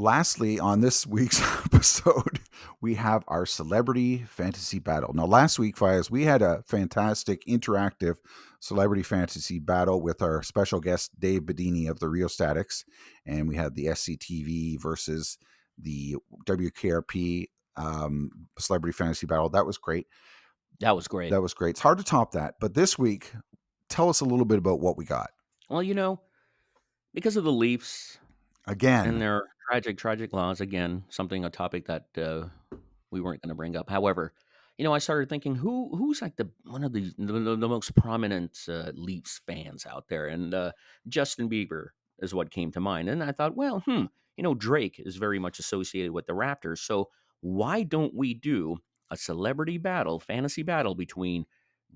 Lastly, 0.00 0.58
on 0.58 0.80
this 0.80 1.06
week's 1.06 1.42
episode, 1.66 2.40
we 2.80 2.94
have 2.94 3.22
our 3.28 3.44
celebrity 3.44 4.24
fantasy 4.26 4.78
battle. 4.78 5.12
Now, 5.12 5.26
last 5.26 5.58
week, 5.58 5.76
Fias, 5.76 6.10
we 6.10 6.24
had 6.24 6.40
a 6.40 6.62
fantastic 6.66 7.44
interactive 7.44 8.16
celebrity 8.60 9.02
fantasy 9.02 9.58
battle 9.58 10.00
with 10.00 10.22
our 10.22 10.42
special 10.42 10.80
guest, 10.80 11.10
Dave 11.20 11.42
Bidini 11.42 11.90
of 11.90 12.00
the 12.00 12.08
Rheostatics. 12.08 12.86
And 13.26 13.46
we 13.46 13.56
had 13.56 13.74
the 13.74 13.86
SCTV 13.88 14.80
versus 14.80 15.36
the 15.78 16.16
WKRP 16.46 17.48
um, 17.76 18.30
celebrity 18.58 18.96
fantasy 18.96 19.26
battle. 19.26 19.50
That 19.50 19.66
was 19.66 19.76
great. 19.76 20.06
That 20.80 20.96
was 20.96 21.08
great. 21.08 21.30
That 21.30 21.42
was 21.42 21.52
great. 21.52 21.70
It's 21.70 21.80
hard 21.80 21.98
to 21.98 22.04
top 22.04 22.32
that. 22.32 22.54
But 22.58 22.72
this 22.72 22.98
week, 22.98 23.32
tell 23.90 24.08
us 24.08 24.22
a 24.22 24.24
little 24.24 24.46
bit 24.46 24.56
about 24.56 24.80
what 24.80 24.96
we 24.96 25.04
got. 25.04 25.28
well, 25.68 25.82
you 25.82 25.92
know, 25.92 26.22
because 27.12 27.36
of 27.36 27.44
the 27.44 27.52
Leafs 27.52 28.16
Again, 28.66 29.08
and 29.08 29.20
their 29.20 29.44
tragic, 29.70 29.98
tragic 29.98 30.32
loss, 30.32 30.60
again, 30.60 31.04
something 31.10 31.44
a 31.44 31.50
topic 31.50 31.86
that 31.86 32.06
uh, 32.18 32.44
we 33.10 33.20
weren't 33.20 33.40
going 33.40 33.50
to 33.50 33.54
bring 33.54 33.76
up. 33.76 33.88
However, 33.88 34.32
you 34.76 34.84
know, 34.84 34.92
I 34.92 34.98
started 34.98 35.28
thinking 35.28 35.54
who 35.54 35.94
who's 35.96 36.22
like 36.22 36.36
the 36.36 36.50
one 36.64 36.82
of 36.84 36.92
the 36.92 37.12
the, 37.18 37.56
the 37.56 37.68
most 37.68 37.94
prominent 37.94 38.58
uh, 38.68 38.92
Leafs 38.94 39.40
fans 39.46 39.86
out 39.86 40.08
there, 40.08 40.26
and 40.26 40.54
uh, 40.54 40.72
Justin 41.06 41.48
Bieber 41.48 41.88
is 42.18 42.34
what 42.34 42.50
came 42.50 42.72
to 42.72 42.80
mind. 42.80 43.08
And 43.08 43.22
I 43.22 43.32
thought, 43.32 43.56
well, 43.56 43.80
hmm, 43.80 44.04
you 44.36 44.42
know, 44.42 44.54
Drake 44.54 44.96
is 44.98 45.16
very 45.16 45.38
much 45.38 45.58
associated 45.58 46.12
with 46.12 46.26
the 46.26 46.32
Raptors, 46.32 46.78
so 46.78 47.10
why 47.40 47.82
don't 47.82 48.14
we 48.14 48.34
do 48.34 48.78
a 49.10 49.16
celebrity 49.16 49.78
battle, 49.78 50.18
fantasy 50.18 50.62
battle 50.62 50.94
between 50.94 51.44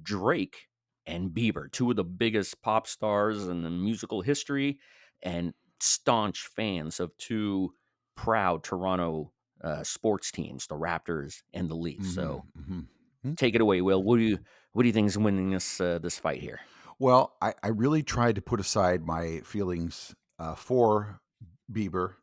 Drake 0.03 0.69
and 1.07 1.31
Bieber, 1.31 1.71
two 1.73 1.91
of 1.91 1.97
the 1.97 2.05
biggest 2.05 2.61
pop 2.63 2.87
stars 2.87 3.47
in 3.49 3.63
the 3.63 3.71
musical 3.71 4.21
history, 4.21 4.79
and 5.23 5.55
staunch 5.85 6.47
fans 6.47 7.01
of 7.01 7.17
two 7.17 7.75
proud 8.17 8.65
Toronto 8.65 9.33
uh, 9.63 9.83
sports 9.83 10.31
teams, 10.31 10.67
the 10.67 10.75
Raptors 10.77 11.43
and 11.53 11.71
the 11.71 11.75
Leafs. 11.75 12.15
So 12.15 12.45
Mhm, 12.59 12.87
mhm. 13.25 13.37
take 13.37 13.55
it 13.55 13.61
away, 13.61 13.81
Will. 13.81 14.03
What 14.03 14.17
do 14.17 14.23
you 14.23 14.39
what 14.73 14.83
do 14.83 14.89
you 14.89 14.93
think 14.93 15.07
is 15.09 15.17
winning 15.19 15.51
this 15.51 15.81
uh, 15.81 15.99
this 16.01 16.19
fight 16.19 16.41
here? 16.41 16.61
Well, 16.99 17.35
I, 17.43 17.55
I 17.63 17.69
really 17.69 18.03
tried 18.03 18.37
to 18.37 18.43
put 18.43 18.61
aside 18.61 19.05
my 19.05 19.41
feelings 19.41 20.15
uh, 20.39 20.55
for 20.55 21.21
Bieber 21.73 22.15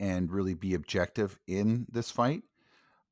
and 0.00 0.30
really 0.30 0.54
be 0.54 0.74
objective 0.74 1.38
in 1.46 1.86
this 1.90 2.10
fight. 2.10 2.42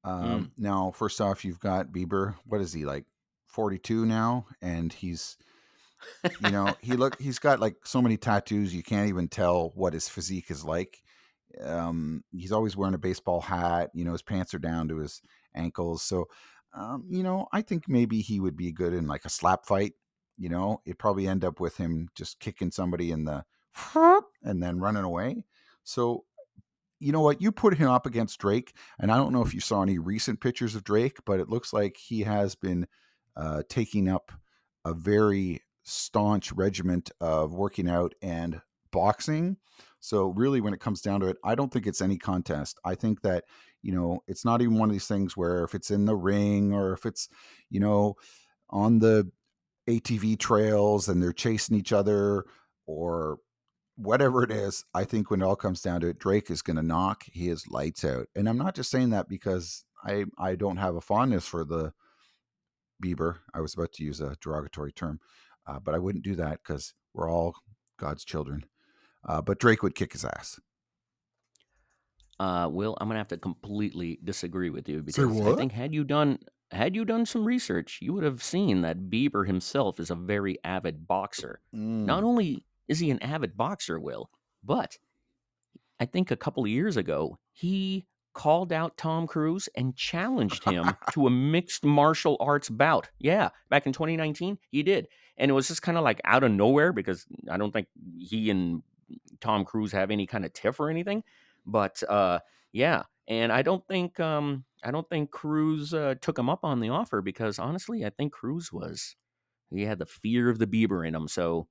Um, 0.05 0.53
Now, 0.59 0.91
first 0.91 1.20
off, 1.20 1.45
you've 1.45 1.61
got 1.61 1.93
Bieber. 1.93 2.35
What 2.47 2.61
is 2.61 2.72
he 2.72 2.85
like? 2.85 3.05
Forty-two 3.47 4.07
now, 4.07 4.47
and 4.61 4.93
he's, 4.93 5.37
you 6.41 6.51
know, 6.51 6.75
he 6.81 6.95
look 6.95 7.21
he's 7.21 7.39
got 7.39 7.61
like 7.61 7.77
so 7.85 8.03
many 8.03 8.17
tattoos 8.17 8.75
you 8.75 8.83
can't 8.83 9.09
even 9.09 9.29
tell 9.29 9.73
what 9.75 9.93
his 9.93 10.09
physique 10.09 10.51
is 10.51 10.65
like. 10.65 11.03
Um, 11.61 12.25
he's 12.33 12.53
always 12.53 12.77
wearing 12.77 12.95
a 12.95 12.99
baseball 12.99 13.41
hat. 13.41 13.91
You 13.95 14.05
know, 14.05 14.13
his 14.13 14.23
pants 14.23 14.55
are 14.55 14.59
down 14.59 14.89
to 14.89 14.99
his 14.99 15.21
ankles. 15.55 16.03
So, 16.03 16.29
um, 16.75 17.05
you 17.09 17.23
know, 17.23 17.47
I 17.53 17.63
think 17.63 17.89
maybe 17.89 18.21
he 18.21 18.41
would 18.41 18.57
be 18.57 18.73
good 18.73 18.95
in 18.95 19.07
like 19.07 19.25
a 19.25 19.31
slap 19.31 19.67
fight. 19.67 19.93
You 20.39 20.49
know, 20.49 20.81
it'd 20.87 20.99
probably 20.99 21.29
end 21.29 21.45
up 21.45 21.61
with 21.61 21.77
him 21.77 22.09
just 22.15 22.41
kicking 22.41 22.71
somebody 22.71 23.11
in 23.11 23.25
the 23.25 23.45
and 24.43 24.63
then 24.63 24.81
running 24.81 25.05
away. 25.05 25.45
So, 25.85 26.25
you 26.99 27.13
know 27.13 27.21
what? 27.21 27.43
You 27.43 27.53
put 27.53 27.77
him 27.77 27.89
up 27.89 28.07
against 28.07 28.39
Drake, 28.39 28.75
and 28.99 29.11
I 29.11 29.17
don't 29.17 29.33
know 29.33 29.43
if 29.43 29.53
you 29.53 29.61
saw 29.61 29.83
any 29.83 29.99
recent 29.99 30.41
pictures 30.41 30.75
of 30.75 30.85
Drake, 30.85 31.19
but 31.27 31.41
it 31.41 31.49
looks 31.49 31.73
like 31.73 31.97
he 31.97 32.21
has 32.21 32.55
been 32.55 32.87
uh, 33.37 33.63
taking 33.69 34.09
up 34.09 34.33
a 34.85 34.95
very 34.95 35.61
staunch 35.83 36.53
regiment 36.53 37.11
of 37.20 37.53
working 37.53 37.89
out 37.89 38.14
and 38.22 38.61
boxing. 38.91 39.57
So, 40.01 40.26
really, 40.26 40.61
when 40.61 40.74
it 40.74 40.80
comes 40.80 41.01
down 41.01 41.20
to 41.20 41.28
it, 41.28 41.37
I 41.45 41.55
don't 41.55 41.72
think 41.72 41.87
it's 41.87 42.03
any 42.03 42.18
contest. 42.18 42.78
I 42.85 42.95
think 42.95 43.22
that, 43.22 43.45
you 43.83 43.93
know, 43.93 44.22
it's 44.26 44.45
not 44.45 44.61
even 44.61 44.78
one 44.78 44.89
of 44.89 44.93
these 44.93 45.07
things 45.07 45.37
where 45.37 45.62
if 45.62 45.74
it's 45.74 45.91
in 45.91 46.07
the 46.07 46.16
ring 46.16 46.72
or 46.72 46.93
if 46.93 47.07
it's, 47.07 47.28
you 47.70 47.80
know, 47.80 48.16
on 48.70 48.99
the 48.99 49.30
ATV 49.89 50.39
trails 50.39 51.09
and 51.09 51.22
they're 51.22 51.33
chasing 51.33 51.76
each 51.76 51.93
other 51.93 52.45
or 52.87 53.39
whatever 53.97 54.43
it 54.43 54.51
is, 54.51 54.85
I 54.95 55.05
think 55.05 55.30
when 55.30 55.43
it 55.43 55.45
all 55.45 55.57
comes 55.57 55.83
down 55.83 56.01
to 56.01 56.09
it, 56.09 56.18
Drake 56.18 56.51
is 56.51 56.62
going 56.62 56.76
to 56.76 56.83
knock 56.83 57.24
his 57.33 57.68
lights 57.68 58.05
out. 58.05 58.26
And 58.35 58.49
I'm 58.49 58.59
not 58.59 58.74
just 58.74 58.91
saying 58.91 59.11
that 59.11 59.28
because 59.28 59.85
I 60.05 60.24
I 60.39 60.57
don't 60.57 60.78
have 60.78 60.97
a 60.97 61.01
fondness 61.01 61.47
for 61.47 61.64
the 61.64 61.93
Bieber. 63.03 63.39
I 63.55 63.61
was 63.61 63.74
about 63.74 63.93
to 63.95 64.05
use 64.05 64.20
a 64.20 64.37
derogatory 64.41 64.93
term, 64.93 65.20
uh, 65.67 65.79
but 65.81 65.95
I 65.95 65.99
wouldn't 65.99 66.25
do 66.25 66.37
that 66.37 66.61
because 66.63 66.95
we're 67.15 67.31
all 67.31 67.55
God's 67.99 68.25
children. 68.25 68.65
Uh, 69.25 69.41
but 69.41 69.59
Drake 69.59 69.83
would 69.83 69.95
kick 69.95 70.13
his 70.13 70.25
ass. 70.25 70.59
Uh, 72.41 72.69
Will, 72.69 72.97
I'm 73.01 73.09
gonna 73.09 73.21
have 73.21 73.29
to 73.29 73.37
completely 73.37 74.19
disagree 74.25 74.71
with 74.71 74.89
you 74.89 75.03
because 75.03 75.41
I 75.41 75.55
think 75.55 75.73
had 75.73 75.95
you 75.95 76.03
done 76.03 76.39
had 76.73 76.97
you 76.97 77.05
done 77.05 77.27
some 77.27 77.45
research, 77.45 77.99
you 78.01 78.13
would 78.15 78.25
have 78.25 78.43
seen 78.43 78.81
that 78.83 79.11
Bieber 79.11 79.47
himself 79.47 80.01
is 80.01 80.11
a 80.11 80.17
very 80.17 80.59
avid 80.65 81.07
boxer. 81.07 81.61
Mm. 81.75 82.07
Not 82.07 82.25
only 82.25 82.65
is 82.89 82.99
he 82.99 83.11
an 83.11 83.23
avid 83.23 83.57
boxer, 83.57 84.01
Will, 84.01 84.31
but 84.65 84.97
I 86.01 86.07
think 86.07 86.31
a 86.31 86.37
couple 86.37 86.65
of 86.65 86.71
years 86.71 86.97
ago, 86.97 87.39
he 87.53 88.07
called 88.35 88.73
out 88.73 88.97
Tom 88.97 89.27
Cruise 89.27 89.69
and 89.77 89.95
challenged 89.95 90.65
him 90.65 90.91
to 91.13 91.27
a 91.27 91.31
mixed 91.31 91.85
martial 91.85 92.37
arts 92.41 92.69
bout. 92.69 93.11
Yeah, 93.19 93.51
back 93.69 93.87
in 93.87 93.93
2019, 93.93 94.59
he 94.71 94.83
did. 94.83 95.09
And 95.39 95.51
it 95.51 95.55
was 95.55 95.68
just 95.68 95.83
kind 95.83 95.99
of 95.99 96.05
like 96.05 96.20
out 96.24 96.45
of 96.45 96.53
nowhere 96.53 96.93
because 96.93 97.26
I 97.51 97.57
don't 97.57 97.72
think 97.72 97.89
he 98.18 98.51
and 98.51 98.83
Tom 99.41 99.64
Cruise 99.64 99.93
have 99.93 100.11
any 100.11 100.26
kind 100.26 100.45
of 100.45 100.53
tiff 100.53 100.80
or 100.80 100.91
anything. 100.91 101.24
But 101.66 102.03
uh, 102.09 102.41
yeah, 102.72 103.05
And 103.28 103.53
I 103.53 103.62
don't 103.62 103.87
think 103.87 104.18
um 104.20 104.64
I 104.85 104.91
don't 104.91 105.09
think 105.09 105.30
Cruise 105.30 105.95
uh, 105.95 106.16
took 106.20 106.39
him 106.39 106.51
up 106.51 106.64
on 106.64 106.80
the 106.80 106.89
offer 106.91 107.22
because 107.22 107.59
honestly, 107.59 108.05
I 108.05 108.11
think 108.11 108.33
Cruise 108.33 108.72
was 108.72 109.16
he 109.70 109.83
had 109.85 109.99
the 109.99 110.07
fear 110.07 110.51
of 110.51 110.59
the 110.59 110.66
Bieber 110.66 111.07
in 111.07 111.14
him. 111.14 111.28
So 111.28 111.68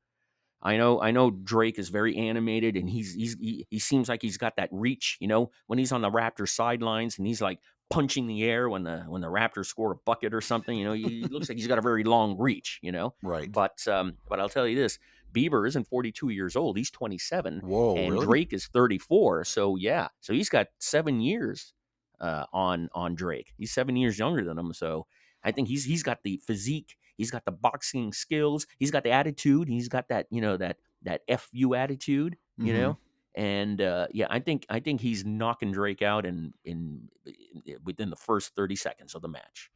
I 0.62 0.78
know 0.78 1.01
I 1.01 1.12
know 1.12 1.32
Drake 1.32 1.80
is 1.80 1.89
very 1.89 2.16
animated 2.18 2.78
and 2.78 2.89
he's 2.89 3.14
he's 3.14 3.36
he, 3.39 3.68
he 3.70 3.80
seems 3.80 4.09
like 4.09 4.22
he's 4.22 4.38
got 4.38 4.55
that 4.57 4.70
reach, 4.72 5.18
you 5.20 5.28
know, 5.28 5.51
when 5.68 5.80
he's 5.80 5.91
on 5.91 6.01
the 6.01 6.12
Raptors 6.12 6.49
sidelines 6.49 7.18
and 7.18 7.28
he's 7.28 7.41
like 7.41 7.59
punching 7.92 8.26
the 8.28 8.44
air 8.44 8.70
when 8.70 8.84
the 8.84 9.02
when 9.08 9.22
the 9.22 9.28
Raptors 9.28 9.68
score 9.68 9.92
a 9.92 9.96
bucket 9.96 10.34
or 10.34 10.42
something, 10.42 10.78
you 10.78 10.86
know, 10.86 10.94
he, 10.94 11.22
looks 11.24 11.50
like 11.50 11.58
he's 11.58 11.68
got 11.68 11.78
a 11.78 11.82
very 11.82 12.04
long 12.04 12.38
reach, 12.39 12.80
you 12.82 12.92
know. 12.92 13.14
Right. 13.22 13.52
But 13.52 13.88
um 13.88 14.18
but 14.28 14.39
I'll 14.39 14.50
tell 14.50 14.68
you 14.68 14.76
this, 14.76 14.98
Bieber 15.34 15.68
isn't 15.68 15.88
42 15.88 16.30
years 16.30 16.56
old, 16.56 16.78
he's 16.78 16.89
27 16.92 17.60
Whoa, 17.60 17.96
and 17.96 18.14
really? 18.14 18.26
Drake 18.26 18.54
is 18.54 18.68
34. 18.68 19.46
So 19.46 19.76
yeah, 19.76 20.08
so 20.22 20.34
he's 20.34 20.50
got 20.50 20.68
7 20.80 21.22
years 21.22 21.74
uh 22.20 22.46
on 22.54 22.89
on 22.94 23.16
Drake. 23.16 23.54
He's 23.58 23.72
7 23.74 23.96
years 23.96 24.18
younger 24.18 24.44
than 24.44 24.58
him, 24.58 24.74
so 24.74 25.06
I 25.44 25.52
think 25.52 25.68
he's 25.68 25.84
he's 25.86 26.04
got 26.04 26.24
the 26.24 26.38
physique, 26.46 26.96
he's 27.18 27.32
got 27.32 27.46
the 27.46 27.52
boxing 27.52 28.14
skills, 28.14 28.66
he's 28.80 28.92
got 28.92 29.04
the 29.04 29.12
attitude, 29.12 29.68
he's 29.68 29.89
got 29.89 30.08
that, 30.10 30.28
you 30.32 30.42
know, 30.42 30.58
that 30.58 30.78
that 31.04 31.22
fu 31.39 31.74
attitude, 31.76 32.38
you 32.58 32.74
Mhm. 32.74 32.78
know. 32.78 32.98
And 33.36 33.82
uh, 33.82 34.08
yeah, 34.12 34.28
I 34.30 34.40
think 34.40 34.66
I 34.70 34.80
think 34.80 35.02
he's 35.02 35.26
knocking 35.26 35.72
Drake 35.72 36.02
out 36.02 36.26
in, 36.26 36.54
in 36.66 37.10
in 37.26 37.78
within 37.84 38.10
the 38.10 38.16
first 38.16 38.56
30 38.56 38.76
seconds 38.76 39.16
of 39.16 39.22
the 39.22 39.30
match. 39.30 39.72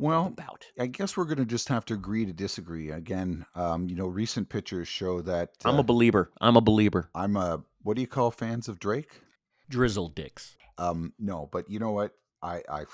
Well, 0.00 0.28
about. 0.28 0.64
I 0.78 0.86
guess 0.86 1.14
we're 1.14 1.26
going 1.26 1.38
to 1.38 1.44
just 1.44 1.68
have 1.68 1.84
to 1.86 1.94
agree 1.94 2.24
to 2.24 2.32
disagree. 2.32 2.90
Again, 2.90 3.44
um, 3.54 3.86
you 3.86 3.94
know, 3.94 4.06
recent 4.06 4.48
pictures 4.48 4.88
show 4.88 5.20
that 5.20 5.50
I'm 5.62 5.76
uh, 5.76 5.80
a 5.80 5.82
believer. 5.82 6.30
I'm 6.40 6.56
a 6.56 6.62
believer. 6.62 7.10
I'm 7.14 7.36
a 7.36 7.62
what 7.82 7.96
do 7.96 8.00
you 8.00 8.08
call 8.08 8.30
fans 8.30 8.66
of 8.66 8.78
Drake? 8.78 9.20
Drizzle 9.68 10.08
dicks. 10.08 10.56
Um, 10.78 11.12
no, 11.18 11.48
but 11.52 11.70
you 11.70 11.78
know 11.78 11.90
what? 11.90 12.12
I, 12.42 12.62
I, 12.68 12.84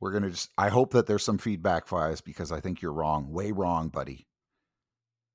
we're 0.00 0.10
gonna 0.12 0.30
just. 0.30 0.50
I 0.58 0.68
hope 0.68 0.92
that 0.92 1.06
there's 1.06 1.24
some 1.24 1.38
feedback 1.38 1.86
files 1.86 2.20
because 2.20 2.50
I 2.50 2.60
think 2.60 2.82
you're 2.82 2.92
wrong, 2.92 3.32
way 3.32 3.52
wrong, 3.52 3.88
buddy. 3.88 4.26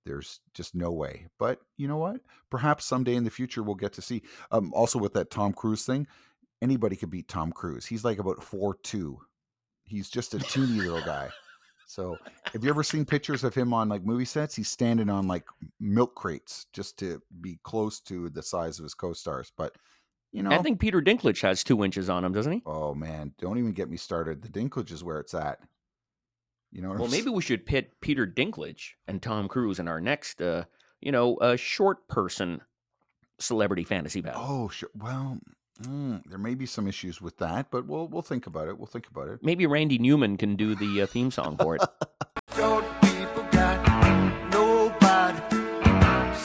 There's 0.05 0.39
just 0.53 0.75
no 0.75 0.91
way. 0.91 1.27
But 1.37 1.59
you 1.77 1.87
know 1.87 1.97
what? 1.97 2.21
Perhaps 2.49 2.85
someday 2.85 3.15
in 3.15 3.23
the 3.23 3.29
future 3.29 3.63
we'll 3.63 3.75
get 3.75 3.93
to 3.93 4.01
see. 4.01 4.23
Um, 4.51 4.73
also 4.73 4.99
with 4.99 5.13
that 5.13 5.29
Tom 5.29 5.53
Cruise 5.53 5.85
thing, 5.85 6.07
anybody 6.61 6.95
could 6.95 7.11
beat 7.11 7.27
Tom 7.27 7.51
Cruise. 7.51 7.85
He's 7.85 8.03
like 8.03 8.19
about 8.19 8.43
four 8.43 8.75
two. 8.83 9.19
He's 9.85 10.09
just 10.09 10.33
a 10.33 10.39
teeny 10.39 10.81
little 10.81 11.01
guy. 11.01 11.29
So, 11.91 12.17
have 12.53 12.63
you 12.63 12.69
ever 12.69 12.83
seen 12.83 13.03
pictures 13.03 13.43
of 13.43 13.53
him 13.53 13.73
on 13.73 13.89
like 13.89 14.05
movie 14.05 14.23
sets? 14.23 14.55
He's 14.55 14.69
standing 14.71 15.09
on 15.09 15.27
like 15.27 15.43
milk 15.81 16.15
crates 16.15 16.67
just 16.71 16.97
to 16.99 17.21
be 17.41 17.59
close 17.63 17.99
to 18.01 18.29
the 18.29 18.41
size 18.41 18.79
of 18.79 18.83
his 18.83 18.93
co-stars. 18.93 19.51
But 19.57 19.75
you 20.31 20.41
know, 20.41 20.51
I 20.51 20.59
think 20.59 20.79
Peter 20.79 21.01
Dinklage 21.01 21.41
has 21.41 21.65
two 21.65 21.83
inches 21.83 22.09
on 22.09 22.23
him, 22.23 22.31
doesn't 22.31 22.53
he? 22.53 22.61
Oh 22.65 22.95
man, 22.95 23.33
don't 23.39 23.57
even 23.57 23.73
get 23.73 23.89
me 23.89 23.97
started. 23.97 24.41
The 24.41 24.47
Dinklage 24.47 24.91
is 24.91 25.03
where 25.03 25.19
it's 25.19 25.33
at. 25.33 25.59
You 26.71 26.81
know 26.81 26.93
Well, 26.93 27.09
maybe 27.09 27.29
we 27.29 27.41
should 27.41 27.65
pit 27.65 27.93
Peter 28.01 28.25
Dinklage 28.25 28.91
and 29.07 29.21
Tom 29.21 29.47
Cruise 29.47 29.79
in 29.79 29.87
our 29.87 29.99
next, 29.99 30.41
uh, 30.41 30.63
you 31.01 31.11
know, 31.11 31.35
uh, 31.37 31.55
short 31.57 32.07
person 32.07 32.61
celebrity 33.39 33.83
fantasy 33.83 34.21
battle. 34.21 34.41
Oh, 34.43 34.69
sure. 34.69 34.89
Well, 34.95 35.39
mm, 35.81 36.21
there 36.29 36.37
may 36.37 36.55
be 36.55 36.65
some 36.65 36.87
issues 36.87 37.21
with 37.21 37.37
that, 37.37 37.71
but 37.71 37.85
we'll 37.87 38.07
we'll 38.07 38.21
think 38.21 38.47
about 38.47 38.69
it. 38.69 38.77
We'll 38.77 38.87
think 38.87 39.07
about 39.07 39.27
it. 39.27 39.39
Maybe 39.43 39.65
Randy 39.65 39.97
Newman 39.97 40.37
can 40.37 40.55
do 40.55 40.75
the 40.75 41.01
uh, 41.01 41.07
theme 41.07 41.31
song 41.31 41.57
for 41.57 41.75
it. 41.75 41.81
Short 42.55 42.85
people 43.01 43.43
got 43.51 44.51
nobody. 44.51 45.39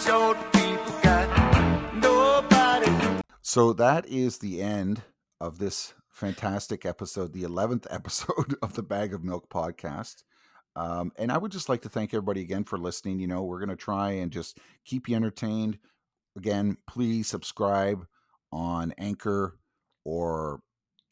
Short 0.05 0.39
people 0.53 1.01
got 1.03 1.95
nobody. 1.95 3.23
So 3.43 3.73
that 3.75 4.07
is 4.07 4.39
the 4.39 4.61
end 4.61 5.03
of 5.41 5.59
this 5.59 5.95
fantastic 6.17 6.87
episode, 6.87 7.35
the 7.35 7.43
11th 7.43 7.87
episode 7.91 8.57
of 8.63 8.73
the 8.73 8.83
Bag 8.83 9.13
of 9.13 9.23
Milk 9.23 9.51
podcast. 9.51 10.25
Um, 10.75 11.13
and 11.17 11.31
I 11.31 11.39
would 11.39 11.53
just 11.53 11.69
like 11.69 11.83
to 11.83 11.89
thank 11.89 12.13
everybody 12.13 12.41
again 12.41 12.65
for 12.65 12.79
listening. 12.79 13.19
You 13.21 13.27
know, 13.27 13.43
we're 13.43 13.59
going 13.59 13.69
to 13.69 13.77
try 13.77 14.13
and 14.13 14.31
just 14.31 14.59
keep 14.85 15.09
you 15.09 15.17
entertained. 15.17 15.79
Again, 16.37 16.79
please 16.87 17.29
subscribe 17.29 18.07
on 18.51 18.95
Anchor 18.99 19.59
or 20.05 20.61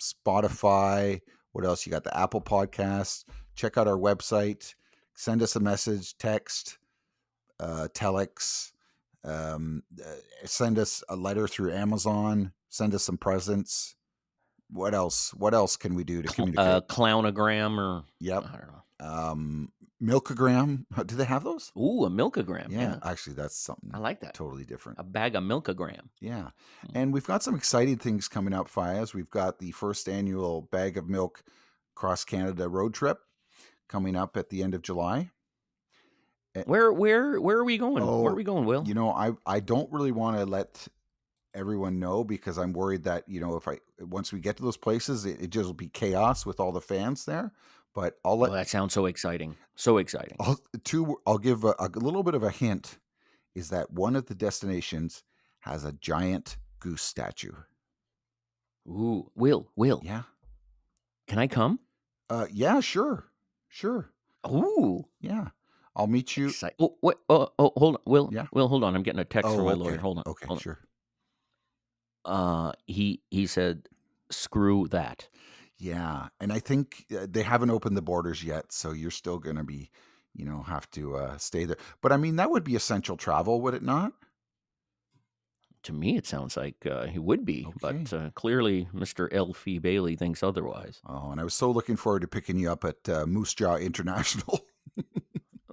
Spotify. 0.01 1.21
What 1.53 1.65
else? 1.65 1.87
You 1.87 1.93
got 1.93 2.05
the 2.05 2.19
Apple 2.19 2.41
Podcasts. 2.41 3.25
Check 3.55 3.77
out 3.79 3.89
our 3.89 3.99
website. 3.99 4.75
Send 5.15 5.43
us 5.43 5.55
a 5.55 5.61
message, 5.61 6.17
text, 6.19 6.79
uh, 7.61 7.89
telex. 7.95 8.73
Um, 9.23 9.83
uh, 10.03 10.11
send 10.45 10.79
us 10.79 11.05
a 11.09 11.17
letter 11.17 11.47
through 11.47 11.73
Amazon. 11.73 12.53
Send 12.69 12.95
us 12.95 13.05
some 13.05 13.19
presents. 13.19 13.97
What 14.75 14.93
else? 14.93 15.33
What 15.35 15.55
else 15.55 15.77
can 15.77 15.95
we 15.95 16.05
do 16.05 16.21
to 16.21 16.29
communicate? 16.29 16.67
uh, 16.67 16.81
clownogram 16.89 17.79
or 17.79 18.05
yep. 18.19 18.45
I 18.45 18.57
don't 18.59 18.69
know. 18.69 19.07
Um, 19.07 19.73
Milkogram. 20.03 20.85
Do 21.07 21.17
they 21.17 21.25
have 21.25 21.45
those? 21.45 21.73
Ooh, 21.77 22.05
a 22.05 22.11
milkogram. 22.11 22.71
Yeah, 22.71 22.81
Yeah, 22.81 22.99
actually, 23.05 23.35
that's 23.37 23.57
something 23.57 23.91
I 23.95 23.99
like 23.99 24.21
that. 24.21 24.35
totally 24.35 24.65
different. 24.65 24.99
A 24.99 25.05
bag 25.05 25.35
of 25.37 25.45
milkogram. 25.45 26.09
Yeah. 26.21 26.51
Mm. 26.87 26.91
And 26.95 27.13
we've 27.13 27.27
got 27.27 27.43
some 27.43 27.55
exciting 27.55 27.97
things 27.97 28.29
coming 28.29 28.53
up, 28.53 28.69
Fias. 28.69 29.15
We've 29.15 29.31
got 29.31 29.61
the 29.61 29.71
first 29.71 30.09
annual 30.09 30.63
Bag 30.63 30.99
of 30.99 31.09
Milk 31.09 31.43
Cross 31.95 32.25
Canada 32.25 32.69
road 32.69 32.93
trip 32.93 33.19
coming 33.89 34.17
up 34.17 34.37
at 34.37 34.51
the 34.51 34.63
end 34.63 34.75
of 34.75 34.83
July. 34.83 35.31
Where 36.67 36.93
where 36.93 37.41
where 37.41 37.57
are 37.57 37.65
we 37.65 37.79
going? 37.79 38.03
Oh, 38.03 38.21
where 38.23 38.33
are 38.33 38.37
we 38.37 38.45
going, 38.45 38.65
Will? 38.65 38.85
You 38.87 38.95
know, 38.95 39.11
I 39.11 39.33
I 39.47 39.61
don't 39.61 39.91
really 39.93 40.13
want 40.13 40.37
to 40.37 40.45
let 40.45 40.87
everyone 41.55 41.99
know 41.99 42.25
because 42.25 42.59
I'm 42.59 42.73
worried 42.73 43.05
that, 43.05 43.25
you 43.29 43.41
know, 43.41 43.57
if 43.57 43.67
I 43.69 43.79
once 44.01 44.33
we 44.33 44.41
get 44.41 44.57
to 44.59 44.63
those 44.63 44.77
places, 44.77 45.25
it, 45.25 45.41
it 45.41 45.51
just 45.51 45.67
will 45.67 45.73
be 45.75 45.89
chaos 45.89 46.45
with 46.45 46.61
all 46.61 46.73
the 46.73 46.81
fans 46.81 47.25
there. 47.25 47.53
But 47.95 48.19
I'll 48.25 48.37
let 48.39 48.51
oh, 48.51 48.55
that 48.55 48.69
sounds 48.69 48.93
so 48.93 49.07
exciting. 49.07 49.57
So 49.77 49.99
exciting. 49.99 50.37
I'll, 50.41 50.59
two, 50.83 51.17
I'll 51.27 51.39
give 51.39 51.65
a, 51.65 51.75
a 51.79 51.89
little 51.95 52.23
bit 52.25 52.35
of 52.35 52.43
a 52.43 52.51
hint 52.51 52.99
is 53.55 53.71
that 53.71 53.93
one 53.93 54.17
of 54.17 54.27
the 54.27 54.35
destinations 54.35 55.23
has 55.61 55.85
a 55.85 55.93
giant 55.93 56.57
goose 56.81 57.03
statue. 57.03 57.53
Ooh, 58.89 59.31
Will, 59.35 59.71
Will, 59.77 60.01
Yeah. 60.05 60.23
can 61.27 61.39
I 61.39 61.47
come? 61.47 61.79
Uh, 62.29 62.47
yeah, 62.53 62.81
sure. 62.81 63.27
Sure. 63.69 64.11
Ooh, 64.47 65.07
Yeah. 65.21 65.49
I'll 65.97 66.09
meet 66.09 66.37
you. 66.37 66.49
excite- 66.49 66.75
Oh, 66.81 66.97
what? 67.01 67.21
Oh, 67.29 67.49
oh, 67.59 67.73
hold 67.77 67.95
on, 67.95 68.03
Will. 68.05 68.29
Yeah. 68.33 68.47
Will, 68.53 68.67
hold 68.67 68.83
on. 68.83 68.97
I'm 68.97 69.05
getting 69.05 69.21
a 69.21 69.25
text 69.25 69.49
Oh, 69.49 69.55
from 69.57 69.67
my 69.67 69.73
okay. 69.73 69.81
lawyer. 69.81 69.99
Hold 69.99 70.19
on. 70.19 70.25
Okay, 70.27 70.47
hold 70.47 70.59
on. 70.59 70.63
sure. 70.63 70.81
Uh, 72.25 72.73
he 72.87 73.21
he 73.31 73.47
said, 73.47 73.89
"Screw 74.31 74.89
that." 74.89 75.29
Yeah. 75.79 76.29
And 76.41 76.53
I 76.53 76.61
think 76.61 77.05
uh, 77.15 77.27
they 77.29 77.43
haven't 77.43 77.71
opened 77.71 77.97
the 77.97 78.03
borders 78.03 78.43
yet. 78.45 78.73
So 78.73 78.93
you're 78.93 79.11
still 79.11 79.39
going 79.39 79.57
to 79.57 79.65
be, 79.65 79.91
you 80.33 80.45
know, 80.45 80.63
have 80.63 80.89
to 80.93 81.17
uh, 81.17 81.37
stay 81.37 81.65
there. 81.65 81.77
But 82.01 82.13
I 82.13 82.17
mean, 82.17 82.37
that 82.37 82.51
would 82.51 82.65
be 82.65 82.77
essential 82.77 83.17
travel, 83.17 83.61
would 83.61 83.75
it 83.75 83.83
not? 83.83 84.13
To 85.83 85.93
me, 85.93 86.17
it 86.17 86.27
sounds 86.27 86.57
like 86.57 86.87
uh, 86.87 87.07
he 87.09 87.19
would 87.19 87.45
be, 87.45 87.67
but 87.83 87.95
Okay. 87.95 88.17
uh, 88.17 88.31
clearly, 88.31 88.89
Mister 88.95 89.29
Elfie 89.31 89.79
Bailey 89.79 90.17
thinks 90.17 90.43
otherwise. 90.43 91.03
Oh, 91.07 91.31
and 91.31 91.39
I 91.39 91.45
was 91.45 91.53
so 91.53 91.71
looking 91.71 91.97
forward 91.97 92.23
to 92.23 92.29
picking 92.29 92.59
you 92.59 92.73
up 92.73 92.85
at 92.87 93.07
uh, 93.09 93.27
Moose 93.27 93.53
Jaw 93.55 93.77
International. 93.77 94.65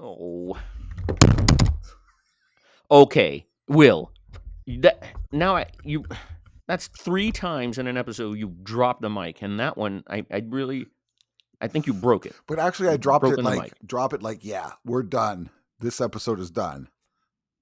Oh. 0.04 0.58
Okay, 2.90 3.46
Will. 3.68 4.12
That 4.80 5.04
now 5.32 5.56
I 5.58 5.68
you. 5.84 6.04
That's 6.72 6.88
three 6.88 7.34
times 7.34 7.78
in 7.80 7.88
an 7.88 7.98
episode 7.98 8.38
you 8.38 8.56
dropped 8.64 9.02
the 9.02 9.10
mic, 9.10 9.42
and 9.42 9.60
that 9.60 9.78
one 9.78 10.06
I 10.10 10.26
I 10.32 10.42
really, 10.48 10.86
I 11.60 11.68
think 11.68 11.86
you 11.86 11.94
broke 11.94 12.26
it. 12.26 12.34
But 12.48 12.60
actually, 12.60 12.88
I 12.88 12.96
dropped 12.96 13.26
it 13.26 13.44
like, 13.44 13.74
drop 13.86 14.14
it 14.14 14.24
like, 14.24 14.46
yeah, 14.46 14.72
we're 14.86 15.04
done. 15.04 15.50
This 15.82 16.00
episode 16.00 16.40
is 16.40 16.50
done. 16.50 16.88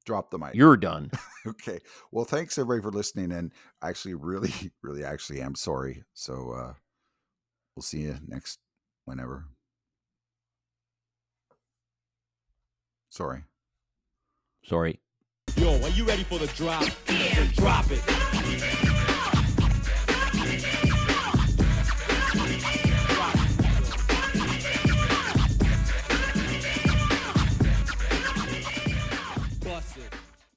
Drop 0.05 0.29
the 0.29 0.37
mic. 0.37 0.53
You're 0.53 0.77
done. 0.77 1.09
okay. 1.47 1.79
Well, 2.11 2.23
thanks 2.23 2.59
everybody 2.59 2.83
for 2.83 2.95
listening. 2.95 3.31
And 3.31 3.51
actually, 3.81 4.13
really, 4.13 4.53
really, 4.83 5.03
actually, 5.03 5.39
I'm 5.39 5.55
sorry. 5.55 6.03
So 6.13 6.51
uh 6.51 6.73
we'll 7.75 7.81
see 7.81 8.01
you 8.01 8.15
next 8.27 8.59
whenever. 9.05 9.47
Sorry. 13.09 13.41
Sorry. 14.65 14.99
Yo, 15.55 15.81
are 15.81 15.89
you 15.89 16.05
ready 16.05 16.21
for 16.25 16.37
the 16.37 16.45
drop? 16.55 16.87
Yeah. 17.07 17.47
Drop 17.55 17.85
it. 17.89 18.88